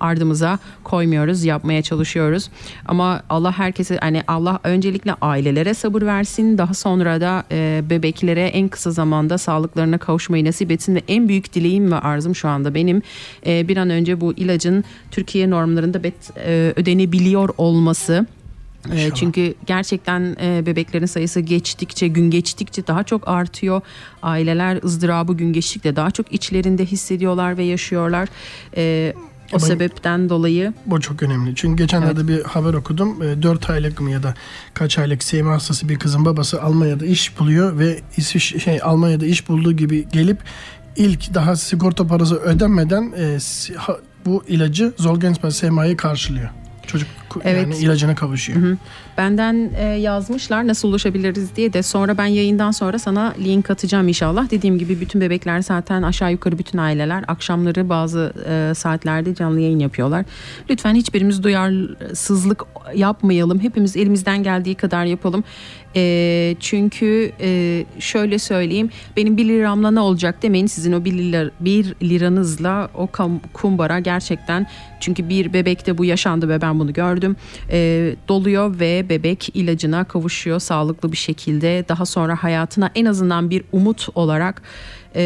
ardımıza 0.00 0.58
koymuyoruz 0.84 1.44
yapmaya 1.44 1.82
çalışıyoruz. 1.82 2.50
Ama 2.86 3.22
Allah 3.30 3.52
herkese 3.52 3.98
hani 4.00 4.22
Allah 4.28 4.58
öncelikle 4.64 5.14
ailelere 5.20 5.74
sabır 5.74 6.02
versin. 6.02 6.58
Daha 6.58 6.74
sonra 6.74 7.20
da 7.20 7.44
e, 7.52 7.82
bebeklere 7.90 8.46
en 8.46 8.68
kısa 8.68 8.90
zamanda 8.90 9.38
sağlıklarına 9.38 9.98
kavuşmayı 9.98 10.44
nasip 10.44 10.70
etsin. 10.70 10.94
Ve 10.94 11.02
en 11.08 11.28
büyük 11.28 11.54
dileğim 11.54 11.92
ve 11.92 11.96
arzum 11.96 12.34
şu 12.34 12.48
anda 12.48 12.74
benim 12.74 13.02
e, 13.46 13.68
bir 13.68 13.76
an 13.76 13.90
önce 13.90 14.20
bu 14.20 14.32
ilacın 14.32 14.84
Türkiye 15.10 15.50
normlarında 15.50 16.02
bet, 16.02 16.14
e, 16.36 16.72
ödenebiliyor 16.76 17.48
olması 17.58 18.26
Ee, 18.90 18.94
İnşallah. 18.94 19.14
çünkü 19.14 19.54
gerçekten 19.66 20.36
e, 20.42 20.66
bebeklerin 20.66 21.06
sayısı 21.06 21.40
geçtikçe 21.40 22.08
gün 22.08 22.30
geçtikçe 22.30 22.86
daha 22.86 23.02
çok 23.04 23.28
artıyor. 23.28 23.80
Aileler 24.22 24.80
ızdırabı 24.84 25.34
gün 25.36 25.52
geçtikçe 25.52 25.96
daha 25.96 26.10
çok 26.10 26.32
içlerinde 26.32 26.84
hissediyorlar 26.86 27.56
ve 27.56 27.64
yaşıyorlar. 27.64 28.28
Ee, 28.76 29.12
o 29.52 29.56
Ama- 29.56 29.66
sebepten 29.66 30.28
dolayı 30.28 30.72
Bu 30.86 31.00
çok 31.00 31.22
önemli. 31.22 31.54
Çünkü 31.54 31.82
geçenlerde 31.82 32.28
bir 32.28 32.42
haber 32.42 32.74
okudum. 32.74 33.20
4 33.42 33.70
aylık 33.70 34.00
mı 34.00 34.10
ya 34.10 34.22
da 34.22 34.34
kaç 34.74 34.98
aylık 34.98 35.24
SMA 35.24 35.52
hastası 35.52 35.88
bir 35.88 35.98
kızın 35.98 36.24
babası 36.24 36.62
Almanya'da 36.62 37.06
iş 37.06 37.38
buluyor 37.38 37.78
ve 37.78 38.00
İsviç 38.16 38.62
şey 38.64 38.78
Almanya'da 38.82 39.26
iş 39.26 39.48
bulduğu 39.48 39.72
gibi 39.72 40.08
gelip 40.12 40.38
ilk 40.96 41.34
daha 41.34 41.56
sigorta 41.56 42.06
parası 42.06 42.36
ödenmeden 42.36 43.12
e, 43.18 43.38
bu 44.26 44.44
ilacı 44.48 44.92
Zolgensma 44.96 45.50
SMA'yı 45.50 45.96
karşılıyor. 45.96 46.48
Çocuk 46.86 47.08
Evet. 47.44 47.62
yani 47.62 47.76
ilacına 47.76 48.14
kavuşuyor. 48.14 48.76
Benden 49.18 49.70
e, 49.78 49.84
yazmışlar 49.84 50.66
nasıl 50.66 50.88
ulaşabiliriz 50.88 51.56
diye 51.56 51.72
de 51.72 51.82
sonra 51.82 52.18
ben 52.18 52.26
yayından 52.26 52.70
sonra 52.70 52.98
sana 52.98 53.34
link 53.44 53.70
atacağım 53.70 54.08
inşallah. 54.08 54.50
Dediğim 54.50 54.78
gibi 54.78 55.00
bütün 55.00 55.20
bebekler 55.20 55.60
zaten 55.62 56.02
aşağı 56.02 56.32
yukarı 56.32 56.58
bütün 56.58 56.78
aileler 56.78 57.24
akşamları 57.28 57.88
bazı 57.88 58.32
e, 58.48 58.74
saatlerde 58.74 59.34
canlı 59.34 59.60
yayın 59.60 59.78
yapıyorlar. 59.78 60.24
Lütfen 60.70 60.94
hiçbirimiz 60.94 61.42
duyarsızlık 61.42 62.64
yapmayalım. 62.94 63.60
Hepimiz 63.60 63.96
elimizden 63.96 64.42
geldiği 64.42 64.74
kadar 64.74 65.04
yapalım. 65.04 65.44
E, 65.96 66.56
çünkü 66.60 67.32
e, 67.40 67.84
şöyle 67.98 68.38
söyleyeyim 68.38 68.90
benim 69.16 69.36
1 69.36 69.44
liramla 69.44 69.90
ne 69.90 70.00
olacak 70.00 70.42
demeyin 70.42 70.66
sizin 70.66 70.92
o 70.92 71.04
1, 71.04 71.12
lira, 71.12 71.50
1 71.60 71.94
liranızla 72.02 72.90
o 72.94 73.08
kumbara 73.52 74.00
gerçekten 74.00 74.66
çünkü 75.00 75.28
bir 75.28 75.52
bebekte 75.52 75.98
bu 75.98 76.04
yaşandı 76.04 76.48
ve 76.48 76.60
ben 76.60 76.78
bunu 76.78 76.92
gördüm 76.92 77.36
e, 77.70 78.14
doluyor 78.28 78.80
ve 78.80 79.05
bebek 79.08 79.48
ilacına 79.54 80.04
kavuşuyor 80.04 80.60
sağlıklı 80.60 81.12
bir 81.12 81.16
şekilde. 81.16 81.84
Daha 81.88 82.06
sonra 82.06 82.42
hayatına 82.42 82.90
en 82.94 83.04
azından 83.04 83.50
bir 83.50 83.64
umut 83.72 84.08
olarak 84.14 84.62
e, 85.16 85.22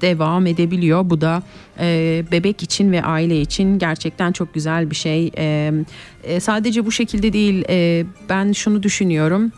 devam 0.00 0.46
edebiliyor. 0.46 1.10
Bu 1.10 1.20
da 1.20 1.42
e, 1.80 2.24
bebek 2.32 2.62
için 2.62 2.92
ve 2.92 3.02
aile 3.02 3.40
için 3.40 3.78
gerçekten 3.78 4.32
çok 4.32 4.54
güzel 4.54 4.90
bir 4.90 4.96
şey. 4.96 5.30
E, 5.38 5.72
e, 6.24 6.40
sadece 6.40 6.86
bu 6.86 6.92
şekilde 6.92 7.32
değil 7.32 7.64
e, 7.68 8.04
ben 8.28 8.52
şunu 8.52 8.82
düşünüyorum. 8.82 9.52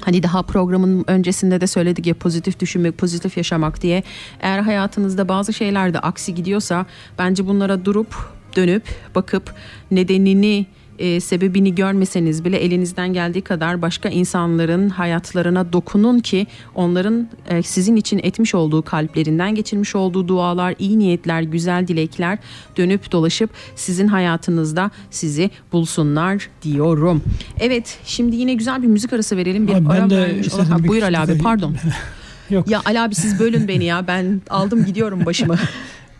Hani 0.00 0.22
daha 0.22 0.42
programın 0.42 1.04
öncesinde 1.06 1.60
de 1.60 1.66
söyledik 1.66 2.06
ya 2.06 2.14
pozitif 2.14 2.60
düşünmek, 2.60 2.98
pozitif 2.98 3.36
yaşamak 3.36 3.82
diye. 3.82 4.02
Eğer 4.40 4.58
hayatınızda 4.58 5.28
bazı 5.28 5.52
şeyler 5.52 5.94
de 5.94 5.98
aksi 5.98 6.34
gidiyorsa 6.34 6.86
bence 7.18 7.46
bunlara 7.46 7.84
durup 7.84 8.16
dönüp 8.56 8.82
bakıp 9.14 9.54
nedenini 9.90 10.66
e, 10.98 11.20
sebebini 11.20 11.74
görmeseniz 11.74 12.44
bile 12.44 12.56
elinizden 12.56 13.12
geldiği 13.12 13.42
kadar 13.42 13.82
başka 13.82 14.08
insanların 14.08 14.88
hayatlarına 14.88 15.72
dokunun 15.72 16.18
ki 16.20 16.46
onların 16.74 17.28
e, 17.48 17.62
sizin 17.62 17.96
için 17.96 18.20
etmiş 18.22 18.54
olduğu 18.54 18.82
kalplerinden 18.82 19.54
geçirmiş 19.54 19.94
olduğu 19.94 20.28
dualar, 20.28 20.74
iyi 20.78 20.98
niyetler, 20.98 21.42
güzel 21.42 21.88
dilekler 21.88 22.38
dönüp 22.76 23.12
dolaşıp 23.12 23.50
sizin 23.76 24.08
hayatınızda 24.08 24.90
sizi 25.10 25.50
bulsunlar 25.72 26.48
diyorum. 26.62 27.22
Evet 27.60 27.98
şimdi 28.04 28.36
yine 28.36 28.54
güzel 28.54 28.82
bir 28.82 28.88
müzik 28.88 29.12
arası 29.12 29.36
verelim. 29.36 29.68
Bir 29.68 29.72
Abi 29.72 29.84
ben 29.84 29.90
ara 29.90 30.10
de 30.10 30.16
vermiş 30.16 30.46
istedim 30.46 30.64
olalım. 30.66 30.78
Ha, 30.78 30.84
bir 30.84 30.88
Buyur 30.88 31.02
Ali 31.02 31.18
abi 31.18 31.38
pardon. 31.38 31.76
Yok 32.50 32.70
Ya 32.70 32.82
Ali 32.84 33.00
abi 33.00 33.14
siz 33.14 33.40
bölün 33.40 33.68
beni 33.68 33.84
ya 33.84 34.06
ben 34.06 34.42
aldım 34.50 34.84
gidiyorum 34.84 35.26
başımı. 35.26 35.58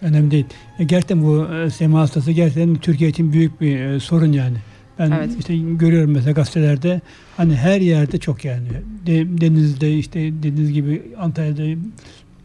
önemli 0.05 0.31
değil. 0.31 0.47
E, 0.79 0.85
gerçekten 0.85 1.23
bu 1.23 1.47
e, 1.55 1.71
sema 1.71 2.01
hastası 2.01 2.33
gerçekten 2.33 2.75
Türkiye 2.75 3.11
için 3.11 3.33
büyük 3.33 3.61
bir 3.61 3.81
e, 3.81 4.01
sorun 4.01 4.33
yani. 4.33 4.57
Ben 4.99 5.11
Evet. 5.11 5.31
işte 5.39 5.57
görüyorum 5.57 6.11
mesela 6.11 6.33
gazetelerde 6.33 7.01
hani 7.37 7.57
her 7.57 7.81
yerde 7.81 8.19
çok 8.19 8.45
yani. 8.45 8.69
De- 9.07 9.41
denizde 9.41 9.99
işte 9.99 10.21
dediğiniz 10.21 10.73
gibi 10.73 11.03
Antalya'da, 11.19 11.81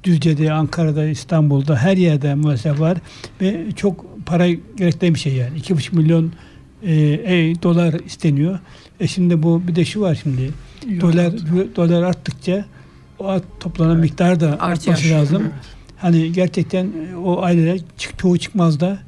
Düzce'de, 0.04 0.52
Ankara'da, 0.54 1.06
İstanbul'da 1.06 1.76
her 1.78 1.98
yerde 1.98 2.36
maalesef 2.36 2.80
var 2.80 2.98
ve 3.42 3.66
çok 3.76 4.06
para 4.26 4.50
gerektiren 4.50 5.14
bir 5.14 5.20
şey 5.20 5.34
yani. 5.34 5.58
2,5 5.60 5.96
milyon 5.96 6.32
e, 6.84 6.94
e, 6.96 7.56
dolar 7.64 7.94
isteniyor. 8.06 8.60
E 9.00 9.08
şimdi 9.08 9.44
bu 9.44 9.68
bir 9.68 9.76
de 9.76 9.86
şu 9.86 10.02
var 10.02 10.20
şimdi. 10.24 10.50
Dolar 11.02 11.34
dolar 11.76 12.04
arttıkça 12.04 12.66
o 13.20 13.40
toplanan 13.60 13.98
miktar 13.98 14.40
da 14.40 14.48
Artıyor. 14.60 14.72
artması 14.96 15.10
lazım. 15.10 15.44
Hani 16.02 16.32
gerçekten 16.32 16.86
e, 16.86 17.16
o 17.16 17.42
aileler 17.42 17.80
çık, 17.98 18.20
çoğu 18.20 18.38
çıkmaz 18.38 18.80
da 18.80 19.00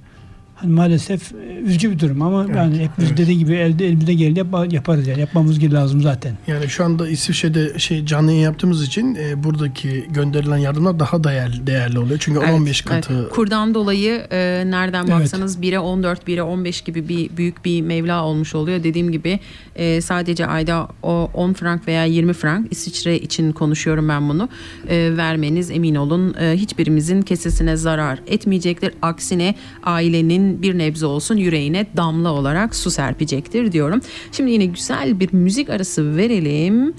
hani 0.61 0.73
maalesef 0.73 1.31
e, 1.31 1.53
üzücü 1.65 1.91
bir 1.91 1.99
durum 1.99 2.21
ama 2.21 2.45
Evet, 2.45 2.55
yani 2.55 2.73
hepimiz 2.73 3.09
evet. 3.09 3.17
dediği 3.17 3.37
gibi 3.37 3.53
elde 3.53 3.87
elimizde 3.87 4.13
geleni 4.13 4.37
yap- 4.39 4.73
yaparız 4.73 5.07
yani 5.07 5.19
yapmamız 5.19 5.59
gibi 5.59 5.73
lazım 5.73 6.01
zaten. 6.01 6.33
Yani 6.47 6.69
şu 6.69 6.83
anda 6.85 7.09
İsviçre'de 7.09 7.79
şey 7.79 8.05
canlı 8.05 8.31
yayın 8.31 8.43
yaptığımız 8.43 8.83
için 8.83 9.15
e, 9.15 9.43
buradaki 9.43 10.05
gönderilen 10.09 10.57
yardımlar 10.57 10.99
daha 10.99 11.23
değerli, 11.23 11.67
değerli 11.67 11.99
oluyor. 11.99 12.19
Çünkü 12.19 12.39
10-15 12.39 12.85
katı 12.85 13.13
Evet. 13.21 13.29
Kurdan 13.31 13.73
dolayı 13.73 14.27
e, 14.31 14.63
nereden 14.65 15.03
Evet. 15.07 15.13
baksanız 15.19 15.59
1'e 15.59 15.79
14, 15.79 16.27
1'e 16.27 16.41
15 16.41 16.81
gibi 16.81 17.09
bir 17.09 17.37
büyük 17.37 17.65
bir 17.65 17.81
mevla 17.81 18.23
olmuş 18.23 18.55
oluyor. 18.55 18.83
Dediğim 18.83 19.11
gibi 19.11 19.39
e, 19.75 20.01
sadece 20.01 20.45
ayda 20.45 20.87
o 21.03 21.29
10 21.33 21.53
frank 21.53 21.87
veya 21.87 22.05
20 22.05 22.33
frank 22.33 22.67
İsviçre 22.71 23.19
için 23.19 23.51
konuşuyorum 23.51 24.09
ben 24.09 24.29
bunu. 24.29 24.49
E, 24.89 25.17
vermeniz 25.17 25.71
emin 25.71 25.95
olun 25.95 26.35
e, 26.41 26.51
hiçbirimizin 26.55 27.21
kesesine 27.21 27.75
zarar 27.75 28.19
etmeyecektir. 28.27 28.93
Aksine 29.01 29.55
ailenin 29.83 30.50
bir 30.61 30.77
nebze 30.77 31.05
olsun 31.05 31.35
yüreğine 31.35 31.85
damla 31.97 32.31
olarak 32.31 32.75
su 32.75 32.91
serpecektir 32.91 33.71
diyorum. 33.71 34.01
Şimdi 34.31 34.51
yine 34.51 34.65
güzel 34.65 35.19
bir 35.19 35.33
müzik 35.33 35.69
arası 35.69 36.17
verelim. 36.17 36.93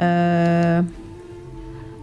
Eee 0.00 0.82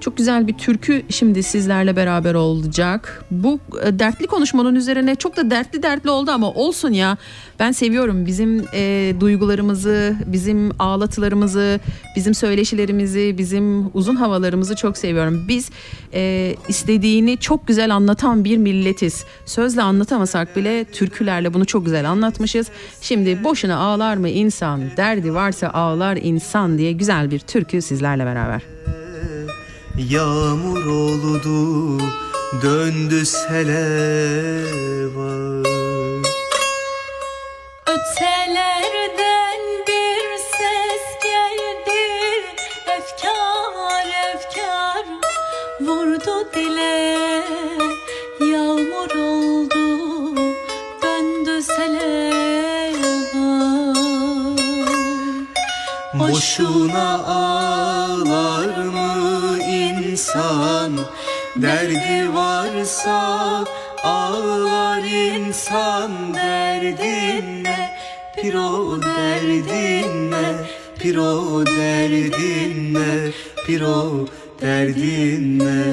çok 0.04 0.18
güzel 0.18 0.48
bir 0.48 0.54
türkü 0.54 1.04
şimdi 1.10 1.44
sizlerle 1.44 1.96
beraber 1.96 2.34
olacak. 2.34 3.26
Bu 3.32 3.60
e, 3.84 4.00
dertli 4.00 4.28
konuşmanın 4.28 4.76
üzerine 4.76 5.16
çok 5.16 5.38
da 5.38 5.52
dertli 5.52 5.84
dertli 5.84 6.10
oldu 6.10 6.32
ama 6.32 6.52
olsun 6.52 6.92
ya. 6.92 7.18
Ben 7.60 7.72
seviyorum 7.72 8.26
bizim 8.26 8.66
e, 8.74 9.14
duygularımızı, 9.20 10.16
bizim 10.26 10.72
ağlatılarımızı, 10.80 11.80
bizim 12.16 12.34
söyleşilerimizi, 12.34 13.36
bizim 13.38 13.92
uzun 13.94 14.16
havalarımızı 14.16 14.76
çok 14.76 14.98
seviyorum. 14.98 15.46
Biz 15.48 15.70
e, 16.14 16.56
istediğini 16.68 17.38
çok 17.38 17.68
güzel 17.68 17.96
anlatan 17.96 18.44
bir 18.44 18.58
milletiz. 18.58 19.26
Sözle 19.46 19.82
anlatamasak 19.82 20.56
bile 20.56 20.84
türkülerle 20.84 21.54
bunu 21.54 21.66
çok 21.66 21.86
güzel 21.86 22.10
anlatmışız. 22.10 22.68
Şimdi 23.02 23.44
boşuna 23.44 23.78
ağlar 23.78 24.18
mı 24.18 24.30
insan, 24.30 24.82
derdi 24.98 25.34
varsa 25.34 25.70
ağlar 25.70 26.18
insan 26.22 26.78
diye 26.78 26.92
güzel 26.92 27.32
bir 27.32 27.40
türkü 27.40 27.82
sizlerle 27.82 28.26
beraber. 28.26 28.62
Yağmur 29.98 30.86
oldu 30.86 32.00
döndü 32.62 33.26
sele 33.26 33.86
var 35.16 35.68
Ötelerden 37.88 39.62
bir 39.88 40.38
ses 40.38 41.24
geldi 41.24 42.02
Efkar 42.98 44.08
efkar 44.34 45.06
vurdu 45.82 46.50
dile. 46.56 47.44
Yağmur 48.52 49.16
oldu 49.16 50.36
döndü 51.02 51.62
sele 51.62 52.34
Boşuna 56.14 57.24
ağlar 57.24 58.78
mı 58.78 58.93
insan 60.34 61.00
Derdi 61.56 62.34
varsa 62.34 63.64
ağlar 64.04 65.04
insan. 65.04 66.34
Derdin 66.34 67.64
ne? 67.64 67.94
Piro 68.36 69.02
derdin 69.02 70.32
ne? 70.32 70.46
Piro 71.00 71.66
derdin 71.66 72.94
ne? 72.94 73.32
Piro 73.66 74.28
derdin 74.62 75.60
ne? 75.60 75.84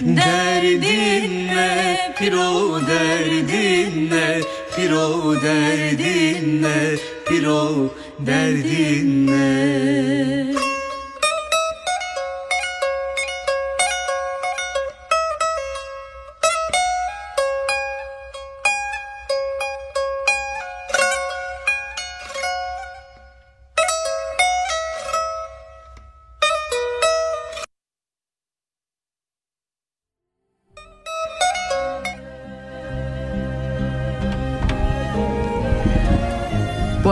Derdin 0.00 1.46
ne? 1.46 1.96
Piro 2.18 2.80
derdin 2.88 4.10
ne? 4.10 4.40
Piro 4.76 5.34
derdin 5.42 6.62
ne? 6.62 6.96
Piro 7.28 7.90
derdin 8.26 9.26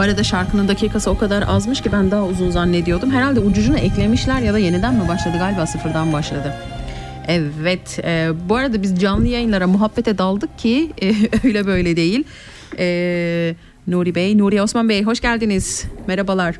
arada 0.08 0.24
şarkının 0.24 0.68
dakikası 0.68 1.10
o 1.10 1.18
kadar 1.18 1.44
azmış 1.48 1.80
ki 1.80 1.92
ben 1.92 2.10
daha 2.10 2.24
uzun 2.24 2.50
zannediyordum. 2.50 3.10
Herhalde 3.10 3.40
ucucunu 3.40 3.78
eklemişler 3.78 4.40
ya 4.40 4.52
da 4.52 4.58
yeniden 4.58 4.94
mi 4.94 5.08
başladı 5.08 5.38
galiba 5.38 5.66
sıfırdan 5.66 6.12
başladı. 6.12 6.54
Evet 7.28 8.00
e, 8.04 8.30
bu 8.48 8.56
arada 8.56 8.82
biz 8.82 9.00
canlı 9.00 9.26
yayınlara 9.26 9.66
muhabbete 9.66 10.18
daldık 10.18 10.58
ki 10.58 10.92
e, 11.02 11.12
öyle 11.44 11.66
böyle 11.66 11.96
değil. 11.96 12.24
E, 12.78 13.54
Nuri 13.86 14.14
Bey, 14.14 14.38
Nuri 14.38 14.62
Osman 14.62 14.88
Bey 14.88 15.02
hoş 15.02 15.20
geldiniz. 15.20 15.84
Merhabalar. 16.06 16.54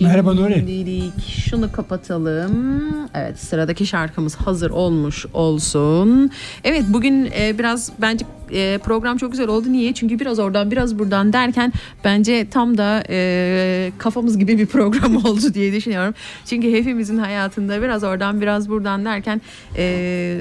Merhaba 0.00 0.34
Nuri. 0.34 0.54
Şimdilik 0.54 1.28
şunu 1.50 1.72
kapatalım. 1.72 2.84
Evet 3.14 3.38
sıradaki 3.38 3.86
şarkımız 3.86 4.36
hazır 4.36 4.70
olmuş 4.70 5.26
olsun. 5.34 6.30
Evet 6.64 6.84
bugün 6.88 7.30
e, 7.38 7.58
biraz 7.58 7.92
bence 8.00 8.26
e, 8.52 8.78
program 8.78 9.16
çok 9.16 9.30
güzel 9.32 9.48
oldu. 9.48 9.72
Niye? 9.72 9.94
Çünkü 9.94 10.18
biraz 10.18 10.38
oradan 10.38 10.70
biraz 10.70 10.98
buradan 10.98 11.32
derken 11.32 11.72
bence 12.04 12.50
tam 12.50 12.78
da 12.78 13.04
e, 13.08 13.92
kafamız 13.98 14.38
gibi 14.38 14.58
bir 14.58 14.66
program 14.66 15.16
oldu 15.24 15.54
diye 15.54 15.72
düşünüyorum. 15.72 16.14
Çünkü 16.46 16.72
hepimizin 16.72 17.18
hayatında 17.18 17.82
biraz 17.82 18.04
oradan 18.04 18.40
biraz 18.40 18.68
buradan 18.68 19.04
derken 19.04 19.40
e, 19.76 20.40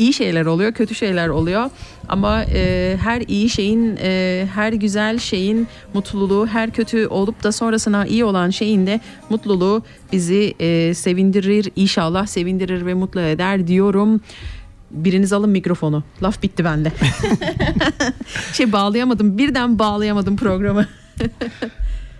iyi 0.00 0.12
şeyler 0.12 0.46
oluyor, 0.46 0.72
kötü 0.72 0.94
şeyler 0.94 1.28
oluyor. 1.28 1.70
Ama 2.08 2.44
e, 2.44 2.96
her 3.02 3.20
iyi 3.20 3.50
şeyin, 3.50 3.96
e, 4.02 4.46
her 4.54 4.72
güzel 4.72 5.18
şeyin 5.18 5.68
mutluluğu, 5.94 6.46
her 6.46 6.70
kötü 6.70 7.06
olup 7.06 7.42
da 7.42 7.52
sonrasına 7.52 8.06
iyi 8.06 8.24
olan 8.24 8.50
şeyin 8.50 8.86
de 8.86 9.00
mutluluğu 9.30 9.82
bizi 10.12 10.54
e, 10.60 10.94
sevindirir, 10.94 11.70
inşallah 11.76 12.26
sevindirir 12.26 12.86
ve 12.86 12.94
mutlu 12.94 13.20
eder 13.20 13.66
diyorum. 13.66 14.20
Biriniz 14.90 15.32
alın 15.32 15.50
mikrofonu. 15.50 16.02
Laf 16.22 16.42
bitti 16.42 16.64
bende. 16.64 16.92
şey 18.52 18.72
bağlayamadım. 18.72 19.38
Birden 19.38 19.78
bağlayamadım 19.78 20.36
programı. 20.36 20.86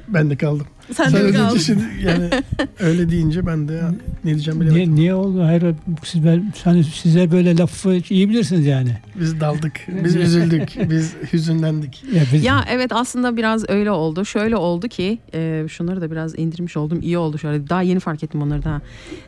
Ben 0.09 0.31
de 0.31 0.37
kaldım. 0.37 0.67
Sen 0.95 1.09
Sen 1.09 1.25
de 1.25 1.33
kaldın? 1.33 1.59
şimdi 1.59 1.83
yani 2.05 2.31
öyle 2.81 3.11
deyince 3.11 3.47
ben 3.47 3.69
de 3.69 3.81
ne 4.25 4.31
diyeceğim 4.31 4.61
bilemedim. 4.61 4.85
Niye, 4.85 4.95
niye 4.95 5.15
oldu? 5.15 5.43
Hayır 5.43 5.75
siz, 6.05 6.25
ben, 6.25 6.53
hani 6.65 6.85
size 6.85 7.33
böyle 7.33 7.57
lafı 7.57 8.01
iyi 8.11 8.29
bilirsiniz 8.29 8.67
yani. 8.67 8.97
Biz 9.21 9.41
daldık, 9.41 9.73
biz 10.05 10.17
üzüldük, 10.17 10.91
biz 10.91 11.15
hüzünlendik. 11.33 12.03
Ya, 12.15 12.23
biz, 12.33 12.45
Ya 12.45 12.65
evet 12.71 12.93
aslında 12.93 13.37
biraz 13.37 13.71
öyle 13.71 13.91
oldu. 13.91 14.25
Şöyle 14.25 14.57
oldu 14.57 14.89
ki 14.89 15.19
e, 15.35 15.65
şunları 15.69 16.01
da 16.01 16.11
biraz 16.11 16.39
indirmiş 16.39 16.77
oldum. 16.77 16.99
İyi 17.03 17.19
oldu 17.19 17.39
şöyle. 17.39 17.69
Daha 17.69 17.83
yeni 17.83 18.01
fark 18.01 18.25
ettim 18.25 18.43
onları 18.43 18.63
da. 18.65 18.81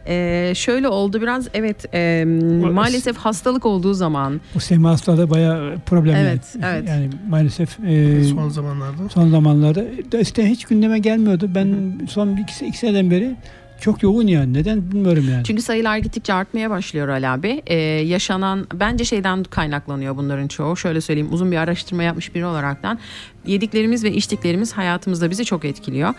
E, 0.06 0.52
şöyle 0.54 0.88
oldu 0.88 1.22
biraz 1.22 1.48
evet 1.54 1.94
e, 1.94 2.24
maalesef 2.72 3.16
hastalık 3.16 3.66
olduğu 3.66 3.94
zaman 3.94 4.40
bu 4.54 4.60
sema 4.60 4.90
hastalığı 4.90 5.30
bayağı 5.30 5.74
problem. 5.86 6.16
Evet, 6.16 6.42
yani. 6.62 6.72
evet. 6.76 6.88
Yani 6.88 7.10
maalesef 7.28 7.80
e, 7.86 8.24
Son 8.24 8.48
zamanlarda. 8.48 9.08
son 9.08 9.30
zamanlarda 9.30 9.84
eskiden 10.12 10.46
hiç 10.46 10.64
gündeme 10.64 10.98
gelmiyordu. 10.98 11.51
Ben 11.54 11.92
son 12.08 12.36
iki, 12.36 12.66
iki 12.66 12.78
seneden 12.78 13.10
beri 13.10 13.36
çok 13.80 14.02
yoğun 14.02 14.26
yani. 14.26 14.54
Neden 14.54 14.90
bilmiyorum 14.92 15.24
yani. 15.30 15.44
Çünkü 15.44 15.62
sayılar 15.62 15.96
gittikçe 15.96 16.34
artmaya 16.34 16.70
başlıyor 16.70 17.08
Ali 17.08 17.28
abi. 17.28 17.62
Ee, 17.66 17.74
yaşanan 17.84 18.66
bence 18.74 19.04
şeyden 19.04 19.44
kaynaklanıyor 19.44 20.16
bunların 20.16 20.48
çoğu. 20.48 20.76
Şöyle 20.76 21.00
söyleyeyim 21.00 21.32
uzun 21.32 21.52
bir 21.52 21.56
araştırma 21.56 22.02
yapmış 22.02 22.34
biri 22.34 22.44
olaraktan. 22.46 22.98
Yediklerimiz 23.46 24.04
ve 24.04 24.12
içtiklerimiz 24.12 24.72
hayatımızda 24.72 25.30
bizi 25.30 25.44
çok 25.44 25.64
etkiliyor. 25.64 26.14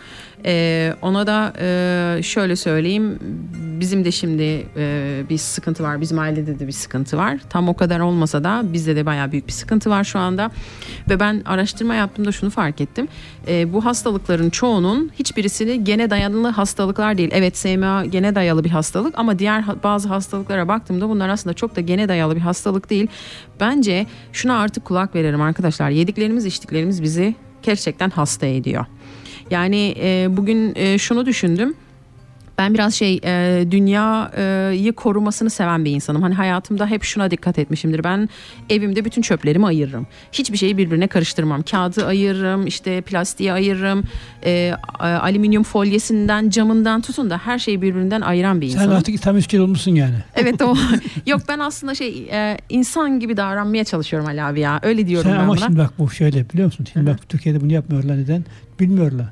Ee, 0.46 0.94
ona 1.02 1.28
da 1.28 1.54
e, 1.60 2.24
şöyle 2.24 2.56
söyleyeyim. 2.56 3.20
Bizim 3.80 4.06
de 4.06 4.12
şimdi 4.12 4.68
e, 4.78 5.22
bir 5.30 5.38
sıkıntı 5.38 5.84
var. 5.84 6.02
Bizim 6.02 6.20
ailede 6.20 6.60
de 6.60 6.68
bir 6.68 6.72
sıkıntı 6.72 7.18
var. 7.18 7.40
Tam 7.50 7.70
o 7.70 7.74
kadar 7.74 8.00
olmasa 8.00 8.44
da 8.44 8.64
bizde 8.74 8.96
de 8.96 9.06
bayağı 9.06 9.32
büyük 9.32 9.48
bir 9.48 9.52
sıkıntı 9.52 9.90
var 9.90 10.04
şu 10.04 10.20
anda. 10.20 10.52
Ve 11.10 11.20
ben 11.20 11.42
araştırma 11.46 11.96
yaptığımda 11.96 12.32
şunu 12.32 12.50
fark 12.50 12.82
ettim. 12.82 13.08
Ee, 13.48 13.74
bu 13.74 13.86
hastalıkların 13.86 14.50
çoğunun 14.50 15.12
hiçbirisini 15.20 15.84
gene 15.84 16.10
dayanılı 16.10 16.48
hastalıklar 16.48 17.18
değil. 17.18 17.30
Evet 17.34 17.58
SMA 17.58 18.06
gene 18.06 18.36
dayalı 18.36 18.64
bir 18.64 18.70
hastalık 18.70 19.20
ama 19.20 19.40
diğer 19.40 19.84
bazı 19.84 20.08
hastalıklara 20.08 20.68
baktığımda 20.68 21.10
bunlar 21.10 21.30
aslında 21.30 21.54
çok 21.54 21.76
da 21.76 21.82
gene 21.82 22.10
dayalı 22.10 22.36
bir 22.36 22.42
hastalık 22.42 22.90
değil. 22.90 23.08
Bence 23.60 24.06
şuna 24.34 24.60
artık 24.60 24.86
kulak 24.86 25.16
verelim 25.16 25.42
arkadaşlar. 25.42 25.90
Yediklerimiz 25.90 26.46
içtiklerimiz 26.46 27.04
bizi 27.04 27.13
gerçekten 27.64 28.10
hasta 28.10 28.46
ediyor. 28.46 28.86
Yani 29.50 29.96
e, 30.00 30.28
bugün 30.30 30.74
e, 30.76 30.98
şunu 30.98 31.26
düşündüm. 31.26 31.76
Ben 32.58 32.74
biraz 32.74 32.94
şey 32.96 33.20
e, 33.24 33.66
dünyayı 33.72 34.94
korumasını 34.94 35.50
seven 35.50 35.86
bir 35.86 35.92
insanım. 35.92 36.22
Hani 36.22 36.34
hayatımda 36.36 36.88
hep 36.88 37.04
şuna 37.04 37.32
dikkat 37.32 37.60
etmişimdir. 37.60 38.04
Ben 38.04 38.30
evimde 38.70 39.06
bütün 39.06 39.22
çöplerimi 39.22 39.66
ayırırım. 39.66 40.08
Hiçbir 40.32 40.58
şeyi 40.58 40.78
birbirine 40.78 41.08
karıştırmam. 41.08 41.62
Kağıdı 41.62 42.06
ayırırım, 42.06 42.68
işte 42.68 43.02
plastiği 43.02 43.54
ayırırım. 43.54 44.04
E, 44.46 44.74
alüminyum 45.00 45.64
folyesinden, 45.64 46.50
camından 46.50 47.02
tutun 47.02 47.30
da 47.30 47.38
her 47.38 47.60
şeyi 47.60 47.82
birbirinden 47.82 48.22
ayıran 48.22 48.62
bir 48.62 48.68
Sen 48.70 48.76
insanım. 48.76 48.98
artık 48.98 49.22
tam 49.22 49.38
üskil 49.38 49.60
olmuşsun 49.60 49.96
yani. 49.96 50.16
Evet 50.36 50.62
o. 50.62 50.76
Yok 51.26 51.42
ben 51.50 51.60
aslında 51.60 51.96
şey 51.96 52.28
e, 52.32 52.58
insan 52.70 53.20
gibi 53.20 53.38
davranmaya 53.38 53.84
çalışıyorum 53.84 54.28
Ali 54.28 54.44
abi 54.44 54.60
ya. 54.60 54.80
Öyle 54.84 55.08
diyorum 55.08 55.30
Sen 55.32 55.38
ben 55.40 55.44
ama 55.44 55.52
buna. 55.56 55.66
şimdi 55.66 55.78
bak 55.80 55.94
bu 56.00 56.10
şöyle 56.12 56.50
biliyor 56.50 56.66
musun? 56.66 56.86
Şimdi 56.94 57.08
bak 57.12 57.30
Türkiye'de 57.30 57.62
bunu 57.62 57.74
yapmıyorlar 57.74 58.18
neden? 58.18 58.46
Bilmiyorlar. 58.80 59.26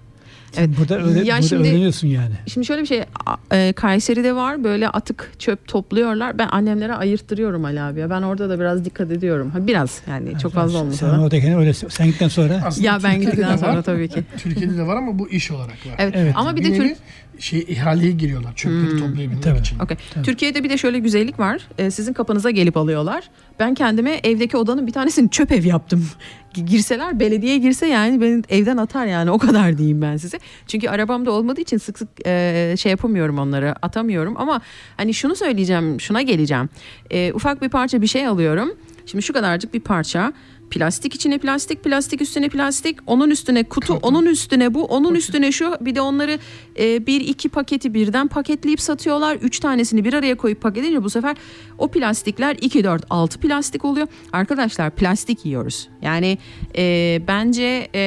Evet. 0.57 0.69
burada, 0.79 0.99
öğre- 0.99 1.25
Ya 1.25 1.35
burada 1.35 1.41
şimdi- 1.47 1.67
öğreniyorsun 1.69 2.07
yani. 2.07 2.33
Şimdi 2.47 2.67
şöyle 2.67 2.81
bir 2.81 2.87
şey 2.87 3.03
e, 3.51 3.73
Kayseri'de 3.73 4.35
var 4.35 4.63
böyle 4.63 4.89
atık 4.89 5.31
çöp 5.39 5.67
topluyorlar. 5.67 6.37
Ben 6.39 6.47
annemlere 6.47 6.93
ayırttırıyorum 6.93 7.65
Ali 7.65 7.81
abi. 7.81 7.99
ya. 7.99 8.09
Ben 8.09 8.21
orada 8.21 8.49
da 8.49 8.59
biraz 8.59 8.85
dikkat 8.85 9.11
ediyorum. 9.11 9.49
Ha, 9.51 9.67
biraz 9.67 10.01
yani 10.09 10.39
çok 10.41 10.53
fazla 10.53 10.77
olmasa 10.79 10.97
Sen 11.09 11.17
da. 11.19 11.21
oradayken 11.23 11.53
öyle 11.59 11.73
sen 11.73 12.05
gittikten 12.05 12.27
sonra 12.27 12.61
Aslında 12.65 12.87
Ya 12.87 12.99
ben 13.03 13.21
gittikten 13.21 13.57
sonra 13.57 13.75
var. 13.77 13.81
tabii 13.83 14.09
ki. 14.09 14.23
Türkiye'de 14.37 14.77
de 14.77 14.87
var 14.87 14.95
ama 14.95 15.19
bu 15.19 15.29
iş 15.29 15.51
olarak 15.51 15.69
var. 15.69 15.95
Evet. 15.97 16.13
Evet. 16.17 16.33
Ama 16.37 16.55
bir 16.55 16.63
de 16.63 16.77
Türk 16.77 16.97
şey 17.41 17.65
ihaleye 17.67 18.11
giriyorlar 18.11 18.55
çöpleri 18.55 18.91
Hmm. 18.91 18.99
toplayabilmek 18.99 19.43
Tabii. 19.43 19.59
için. 19.59 19.79
Okey. 19.79 19.97
Tabii. 20.13 20.25
Türkiye'de 20.25 20.63
bir 20.63 20.69
de 20.69 20.77
şöyle 20.77 20.99
güzellik 20.99 21.39
var. 21.39 21.67
Ee, 21.77 21.91
sizin 21.91 22.13
kapınıza 22.13 22.49
gelip 22.51 22.77
alıyorlar. 22.77 23.29
Ben 23.59 23.73
kendime 23.73 24.19
evdeki 24.23 24.57
odanın 24.57 24.87
bir 24.87 24.91
tanesini 24.91 25.29
çöp 25.29 25.51
ev 25.51 25.65
yaptım. 25.65 26.05
Girseler 26.53 27.19
belediye 27.19 27.57
girse 27.57 27.87
yani 27.87 28.21
beni 28.21 28.41
evden 28.49 28.77
atar 28.77 29.05
yani 29.05 29.31
o 29.31 29.37
kadar 29.37 29.77
diyeyim 29.77 30.01
ben 30.01 30.17
size. 30.17 30.39
Çünkü 30.67 30.89
arabamda 30.89 31.31
olmadığı 31.31 31.61
için 31.61 31.77
sık 31.77 31.97
sık 31.97 32.09
e, 32.25 32.75
şey 32.79 32.89
yapamıyorum 32.89 33.39
onları 33.39 33.75
atamıyorum 33.85 34.33
ama 34.37 34.61
hani 34.97 35.13
şunu 35.13 35.35
söyleyeceğim 35.35 36.01
şuna 36.01 36.21
geleceğim. 36.21 36.69
E, 37.11 37.33
ufak 37.33 37.61
bir 37.61 37.69
parça 37.69 38.01
bir 38.01 38.07
şey 38.07 38.27
alıyorum. 38.27 38.71
Şimdi 39.05 39.23
şu 39.23 39.33
kadarcık 39.33 39.73
bir 39.73 39.79
parça. 39.79 40.33
Plastik 40.71 41.15
içine 41.15 41.37
plastik, 41.37 41.83
plastik 41.83 42.21
üstüne 42.21 42.49
plastik, 42.49 42.97
onun 43.07 43.29
üstüne 43.29 43.63
kutu, 43.63 43.93
onun 43.93 44.25
üstüne 44.25 44.73
bu, 44.73 44.85
onun 44.85 45.15
üstüne 45.15 45.51
şu. 45.51 45.77
Bir 45.81 45.95
de 45.95 46.01
onları 46.01 46.39
e, 46.79 47.07
bir 47.07 47.21
iki 47.21 47.49
paketi 47.49 47.93
birden 47.93 48.27
paketleyip 48.27 48.81
satıyorlar. 48.81 49.35
Üç 49.35 49.59
tanesini 49.59 50.05
bir 50.05 50.13
araya 50.13 50.37
koyup 50.37 50.61
paketledince 50.61 51.03
bu 51.03 51.09
sefer 51.09 51.37
o 51.77 51.87
plastikler 51.87 52.57
2, 52.61 52.83
4, 52.83 53.05
6 53.09 53.39
plastik 53.39 53.85
oluyor. 53.85 54.07
Arkadaşlar 54.33 54.91
plastik 54.91 55.45
yiyoruz. 55.45 55.89
Yani 56.01 56.37
e, 56.77 57.21
bence 57.27 57.87
e, 57.95 58.01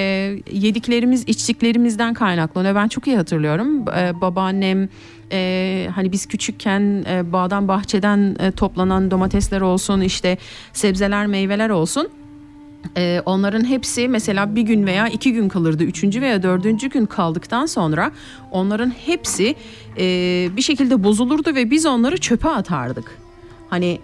yediklerimiz, 0.52 1.24
içtiklerimizden 1.26 2.14
kaynaklanıyor. 2.14 2.74
Ben 2.74 2.88
çok 2.88 3.06
iyi 3.06 3.16
hatırlıyorum. 3.16 3.88
E, 3.88 4.20
babaannem 4.20 4.88
e, 5.32 5.88
hani 5.94 6.12
biz 6.12 6.26
küçükken 6.26 7.04
e, 7.08 7.32
bağdan 7.32 7.68
bahçeden 7.68 8.36
e, 8.40 8.50
toplanan 8.50 9.10
domatesler 9.10 9.60
olsun 9.60 10.00
işte 10.00 10.38
sebzeler 10.72 11.26
meyveler 11.26 11.70
olsun 11.70 12.08
ee, 12.96 13.22
onların 13.26 13.64
hepsi 13.64 14.08
mesela 14.08 14.56
bir 14.56 14.62
gün 14.62 14.86
veya 14.86 15.08
iki 15.08 15.32
gün 15.32 15.48
kalırdı. 15.48 15.84
Üçüncü 15.84 16.20
veya 16.20 16.42
dördüncü 16.42 16.88
gün 16.88 17.06
kaldıktan 17.06 17.66
sonra 17.66 18.12
onların 18.50 18.90
hepsi 18.90 19.54
e, 19.98 20.48
bir 20.56 20.62
şekilde 20.62 21.04
bozulurdu 21.04 21.54
ve 21.54 21.70
biz 21.70 21.86
onları 21.86 22.18
çöpe 22.18 22.48
atardık. 22.48 23.18
Hani 23.70 24.00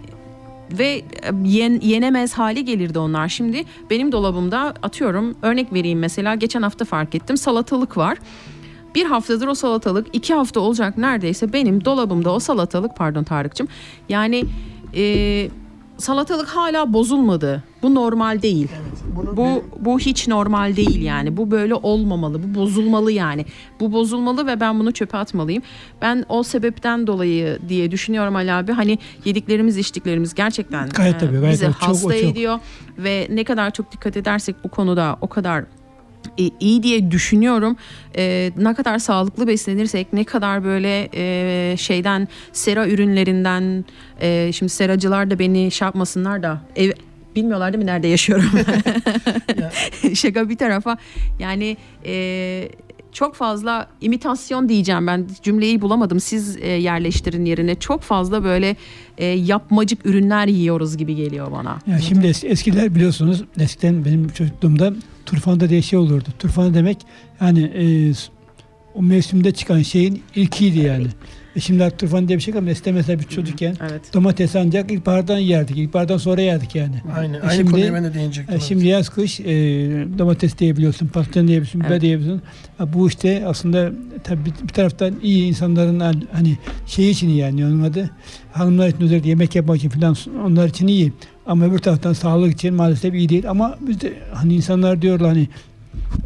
ve 0.71 0.87
e, 0.87 1.03
yen, 1.43 1.79
yenemez 1.81 2.33
hale 2.33 2.61
gelirdi 2.61 2.99
onlar. 2.99 3.29
Şimdi 3.29 3.63
benim 3.89 4.11
dolabımda 4.11 4.73
atıyorum 4.83 5.35
örnek 5.41 5.73
vereyim 5.73 5.99
mesela 5.99 6.35
geçen 6.35 6.61
hafta 6.61 6.85
fark 6.85 7.15
ettim 7.15 7.37
salatalık 7.37 7.97
var. 7.97 8.17
Bir 8.95 9.05
haftadır 9.05 9.47
o 9.47 9.55
salatalık 9.55 10.07
iki 10.13 10.33
hafta 10.33 10.59
olacak 10.59 10.97
neredeyse 10.97 11.53
benim 11.53 11.85
dolabımda 11.85 12.33
o 12.33 12.39
salatalık 12.39 12.97
pardon 12.97 13.23
Tarık'cığım 13.23 13.67
yani 14.09 14.43
e, 14.95 15.03
salatalık 16.01 16.47
hala 16.47 16.93
bozulmadı. 16.93 17.63
Bu 17.81 17.95
normal 17.95 18.41
değil. 18.41 18.67
Bunu 19.15 19.37
Bu 19.37 19.63
bu 19.79 19.99
hiç 19.99 20.27
normal 20.27 20.75
değil 20.75 21.01
yani. 21.01 21.37
Bu 21.37 21.51
böyle 21.51 21.75
olmamalı. 21.75 22.43
Bu 22.43 22.59
bozulmalı 22.59 23.11
yani. 23.11 23.45
Bu 23.79 23.91
bozulmalı 23.93 24.47
ve 24.47 24.59
ben 24.59 24.79
bunu 24.79 24.91
çöpe 24.91 25.17
atmalıyım. 25.17 25.63
Ben 26.01 26.25
o 26.29 26.43
sebepten 26.43 27.07
dolayı 27.07 27.59
diye 27.69 27.91
düşünüyorum 27.91 28.35
Ali 28.35 28.51
abi. 28.51 28.71
Hani 28.71 28.99
yediklerimiz, 29.25 29.77
içtiklerimiz 29.77 30.33
gerçekten 30.33 30.89
Gayet 30.89 31.19
tabii, 31.19 31.39
gayet 31.39 31.53
bizi 31.53 31.65
tabii. 31.65 31.73
Çok, 31.73 31.81
hasta 31.81 32.19
çok. 32.19 32.31
ediyor 32.31 32.59
ve 32.97 33.27
ne 33.29 33.43
kadar 33.43 33.71
çok 33.71 33.91
dikkat 33.91 34.17
edersek 34.17 34.55
bu 34.63 34.69
konuda 34.69 35.17
o 35.21 35.27
kadar 35.27 35.61
e, 35.61 35.65
iyi 36.59 36.83
diye 36.83 37.11
düşünüyorum. 37.11 37.75
E, 38.17 38.51
ne 38.57 38.73
kadar 38.73 38.99
sağlıklı 38.99 39.47
beslenirsek, 39.47 40.13
ne 40.13 40.23
kadar 40.23 40.63
böyle 40.63 41.09
e, 41.13 41.77
şeyden 41.77 42.27
sera 42.53 42.87
ürünlerinden, 42.87 43.85
e, 44.21 44.51
şimdi 44.53 44.71
seracılar 44.71 45.31
da 45.31 45.39
beni 45.39 45.71
şey 45.71 45.85
yapmasınlar 45.85 46.43
da 46.43 46.61
ev, 46.75 46.91
bilmiyorlar 47.35 47.73
değil 47.73 47.83
mi 47.83 47.87
nerede 47.87 48.07
yaşıyorum? 48.07 48.51
Şaka 50.13 50.49
bir 50.49 50.57
tarafa 50.57 50.97
yani 51.39 51.77
e, 52.05 52.69
çok 53.11 53.35
fazla 53.35 53.87
imitasyon 54.01 54.69
diyeceğim 54.69 55.07
ben 55.07 55.27
cümleyi 55.43 55.81
bulamadım 55.81 56.19
siz 56.19 56.57
e, 56.57 56.67
yerleştirin 56.67 57.45
yerine 57.45 57.75
çok 57.75 58.01
fazla 58.01 58.43
böyle 58.43 58.75
e, 59.17 59.25
yapmacık 59.25 60.05
ürünler 60.05 60.47
yiyoruz 60.47 60.97
gibi 60.97 61.15
geliyor 61.15 61.51
bana. 61.51 61.79
Ya 61.87 61.99
şimdi 61.99 62.27
es- 62.27 62.47
eskiler 62.47 62.95
biliyorsunuz 62.95 63.43
eskiden 63.59 64.05
benim 64.05 64.29
çocukluğumda 64.29 64.93
turfanda 65.31 65.69
diye 65.69 65.81
şey 65.81 65.99
olurdu. 65.99 66.25
Turfanda 66.39 66.73
demek 66.73 66.97
yani 67.41 67.63
e, 67.63 68.11
o 68.95 69.01
mevsimde 69.01 69.51
çıkan 69.51 69.81
şeyin 69.81 70.23
ilkiydi 70.35 70.79
yani. 70.79 71.07
E 71.55 71.59
şimdi 71.59 71.83
artık 71.83 71.99
turfan 71.99 72.27
diye 72.27 72.37
bir 72.37 72.43
şey 72.43 72.53
ama 72.57 72.69
eskiden 72.69 72.93
mesela 72.93 73.19
bir 73.19 73.23
çocukken 73.23 73.75
Evet. 73.89 74.01
domates 74.13 74.55
ancak 74.55 74.91
ilkbahardan 74.91 75.37
yerdik. 75.37 75.77
İlkbahardan 75.77 76.17
sonra 76.17 76.41
yerdik 76.41 76.75
yani. 76.75 76.95
Aynı, 77.15 77.37
E 77.37 77.41
aynı 77.41 77.53
şimdi- 77.53 77.71
konuya 77.71 77.93
ben 77.93 78.03
de 78.03 78.13
değinecektim. 78.13 78.55
E 78.55 78.59
şimdi 78.59 78.87
yaz 78.87 79.09
kış 79.09 79.39
e, 79.39 79.45
domates 80.17 80.57
diyebiliyorsun, 80.57 81.07
patlıcan 81.07 81.47
diyebiliyorsun, 81.47 81.81
biber 81.81 81.89
Evet. 81.91 82.01
diyebiliyorsun. 82.01 82.41
Ha, 82.77 82.93
bu 82.93 83.07
işte 83.07 83.43
aslında 83.45 83.91
tabii 84.23 84.39
bir, 84.63 84.67
taraftan 84.67 85.13
iyi 85.23 85.43
insanların 85.47 85.99
hani- 85.99 86.23
hani 86.33 86.57
şey 86.87 87.09
için 87.11 87.29
iyi 87.29 87.37
yani 87.37 87.65
onun 87.65 87.83
adı 87.83 88.09
hanımlar 88.51 88.87
için 88.87 89.01
özellikle 89.01 89.29
yemek 89.29 89.55
yapmak 89.55 89.77
için 89.77 89.89
falan 89.89 90.15
onlar 90.45 90.67
için 90.67 90.87
iyi. 90.87 91.13
Ama 91.51 91.65
öbür 91.65 91.79
taraftan 91.79 92.13
sağlık 92.13 92.53
için 92.53 92.73
maalesef 92.73 93.13
iyi 93.13 93.29
değil. 93.29 93.49
Ama 93.49 93.77
bizde 93.87 94.13
hani 94.33 94.55
insanlar 94.55 95.01
diyorlar 95.01 95.27
hani 95.29 95.47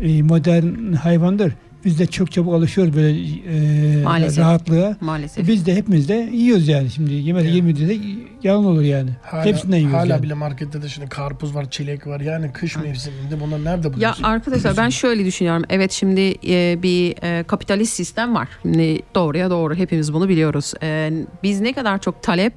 e, 0.01 0.21
modern 0.21 0.93
hayvandır. 0.93 1.53
Biz 1.85 1.99
de 1.99 2.05
çok 2.07 2.31
çabuk 2.31 2.53
alışıyoruz 2.53 2.95
böyle 2.95 3.19
e, 3.19 4.03
Maalesef. 4.03 4.39
rahatlığa. 4.39 4.97
Maalesef. 5.01 5.47
Biz 5.47 5.65
de 5.65 5.75
hepimiz 5.75 6.09
de 6.09 6.29
yiyoruz 6.33 6.67
yani 6.67 6.89
şimdi. 6.89 7.13
Yemez 7.13 7.43
Evet. 7.45 7.55
yemedi 7.55 7.87
de 7.87 7.97
yalan 8.43 8.65
olur 8.65 8.81
yani. 8.81 9.09
Hala, 9.23 9.45
Hepsinden 9.45 9.77
yiyoruz 9.77 9.97
hala 9.97 10.07
yani. 10.13 10.23
bile 10.23 10.33
markette 10.33 10.81
de 10.81 10.89
şimdi 10.89 11.09
karpuz 11.09 11.55
var, 11.55 11.69
çilek 11.71 12.07
var. 12.07 12.19
Yani 12.21 12.51
kış 12.53 12.75
mevsiminde 12.77 13.39
bunlar 13.41 13.63
nerede 13.63 13.87
Ya 13.87 13.93
buluyorsun? 13.93 14.23
arkadaşlar 14.23 14.77
ben 14.77 14.89
şöyle 14.89 15.25
düşünüyorum. 15.25 15.63
Evet 15.69 15.91
şimdi 15.91 16.35
e, 16.47 16.79
bir 16.83 17.15
e, 17.23 17.43
kapitalist 17.43 17.93
sistem 17.93 18.35
var. 18.35 18.47
Şimdi 18.61 18.99
doğruya 19.15 19.49
doğru 19.49 19.75
hepimiz 19.75 20.13
bunu 20.13 20.29
biliyoruz. 20.29 20.73
E, 20.83 21.11
biz 21.43 21.61
ne 21.61 21.73
kadar 21.73 22.01
çok 22.01 22.23
talep 22.23 22.53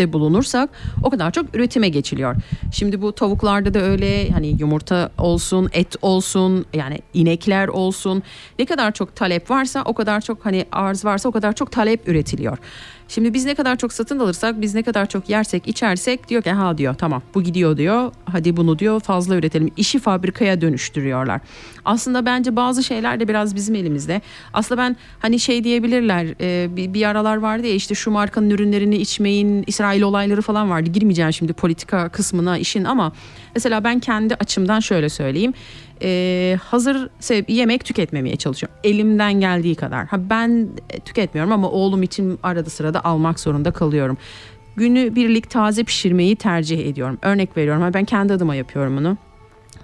de 0.00 0.12
bulunursak 0.12 0.70
o 1.02 1.10
kadar 1.10 1.30
çok 1.30 1.54
üretime 1.54 1.88
geçiliyor. 1.88 2.36
Şimdi 2.72 3.02
bu 3.02 3.12
tavuklarda 3.12 3.74
da 3.74 3.80
öyle 3.80 4.30
hani 4.30 4.56
yumurta 4.60 5.10
olsun, 5.18 5.68
et 5.72 5.96
olsun, 6.02 6.66
yani 6.74 6.98
inekler 7.14 7.68
olsun. 7.68 8.22
Ne 8.58 8.64
kadar 8.64 8.92
çok 8.92 9.16
talep 9.16 9.50
varsa 9.50 9.82
o 9.84 9.94
kadar 9.94 10.20
çok 10.20 10.46
hani 10.46 10.64
arz 10.72 11.04
varsa 11.04 11.28
o 11.28 11.32
kadar 11.32 11.52
çok 11.52 11.72
talep 11.72 12.08
üretiliyor. 12.08 12.58
Şimdi 13.10 13.34
biz 13.34 13.44
ne 13.44 13.54
kadar 13.54 13.76
çok 13.76 13.92
satın 13.92 14.18
alırsak, 14.18 14.60
biz 14.60 14.74
ne 14.74 14.82
kadar 14.82 15.06
çok 15.06 15.28
yersek, 15.28 15.68
içersek 15.68 16.28
diyor 16.28 16.42
ki 16.42 16.50
ha 16.50 16.78
diyor 16.78 16.94
tamam 16.94 17.22
bu 17.34 17.42
gidiyor 17.42 17.76
diyor. 17.76 18.12
Hadi 18.24 18.56
bunu 18.56 18.78
diyor 18.78 19.00
fazla 19.00 19.36
üretelim. 19.36 19.70
İşi 19.76 19.98
fabrikaya 19.98 20.60
dönüştürüyorlar. 20.60 21.40
Aslında 21.84 22.26
bence 22.26 22.56
bazı 22.56 22.82
şeyler 22.82 23.20
de 23.20 23.28
biraz 23.28 23.54
bizim 23.54 23.74
elimizde. 23.74 24.20
Aslında 24.52 24.82
ben 24.82 24.96
hani 25.18 25.40
şey 25.40 25.64
diyebilirler 25.64 26.26
e, 26.40 26.76
bir, 26.76 26.94
bir 26.94 27.08
aralar 27.08 27.36
vardı 27.36 27.66
ya 27.66 27.74
işte 27.74 27.94
şu 27.94 28.10
markanın 28.10 28.50
ürünlerini 28.50 28.96
içmeyin 28.96 29.64
İsrail 29.66 30.02
olayları 30.02 30.42
falan 30.42 30.70
vardı. 30.70 30.90
Girmeyeceğim 30.90 31.32
şimdi 31.32 31.52
politika 31.52 32.08
kısmına 32.08 32.58
işin 32.58 32.84
ama 32.84 33.12
mesela 33.54 33.84
ben 33.84 33.98
kendi 33.98 34.34
açımdan 34.34 34.80
şöyle 34.80 35.08
söyleyeyim. 35.08 35.52
E, 36.02 36.58
hazır 36.62 37.08
yemek 37.48 37.84
tüketmemeye 37.84 38.36
çalışıyorum. 38.36 38.78
Elimden 38.84 39.40
geldiği 39.40 39.74
kadar. 39.74 40.06
Ha 40.06 40.30
ben 40.30 40.68
e, 40.90 41.00
tüketmiyorum 41.00 41.52
ama 41.52 41.70
oğlum 41.70 42.02
için 42.02 42.38
arada 42.42 42.70
sırada 42.70 43.04
almak 43.04 43.40
zorunda 43.40 43.70
kalıyorum. 43.70 44.18
Günü 44.76 45.14
birlik 45.14 45.50
taze 45.50 45.84
pişirmeyi 45.84 46.36
tercih 46.36 46.86
ediyorum. 46.86 47.18
Örnek 47.22 47.56
veriyorum. 47.56 47.82
Ha 47.82 47.94
ben 47.94 48.04
kendi 48.04 48.32
adıma 48.32 48.54
yapıyorum 48.54 48.96
bunu. 48.96 49.16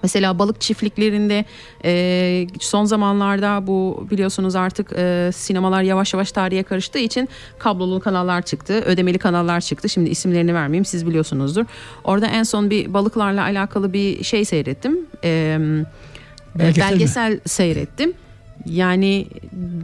Mesela 0.03 0.39
balık 0.39 0.61
çiftliklerinde 0.61 1.45
e, 1.85 2.47
son 2.59 2.85
zamanlarda 2.85 3.67
bu 3.67 4.07
biliyorsunuz 4.11 4.55
artık 4.55 4.91
e, 4.95 5.29
sinemalar 5.33 5.81
yavaş 5.81 6.13
yavaş 6.13 6.31
tarihe 6.31 6.63
karıştığı 6.63 6.99
için 6.99 7.29
kablolu 7.59 7.99
kanallar 7.99 8.41
çıktı, 8.41 8.73
ödemeli 8.73 9.17
kanallar 9.17 9.61
çıktı. 9.61 9.89
Şimdi 9.89 10.09
isimlerini 10.09 10.53
vermeyeyim 10.53 10.85
siz 10.85 11.07
biliyorsunuzdur. 11.07 11.65
Orada 12.03 12.27
en 12.27 12.43
son 12.43 12.69
bir 12.69 12.93
balıklarla 12.93 13.43
alakalı 13.43 13.93
bir 13.93 14.23
şey 14.23 14.45
seyrettim. 14.45 14.97
E, 15.23 15.57
Belgesel 16.55 16.85
mi? 16.85 16.91
belgesel 16.91 17.39
seyrettim. 17.45 18.13
Yani 18.65 19.27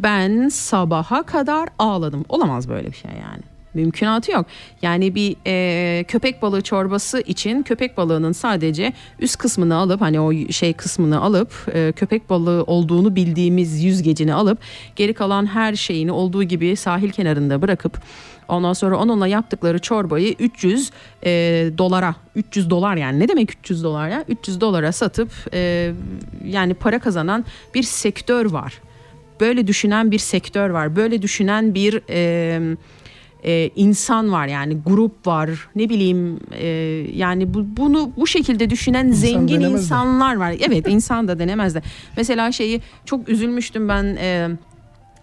ben 0.04 0.50
sabaha 0.50 1.24
kadar 1.24 1.70
ağladım. 1.80 2.26
Olamaz 2.30 2.70
böyle 2.70 2.88
bir 2.92 2.98
şey 2.98 3.12
yani. 3.12 3.53
Mümkünatı 3.74 4.32
yok. 4.32 4.46
Yani 4.82 5.16
bir 5.16 5.36
e, 5.48 6.04
köpek 6.04 6.42
balığı 6.42 6.62
çorbası 6.62 7.22
için 7.22 7.64
köpek 7.64 7.98
balığının 7.98 8.32
sadece 8.32 8.94
üst 9.20 9.38
kısmını 9.38 9.76
alıp 9.76 10.02
hani 10.02 10.20
o 10.20 10.34
şey 10.34 10.74
kısmını 10.74 11.22
alıp 11.22 11.54
e, 11.74 11.92
köpek 11.92 12.30
balığı 12.30 12.64
olduğunu 12.64 13.16
bildiğimiz 13.16 13.84
yüzgecini 13.84 14.34
alıp 14.34 14.60
geri 14.96 15.14
kalan 15.14 15.46
her 15.46 15.76
şeyini 15.76 16.12
olduğu 16.12 16.44
gibi 16.44 16.76
sahil 16.76 17.12
kenarında 17.12 17.62
bırakıp 17.62 18.02
ondan 18.48 18.74
sonra 18.74 18.98
onunla 18.98 19.28
yaptıkları 19.28 19.80
çorbayı 19.80 20.36
300 20.40 20.92
e, 21.26 21.32
dolara 21.78 22.16
300 22.36 22.70
dolar 22.70 22.96
yani. 22.96 23.20
Ne 23.20 23.28
demek 23.28 23.52
300 23.52 23.84
dolar 23.84 24.10
ya? 24.10 24.26
300 24.28 24.62
dolara 24.62 24.92
satıp 24.92 25.32
e, 25.54 25.92
yani 26.46 26.74
para 26.74 27.00
kazanan 27.00 27.46
bir 27.76 27.84
sektör 27.84 28.52
var. 28.52 28.82
Böyle 29.40 29.68
düşünen 29.68 30.12
bir 30.12 30.20
sektör 30.20 30.70
var. 30.70 30.96
Böyle 30.96 31.22
düşünen 31.22 31.74
bir 31.74 32.02
e, 32.10 32.60
e, 33.46 33.70
insan 33.76 34.32
var 34.32 34.48
yani 34.48 34.78
grup 34.86 35.28
var 35.28 35.50
ne 35.76 35.90
bileyim 35.90 36.40
e, 36.52 36.68
yani 37.14 37.54
bu, 37.54 37.78
bunu 37.78 38.12
bu 38.18 38.28
şekilde 38.28 38.70
düşünen 38.70 39.12
zengin 39.12 39.48
denemez 39.48 39.72
de. 39.72 39.78
insanlar 39.78 40.36
var 40.36 40.56
evet 40.68 40.88
insan 40.88 41.28
da 41.28 41.40
denemez 41.40 41.76
de 41.76 41.82
mesela 42.18 42.52
şeyi 42.52 42.82
çok 43.06 43.30
üzülmüştüm 43.30 43.90
ben 43.90 44.04
e, 44.04 44.50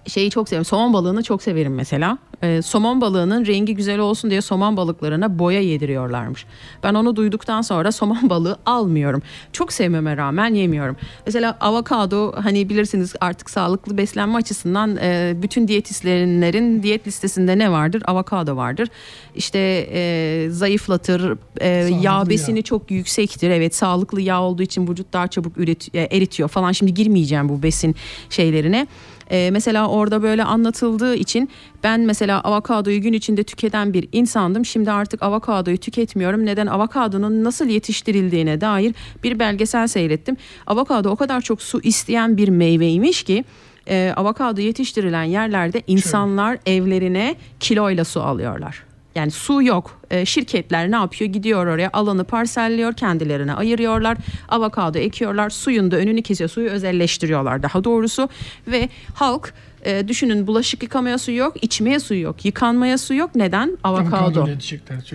şeyi 0.07 0.31
çok 0.31 0.49
severim. 0.49 0.65
Somon 0.65 0.93
balığını 0.93 1.23
çok 1.23 1.43
severim 1.43 1.75
mesela. 1.75 2.19
Ee, 2.43 2.63
somon 2.63 3.01
balığının 3.01 3.47
rengi 3.47 3.75
güzel 3.75 3.99
olsun 3.99 4.31
diye 4.31 4.41
somon 4.41 4.77
balıklarına 4.77 5.39
boya 5.39 5.61
yediriyorlarmış. 5.61 6.47
Ben 6.83 6.95
onu 6.95 7.17
duyduktan 7.17 7.63
sonra 7.63 7.93
somon 7.93 8.31
balığı 8.31 8.57
almıyorum. 8.67 9.23
Çok 9.53 9.73
sevmeme 9.73 10.17
rağmen 10.17 10.55
yemiyorum. 10.55 10.97
Mesela 11.27 11.59
avokado 11.61 12.33
hani 12.43 12.69
bilirsiniz 12.69 13.15
artık 13.21 13.51
sağlıklı 13.51 13.99
beslenme 13.99 14.37
açısından 14.37 14.97
e, 14.97 15.35
bütün 15.43 15.69
diyetisyenlerin 15.69 16.83
diyet 16.83 17.07
listesinde 17.07 17.59
ne 17.59 17.73
vardır? 17.73 18.03
Avokado 18.07 18.57
vardır. 18.57 18.89
İşte 19.35 19.59
e, 19.93 20.47
zayıflatır, 20.51 21.39
e, 21.61 21.69
yağ 21.69 22.01
yağ. 22.01 22.29
besini 22.29 22.63
çok 22.63 22.91
yüksektir. 22.91 23.51
Evet 23.51 23.75
sağlıklı 23.75 24.21
yağ 24.21 24.43
olduğu 24.43 24.63
için 24.63 24.89
vücut 24.89 25.13
daha 25.13 25.29
çabuk 25.29 25.59
üret, 25.59 25.95
e, 25.95 26.01
eritiyor 26.01 26.49
falan. 26.49 26.73
Şimdi 26.73 26.95
girmeyeceğim 26.95 27.49
bu 27.49 27.63
besin 27.63 27.97
şeylerine. 28.31 28.87
Ee, 29.31 29.51
mesela 29.53 29.89
orada 29.89 30.23
böyle 30.23 30.45
anlatıldığı 30.45 31.15
için 31.15 31.51
ben 31.85 32.01
mesela 32.01 32.41
avokadoyu 32.41 33.01
gün 33.01 33.13
içinde 33.13 33.45
tüketen 33.45 33.93
bir 33.93 34.09
insandım. 34.13 34.65
Şimdi 34.65 34.91
artık 34.91 35.23
avokadoyu 35.23 35.79
tüketmiyorum. 35.79 36.47
Neden? 36.47 36.67
Avokadonun 36.67 37.45
nasıl 37.45 37.67
yetiştirildiğine 37.67 38.61
dair 38.61 38.95
bir 39.23 39.39
belgesel 39.39 39.87
seyrettim. 39.87 40.37
Avokado 40.67 41.11
o 41.11 41.17
kadar 41.17 41.41
çok 41.41 41.63
su 41.63 41.81
isteyen 41.83 42.37
bir 42.37 42.49
meyveymiş 42.49 43.23
ki 43.23 43.45
e, 43.89 44.13
avokado 44.17 44.61
yetiştirilen 44.61 45.25
yerlerde 45.25 45.83
insanlar 45.87 46.59
evlerine 46.67 47.37
kiloyla 47.61 48.05
su 48.05 48.23
alıyorlar. 48.23 48.90
Yani 49.15 49.31
su 49.31 49.63
yok. 49.63 50.01
E, 50.11 50.25
şirketler 50.25 50.91
ne 50.91 50.97
yapıyor? 50.97 51.31
Gidiyor 51.31 51.67
oraya 51.67 51.91
alanı 51.93 52.25
parselliyor, 52.25 52.93
kendilerine 52.93 53.55
ayırıyorlar. 53.55 54.19
Avokado 54.49 54.99
ekiyorlar, 54.99 55.51
suyun 55.51 55.91
da 55.91 55.97
önünü 55.97 56.23
kesiyor. 56.23 56.51
Suyu 56.51 56.71
özelleştiriyorlar 56.71 57.63
daha 57.63 57.85
doğrusu. 57.85 58.29
Ve 58.67 58.89
halk 59.15 59.55
e, 59.85 60.09
düşünün 60.09 60.47
bulaşık 60.47 60.83
yıkamaya 60.83 61.19
suyu 61.19 61.37
yok, 61.37 61.55
içmeye 61.63 62.01
suyu 62.01 62.21
yok, 62.21 62.45
yıkanmaya 62.45 62.99
su 62.99 63.15
yok. 63.15 63.35
Neden? 63.35 63.79
Avokado. 63.85 64.49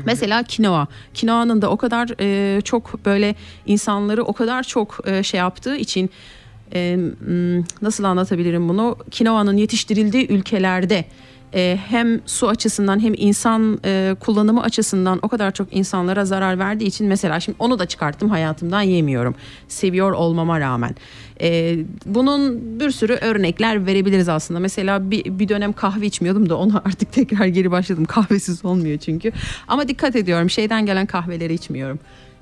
Mesela 0.06 0.44
kinoa. 0.44 0.88
Kinoa'nın 1.14 1.62
da 1.62 1.70
o 1.70 1.78
kadar 1.78 2.10
e, 2.20 2.62
çok 2.62 3.06
böyle 3.06 3.36
insanları 3.66 4.24
o 4.24 4.34
kadar 4.34 4.64
çok 4.64 5.00
e, 5.06 5.24
şey 5.24 5.38
yaptığı 5.38 5.76
için 5.76 6.10
e, 6.74 6.98
nasıl 7.82 8.04
anlatabilirim 8.04 8.70
bunu? 8.70 8.98
Kinoa'nın 9.12 9.58
yetiştirildiği 9.58 10.28
ülkelerde 10.28 11.06
e, 11.56 11.80
hem 11.88 12.22
su 12.26 12.48
açısından 12.48 13.00
hem 13.00 13.14
insan 13.18 13.80
e, 13.86 14.16
kullanımı 14.20 14.64
açısından 14.64 15.20
o 15.22 15.28
kadar 15.28 15.52
çok 15.52 15.76
insanlara 15.76 16.26
zarar 16.26 16.60
verdiği 16.60 16.86
için 16.86 17.08
mesela 17.08 17.40
şimdi 17.40 17.56
onu 17.60 17.80
da 17.80 17.86
çıkarttım 17.86 18.30
hayatımdan 18.30 18.82
yemiyorum. 18.82 19.36
Seviyor 19.68 20.12
olmama 20.12 20.60
rağmen. 20.60 20.96
E, 21.42 21.78
bunun 22.06 22.62
bir 22.80 22.92
sürü 22.92 23.14
örnekler 23.14 23.86
verebiliriz 23.86 24.30
aslında. 24.30 24.60
Mesela 24.60 25.12
bir, 25.12 25.40
bir 25.40 25.50
dönem 25.50 25.74
kahve 25.74 26.06
içmiyordum 26.06 26.50
da 26.50 26.58
ona 26.58 26.78
artık 26.86 27.12
tekrar 27.12 27.46
geri 27.46 27.72
başladım. 27.72 28.06
Kahvesiz 28.06 28.66
olmuyor 28.66 28.98
çünkü. 28.98 29.32
Ama 29.68 29.88
dikkat 29.88 30.16
ediyorum 30.16 30.50
şeyden 30.50 30.86
gelen 30.86 31.06
kahveleri 31.06 31.54
içmiyorum. 31.54 32.00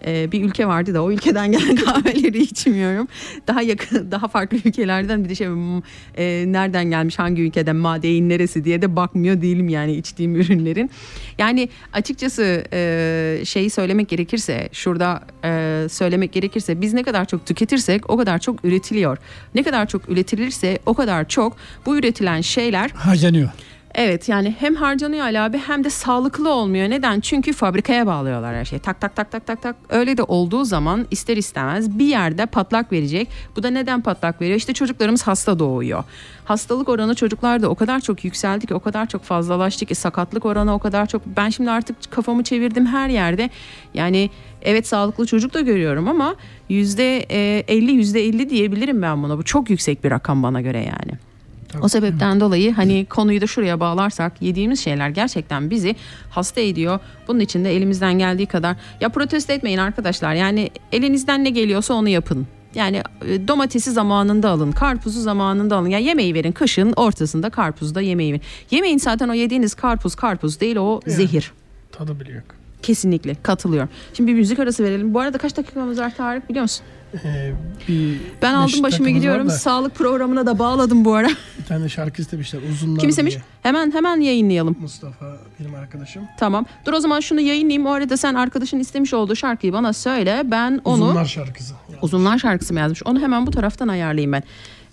E, 0.08 0.32
bir 0.32 0.43
ülke 0.43 0.68
vardı 0.68 0.93
da 0.93 1.04
o 1.04 1.12
ülkeden 1.12 1.51
gelen 1.51 1.76
kahveleri 1.76 2.41
içmiyorum. 2.41 3.08
Daha 3.47 3.62
yakın, 3.62 4.12
daha 4.12 4.28
farklı 4.28 4.58
ülkelerden 4.66 5.24
bir 5.24 5.30
de 5.30 5.36
şey 5.36 5.47
hmm, 5.47 5.78
e, 6.18 6.43
nereden 6.47 6.89
gelmiş, 6.89 7.20
hangi 7.20 7.41
ülkeden, 7.41 7.76
madeyin 7.76 8.30
neresi 8.30 8.66
diye 8.66 8.82
de 8.82 8.95
bakmıyor 8.95 9.41
değilim 9.41 9.70
yani 9.70 9.95
içtiğim 9.95 10.36
ürünlerin. 10.36 10.91
Yani 11.38 11.70
açıkçası 11.93 12.64
e, 12.74 13.41
şeyi 13.45 13.70
söylemek 13.70 14.10
gerekirse, 14.10 14.70
şurada 14.72 15.24
e, 15.45 15.86
söylemek 15.89 16.34
gerekirse 16.34 16.82
biz 16.82 16.93
ne 16.93 17.04
kadar 17.04 17.26
çok 17.26 17.45
tüketirsek 17.45 18.10
o 18.10 18.18
kadar 18.18 18.39
çok 18.39 18.66
üretiliyor. 18.66 19.18
Ne 19.56 19.64
kadar 19.64 19.88
çok 19.88 20.10
üretilirse 20.10 20.80
o 20.86 20.93
kadar 20.93 21.28
çok 21.28 21.58
bu 21.86 21.97
üretilen 21.97 22.41
şeyler 22.41 22.89
Harcanıyor. 22.89 23.49
Evet 23.96 24.30
yani 24.30 24.56
hem 24.60 24.76
harcanıyor 24.76 25.24
Ali 25.24 25.39
abi 25.39 25.58
hem 25.58 25.84
de 25.84 25.89
sağlıklı 25.89 26.54
olmuyor. 26.54 26.89
Neden? 26.89 27.20
Çünkü 27.20 27.54
fabrikaya 27.54 28.08
bağlıyorlar 28.08 28.56
her 28.56 28.66
şeyi. 28.66 28.80
Tak 28.80 29.02
tak 29.02 29.16
tak 29.16 29.32
tak 29.32 29.48
tak 29.48 29.62
tak. 29.62 29.76
Öyle 29.89 30.18
de 30.18 30.24
olduğu 30.24 30.66
zaman 30.66 31.08
ister 31.12 31.38
istemez 31.38 32.00
bir 32.00 32.06
yerde 32.06 32.46
patlak 32.46 32.91
verecek. 32.91 33.30
Bu 33.56 33.64
da 33.64 33.70
neden 33.70 34.02
patlak 34.02 34.41
veriyor? 34.41 34.58
İşte 34.58 34.74
çocuklarımız 34.74 35.28
hasta 35.28 35.60
doğuyor. 35.60 36.04
Hastalık 36.46 36.89
oranı 36.89 37.16
çocuklarda 37.16 37.70
o 37.70 37.76
kadar 37.76 38.00
çok 38.00 38.26
yükseldi 38.26 38.68
ki 38.68 38.74
o 38.74 38.80
kadar 38.80 39.06
çok 39.06 39.24
fazlalaştı 39.24 39.86
ki 39.86 39.96
sakatlık 39.96 40.46
oranı 40.46 40.74
o 40.74 40.80
kadar 40.80 41.06
çok. 41.06 41.22
Ben 41.26 41.50
şimdi 41.50 41.72
artık 41.72 42.12
kafamı 42.12 42.44
çevirdim 42.44 42.86
her 42.86 43.10
yerde. 43.10 43.50
Yani 43.94 44.30
evet 44.62 44.88
sağlıklı 44.88 45.26
çocuk 45.26 45.54
da 45.54 45.62
görüyorum 45.62 46.08
ama 46.08 46.36
yüzde 46.70 47.18
e, 47.18 47.64
50 47.68 47.91
yüzde 47.91 48.26
50 48.26 48.50
diyebilirim 48.50 49.02
ben 49.02 49.24
buna. 49.24 49.38
Bu 49.38 49.44
çok 49.44 49.70
yüksek 49.70 50.04
bir 50.04 50.12
rakam 50.12 50.44
bana 50.44 50.62
göre 50.62 50.80
yani. 50.80 51.33
O 51.82 51.88
sebepten 51.88 52.40
dolayı 52.40 52.74
hani 52.74 53.06
konuyu 53.06 53.42
da 53.42 53.48
şuraya 53.48 53.80
bağlarsak 53.80 54.42
yediğimiz 54.42 54.80
şeyler 54.84 55.10
gerçekten 55.10 55.70
bizi 55.70 55.96
hasta 56.30 56.62
ediyor. 56.62 57.00
Bunun 57.28 57.40
için 57.40 57.66
de 57.66 57.76
elimizden 57.76 58.20
geldiği 58.20 58.46
kadar 58.46 58.76
ya 59.02 59.10
protesto 59.10 59.54
etmeyin 59.54 59.78
arkadaşlar. 59.78 60.34
Yani 60.34 60.70
elinizden 60.92 61.44
ne 61.44 61.50
geliyorsa 61.50 61.94
onu 61.94 62.10
yapın. 62.10 62.48
Yani 62.76 63.02
e, 63.28 63.48
domatesi 63.48 63.92
zamanında 63.92 64.50
alın, 64.50 64.72
karpuzu 64.72 65.22
zamanında 65.22 65.76
alın. 65.76 65.90
Yani 65.90 66.04
yemeği 66.04 66.34
verin 66.34 66.52
kışın 66.52 66.94
ortasında 66.96 67.50
karpuzda 67.50 68.02
yemeği 68.02 68.34
verin. 68.34 68.44
Yemeyin 68.72 68.98
zaten 68.98 69.30
o 69.30 69.34
yediğiniz 69.34 69.74
karpuz 69.74 70.16
karpuz 70.16 70.60
değil 70.60 70.76
o 70.76 71.00
Yani. 71.08 71.16
zehir. 71.16 71.52
Tadı 71.92 72.20
bile 72.20 72.32
yok. 72.32 72.62
Kesinlikle 72.84 73.36
katılıyorum. 73.44 73.90
Şimdi 74.14 74.32
bir 74.32 74.38
müzik 74.38 74.60
arası 74.60 74.84
verelim. 74.84 75.14
Bu 75.14 75.20
arada 75.20 75.38
kaç 75.38 75.58
dakikamız 75.58 76.00
var 76.00 76.14
Tarık 76.18 76.50
biliyor 76.50 76.64
musun? 76.64 76.86
Ee, 77.26 77.52
bir 77.88 78.18
Ben 78.42 78.54
aldım 78.54 78.84
başımı 78.84 79.10
gidiyorum. 79.10 79.48
da 79.48 79.52
Sağlık 79.52 79.96
programına 79.96 80.46
da 80.46 80.60
bağladım 80.60 81.06
bu 81.06 81.14
ara. 81.14 81.28
Bir 81.60 81.66
tane 81.68 81.90
şarkı 81.90 82.22
istemişler 82.22 82.60
uzunlar 82.72 83.00
Kim 83.00 83.10
istemiş? 83.10 83.34
diye. 83.34 83.44
Hemen 83.64 83.92
hemen 83.94 84.20
yayınlayalım. 84.22 84.76
Mustafa 84.80 85.38
benim 85.60 85.76
arkadaşım. 85.76 86.24
Tamam. 86.40 86.66
Dur 86.86 86.94
o 86.94 87.00
zaman 87.00 87.20
şunu 87.20 87.42
yayınlayayım. 87.42 87.86
O 87.86 87.92
arada 87.92 88.18
sen 88.18 88.34
arkadaşın 88.34 88.80
istemiş 88.80 89.14
olduğu 89.14 89.36
şarkıyı 89.36 89.74
bana 89.74 89.94
söyle. 89.94 90.42
Ben 90.46 90.82
onu 90.86 91.04
Uzunlar 91.04 91.26
şarkısı. 91.26 91.74
Uzunlar 92.02 92.38
şarkısı 92.40 92.74
mı 92.74 92.80
yazmış? 92.80 93.04
Onu 93.06 93.20
hemen 93.20 93.48
bu 93.48 93.52
taraftan 93.52 93.88
ayarlayayım 93.88 94.32
ben. 94.32 94.44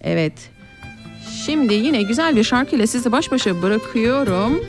Evet. 0.01 0.33
Şimdi 1.47 1.75
yine 1.75 2.03
güzel 2.03 2.37
bir 2.37 2.45
şarkıyla 2.45 2.87
sizi 2.87 3.13
baş 3.13 3.33
başa 3.33 3.63
bırakıyorum. 3.63 4.61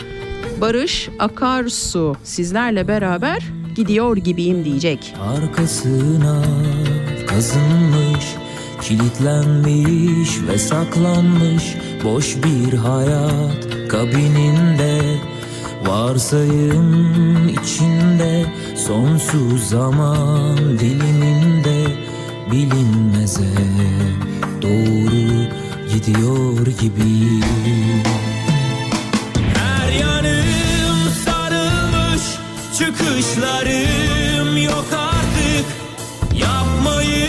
Barış 0.62 1.10
Akarsu 1.20 2.16
sizlerle 2.24 2.88
beraber 2.88 3.44
gidiyor 3.76 4.18
gibiyim 4.18 4.66
diyecek. 4.66 5.14
Arkasına 5.22 6.42
kazınmış 7.28 8.26
Kilitlenmiş 8.82 10.30
ve 10.48 10.58
saklanmış 10.58 11.64
Boş 12.04 12.36
bir 12.44 12.74
hayat 12.74 13.88
kabininde 13.90 15.02
Varsayım 15.86 17.50
içinde 17.50 18.46
Sonsuz 18.76 19.70
zaman 19.70 20.58
diliminde 20.80 21.86
Bilinmeze 22.52 23.54
doğru 24.62 25.48
gidiyor 25.94 26.68
gibi 26.68 27.42
Çıkışlarım 32.82 34.58
yok 34.58 34.86
artık. 34.94 35.66
Yapmayı 36.34 37.28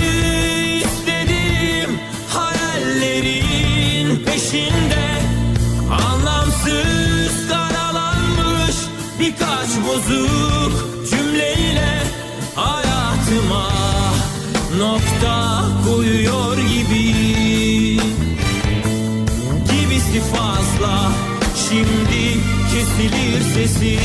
istediğim 0.77 2.01
Hayallerin 2.29 4.25
peşinde. 4.25 5.21
Anlamsız 5.91 7.49
karalanmış 7.49 8.77
Birkaç 9.21 9.69
bozuk 9.87 10.73
cümleyle 11.11 12.03
Hayatıma 12.55 13.69
nokta 14.79 15.65
koyuyor 15.85 16.57
gibi. 16.57 17.13
Gibisi 19.71 20.21
fazla. 20.21 21.13
Şimdi 21.69 22.41
kesilir 22.73 23.41
sesi 23.55 23.99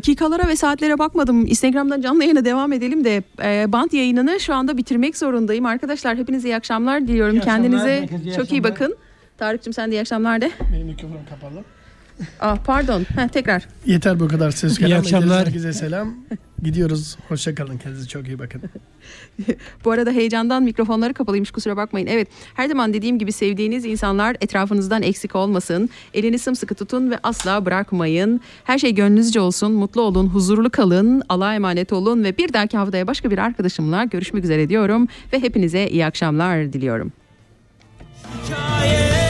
dakikalara 0.00 0.48
ve 0.48 0.56
saatlere 0.56 0.98
bakmadım. 0.98 1.46
Instagram'dan 1.46 2.00
canlı 2.00 2.22
yayına 2.24 2.44
devam 2.44 2.72
edelim 2.72 3.04
de 3.04 3.22
e, 3.44 3.72
band 3.72 3.92
yayınını 3.92 4.40
şu 4.40 4.54
anda 4.54 4.76
bitirmek 4.76 5.16
zorundayım. 5.18 5.66
Arkadaşlar 5.66 6.16
hepinize 6.16 6.48
iyi 6.48 6.56
akşamlar 6.56 7.08
diliyorum. 7.08 7.34
İyi 7.36 7.38
akşamlar, 7.38 7.62
Kendinize 7.62 7.98
iyi 8.24 8.34
çok 8.36 8.52
iyi 8.52 8.60
akşamlar. 8.60 8.64
bakın. 8.64 8.96
Tarık'cığım 9.38 9.72
sen 9.72 9.90
de 9.90 9.94
iyi 9.94 10.00
akşamlar 10.00 10.40
de. 10.40 10.50
Benim 10.72 10.86
mikrofonum 10.86 11.20
kapalı. 11.30 11.64
Ah 12.40 12.58
pardon. 12.64 13.06
Heh, 13.16 13.28
tekrar. 13.28 13.68
Yeter 13.86 14.20
bu 14.20 14.28
kadar 14.28 14.50
ses. 14.50 14.80
İyi 14.80 14.96
akşamlar. 14.96 15.46
Herkese 15.46 15.72
selam. 15.72 16.14
Gidiyoruz. 16.62 17.16
Hoşça 17.28 17.54
kalın. 17.54 17.78
Kendinize 17.78 18.08
çok 18.08 18.28
iyi 18.28 18.38
bakın. 18.38 18.62
Bu 19.84 19.90
arada 19.90 20.10
heyecandan 20.10 20.62
mikrofonları 20.62 21.14
kapalıymış 21.14 21.50
kusura 21.50 21.76
bakmayın. 21.76 22.06
Evet 22.06 22.28
her 22.54 22.68
zaman 22.68 22.94
dediğim 22.94 23.18
gibi 23.18 23.32
sevdiğiniz 23.32 23.84
insanlar 23.84 24.36
etrafınızdan 24.40 25.02
eksik 25.02 25.36
olmasın. 25.36 25.90
Elini 26.14 26.38
sımsıkı 26.38 26.74
tutun 26.74 27.10
ve 27.10 27.18
asla 27.22 27.64
bırakmayın. 27.66 28.40
Her 28.64 28.78
şey 28.78 28.94
gönlünüzce 28.94 29.40
olsun. 29.40 29.72
Mutlu 29.72 30.02
olun, 30.02 30.26
huzurlu 30.26 30.70
kalın, 30.70 31.22
Allah'a 31.28 31.54
emanet 31.54 31.92
olun 31.92 32.24
ve 32.24 32.38
bir 32.38 32.52
dahaki 32.52 32.76
haftaya 32.76 33.06
başka 33.06 33.30
bir 33.30 33.38
arkadaşımla 33.38 34.04
görüşmek 34.04 34.44
üzere 34.44 34.68
diyorum 34.68 35.08
ve 35.32 35.42
hepinize 35.42 35.88
iyi 35.88 36.06
akşamlar 36.06 36.72
diliyorum. 36.72 37.12
Şikayet 38.46 39.29